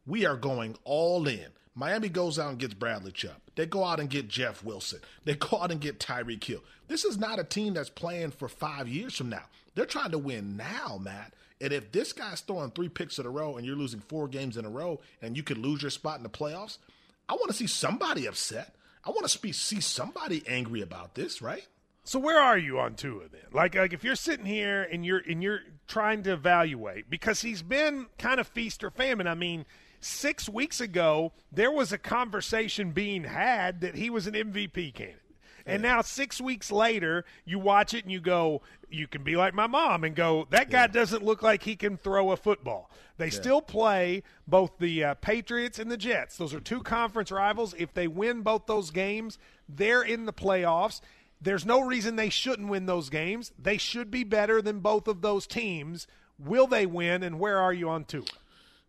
we 0.07 0.27
are 0.27 0.37
going 0.37 0.77
all 0.85 1.27
in. 1.27 1.49
Miami 1.75 2.09
goes 2.09 2.39
out 2.39 2.51
and 2.51 2.59
gets 2.59 2.75
Bradley 2.75 3.13
Chubb. 3.13 3.41
They 3.55 3.67
go 3.67 3.85
out 3.85 4.01
and 4.01 4.11
get 4.11 4.29
Jeff 4.29 4.65
Wilson. 4.65 5.01
They 5.25 5.35
go 5.35 5.61
out 5.61 5.71
and 5.71 5.81
get 5.81 6.01
Tyreek 6.01 6.43
Hill. 6.43 6.63
This 6.89 7.05
is 7.05 7.19
not 7.19 7.39
a 7.39 7.45
team 7.45 7.75
that's 7.75 7.91
playing 7.91 8.33
for 8.33 8.49
five 8.49 8.89
years 8.89 9.17
from 9.17 9.29
now. 9.29 9.45
They're 9.75 9.87
trying 9.87 10.11
to 10.11 10.19
win 10.19 10.57
now, 10.57 10.99
Matt. 11.01 11.33
And 11.61 11.73
if 11.73 11.93
this 11.93 12.13
guy's 12.13 12.41
throwing 12.41 12.71
three 12.71 12.89
picks 12.89 13.19
in 13.19 13.27
a 13.27 13.31
row 13.31 13.57
and 13.57 13.67
you're 13.67 13.77
losing 13.77 14.01
four 14.01 14.29
games 14.29 14.57
in 14.57 14.65
a 14.65 14.71
row 14.71 15.01
and 15.23 15.37
you 15.37 15.43
could 15.43 15.59
lose 15.59 15.83
your 15.83 15.91
spot 15.91 16.17
in 16.17 16.23
the 16.23 16.29
playoffs, 16.29 16.79
I 17.29 17.35
want 17.35 17.49
to 17.49 17.57
see 17.57 17.67
somebody 17.67 18.27
upset. 18.27 18.75
I 19.05 19.11
want 19.11 19.29
to 19.29 19.53
see 19.53 19.81
somebody 19.81 20.43
angry 20.49 20.81
about 20.81 21.15
this, 21.15 21.41
right? 21.41 21.67
So 22.05 22.19
where 22.19 22.41
are 22.41 22.59
you 22.59 22.79
on 22.81 22.95
Tua 22.95 23.29
then? 23.31 23.43
Like, 23.53 23.75
like 23.75 23.93
if 23.93 24.03
you're 24.03 24.17
sitting 24.17 24.47
here 24.47 24.83
and 24.83 25.05
you're 25.05 25.23
and 25.29 25.43
you're 25.43 25.61
trying 25.87 26.23
to 26.25 26.33
evaluate 26.33 27.11
because 27.11 27.43
he's 27.43 27.63
been 27.63 28.07
kind 28.19 28.41
of 28.41 28.49
feast 28.49 28.83
or 28.83 28.91
famine. 28.91 29.27
I 29.27 29.35
mean, 29.35 29.65
six 30.01 30.49
weeks 30.49 30.81
ago, 30.81 31.33
there 31.53 31.71
was 31.71 31.93
a 31.93 31.99
conversation 31.99 32.93
being 32.93 33.25
had 33.25 33.81
that 33.83 33.95
he 33.95 34.11
was 34.11 34.27
an 34.27 34.35
MVP 34.35 34.95
candidate. 34.95 35.21
And 35.67 35.83
now, 35.83 36.01
six 36.03 36.41
weeks 36.41 36.73
later, 36.73 37.25
you 37.45 37.59
watch 37.59 37.95
it 37.95 38.05
and 38.05 38.13
you 38.13 38.21
go, 38.21 38.63
you 38.89 39.07
can 39.07 39.23
be 39.23 39.37
like 39.37 39.55
my 39.55 39.67
mom 39.67 40.05
and 40.05 40.17
go, 40.17 40.47
that 40.51 40.71
guy 40.71 40.83
yeah. 40.83 40.87
doesn't 40.89 41.25
look 41.25 41.43
like 41.43 41.63
he 41.63 41.77
can 41.77 41.97
throw 41.97 42.33
a 42.33 42.37
football. 42.37 42.91
They 43.19 43.27
yeah. 43.27 43.31
still 43.33 43.63
play 43.63 44.23
both 44.49 44.79
the 44.79 45.05
uh, 45.05 45.15
Patriots 45.15 45.79
and 45.79 45.91
the 45.91 45.97
Jets. 45.97 46.37
Those 46.37 46.55
are 46.55 46.61
two 46.61 46.83
conference 46.83 47.31
rivals. 47.31 47.75
If 47.79 47.93
they 47.95 48.09
win 48.09 48.43
both 48.43 48.67
those 48.67 48.91
games, 48.91 49.39
they're 49.69 50.03
in 50.03 50.27
the 50.27 50.33
playoffs. 50.33 51.01
There's 51.41 51.65
no 51.65 51.81
reason 51.81 52.17
they 52.17 52.31
shouldn't 52.31 52.69
win 52.69 52.87
those 52.87 53.09
games. 53.09 53.53
They 53.59 53.77
should 53.77 54.11
be 54.11 54.25
better 54.25 54.61
than 54.61 54.81
both 54.81 55.09
of 55.09 55.23
those 55.23 55.47
teams. 55.47 56.07
Will 56.39 56.67
they 56.67 56.87
win, 56.87 57.23
and 57.23 57.39
where 57.39 57.59
are 57.59 57.73
you 57.73 57.89
on 57.89 58.05
Tua? 58.05 58.25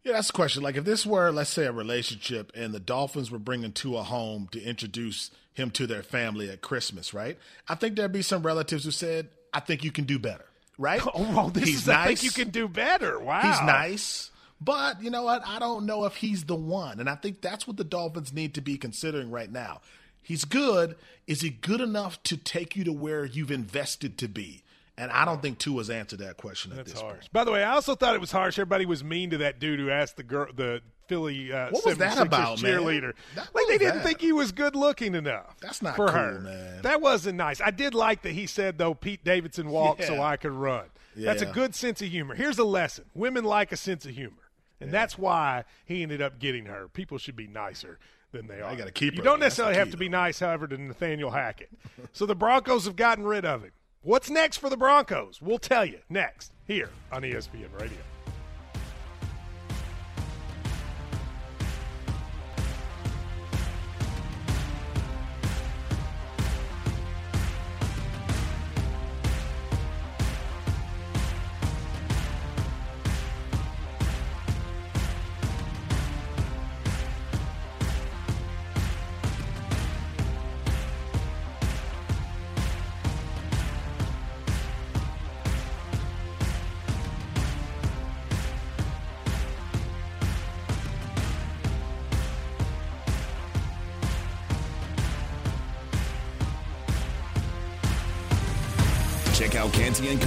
Yeah, 0.03 0.13
that's 0.13 0.27
the 0.27 0.33
question. 0.33 0.63
Like, 0.63 0.77
if 0.77 0.83
this 0.83 1.05
were, 1.05 1.31
let's 1.31 1.51
say, 1.51 1.65
a 1.65 1.71
relationship 1.71 2.51
and 2.55 2.73
the 2.73 2.79
Dolphins 2.79 3.29
were 3.29 3.39
bringing 3.39 3.71
Tua 3.71 4.03
home 4.03 4.47
to 4.51 4.61
introduce 4.61 5.29
him 5.53 5.69
to 5.71 5.85
their 5.85 6.01
family 6.01 6.49
at 6.49 6.61
Christmas, 6.61 7.13
right? 7.13 7.37
I 7.67 7.75
think 7.75 7.95
there'd 7.95 8.11
be 8.11 8.23
some 8.23 8.43
relatives 8.43 8.85
who 8.85 8.91
said, 8.91 9.29
I 9.53 9.59
think 9.59 9.83
you 9.83 9.91
can 9.91 10.05
do 10.05 10.17
better, 10.17 10.45
right? 10.77 11.01
Oh, 11.13 11.31
well, 11.35 11.49
this 11.49 11.65
he's 11.65 11.81
is, 11.81 11.87
nice. 11.87 11.97
I 11.97 12.07
think 12.07 12.23
you 12.23 12.31
can 12.31 12.49
do 12.49 12.67
better. 12.67 13.19
Wow. 13.19 13.41
He's 13.41 13.61
nice. 13.61 14.31
But 14.59 15.03
you 15.03 15.09
know 15.09 15.23
what? 15.23 15.43
I 15.45 15.59
don't 15.59 15.85
know 15.85 16.05
if 16.05 16.15
he's 16.15 16.45
the 16.45 16.55
one. 16.55 16.99
And 16.99 17.09
I 17.09 17.15
think 17.15 17.41
that's 17.41 17.67
what 17.67 17.77
the 17.77 17.83
Dolphins 17.83 18.33
need 18.33 18.53
to 18.55 18.61
be 18.61 18.77
considering 18.77 19.29
right 19.29 19.51
now. 19.51 19.81
He's 20.21 20.45
good. 20.45 20.95
Is 21.27 21.41
he 21.41 21.49
good 21.49 21.81
enough 21.81 22.21
to 22.23 22.37
take 22.37 22.75
you 22.75 22.83
to 22.85 22.93
where 22.93 23.25
you've 23.25 23.51
invested 23.51 24.17
to 24.19 24.27
be? 24.27 24.63
And 25.01 25.11
I 25.11 25.25
don't 25.25 25.41
think 25.41 25.57
Tua's 25.57 25.89
answered 25.89 26.19
that 26.19 26.37
question. 26.37 26.73
That's 26.75 26.93
harsh. 26.93 27.13
Point. 27.13 27.33
By 27.33 27.43
the 27.43 27.51
way, 27.51 27.63
I 27.63 27.71
also 27.71 27.95
thought 27.95 28.13
it 28.13 28.21
was 28.21 28.31
harsh. 28.31 28.59
Everybody 28.59 28.85
was 28.85 29.03
mean 29.03 29.31
to 29.31 29.39
that 29.39 29.59
dude 29.59 29.79
who 29.79 29.89
asked 29.89 30.15
the 30.15 30.21
girl, 30.21 30.45
the 30.55 30.83
Philly 31.07 31.51
uh, 31.51 31.71
what 31.71 31.83
was 31.83 31.97
that 31.97 32.19
about, 32.19 32.59
cheerleader. 32.59 33.13
like 33.35 33.67
they 33.67 33.79
didn't 33.79 33.95
that? 33.95 34.03
think 34.05 34.21
he 34.21 34.31
was 34.31 34.51
good 34.51 34.75
looking 34.75 35.15
enough. 35.15 35.57
That's 35.59 35.81
not 35.81 35.95
for 35.95 36.05
cool, 36.05 36.15
her. 36.15 36.39
man. 36.41 36.83
That 36.83 37.01
wasn't 37.01 37.37
nice. 37.37 37.59
I 37.61 37.71
did 37.71 37.95
like 37.95 38.21
that 38.21 38.33
he 38.33 38.45
said 38.45 38.77
though 38.77 38.93
Pete 38.93 39.23
Davidson 39.23 39.69
walked 39.69 40.01
yeah. 40.01 40.07
so 40.07 40.21
I 40.21 40.37
could 40.37 40.51
run. 40.51 40.85
Yeah. 41.15 41.25
That's 41.25 41.41
a 41.41 41.47
good 41.47 41.73
sense 41.73 42.03
of 42.03 42.07
humor. 42.07 42.35
Here's 42.35 42.59
a 42.59 42.63
lesson: 42.63 43.05
women 43.15 43.43
like 43.43 43.71
a 43.71 43.77
sense 43.77 44.05
of 44.05 44.11
humor, 44.11 44.51
and 44.79 44.89
yeah. 44.89 44.99
that's 44.99 45.17
why 45.17 45.63
he 45.83 46.03
ended 46.03 46.21
up 46.21 46.37
getting 46.37 46.67
her. 46.67 46.87
People 46.87 47.17
should 47.17 47.35
be 47.35 47.47
nicer 47.47 47.97
than 48.31 48.45
they 48.45 48.61
are. 48.61 48.69
I 48.69 48.75
got 48.75 48.85
to 48.85 48.91
keep. 48.91 49.15
You 49.15 49.23
don't 49.23 49.39
necessarily 49.39 49.75
have 49.75 49.89
to 49.89 49.97
be 49.97 50.09
nice, 50.09 50.39
however, 50.39 50.67
to 50.67 50.77
Nathaniel 50.77 51.31
Hackett. 51.31 51.71
so 52.13 52.27
the 52.27 52.35
Broncos 52.35 52.85
have 52.85 52.95
gotten 52.95 53.25
rid 53.25 53.45
of 53.45 53.63
him. 53.63 53.71
What's 54.03 54.31
next 54.31 54.57
for 54.57 54.67
the 54.71 54.77
Broncos? 54.77 55.43
We'll 55.43 55.59
tell 55.59 55.85
you 55.85 55.99
next 56.09 56.53
here 56.65 56.89
on 57.11 57.21
ESPN 57.21 57.71
Radio. 57.79 57.99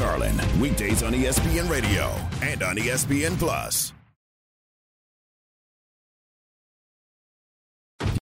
Carlin, 0.05 0.39
weekdays 0.61 1.03
on 1.03 1.15
ESPN 1.15 1.71
Radio 1.71 2.15
and 2.43 2.63
on 2.63 2.77
ESPN 2.77 3.39
Plus. 3.39 3.94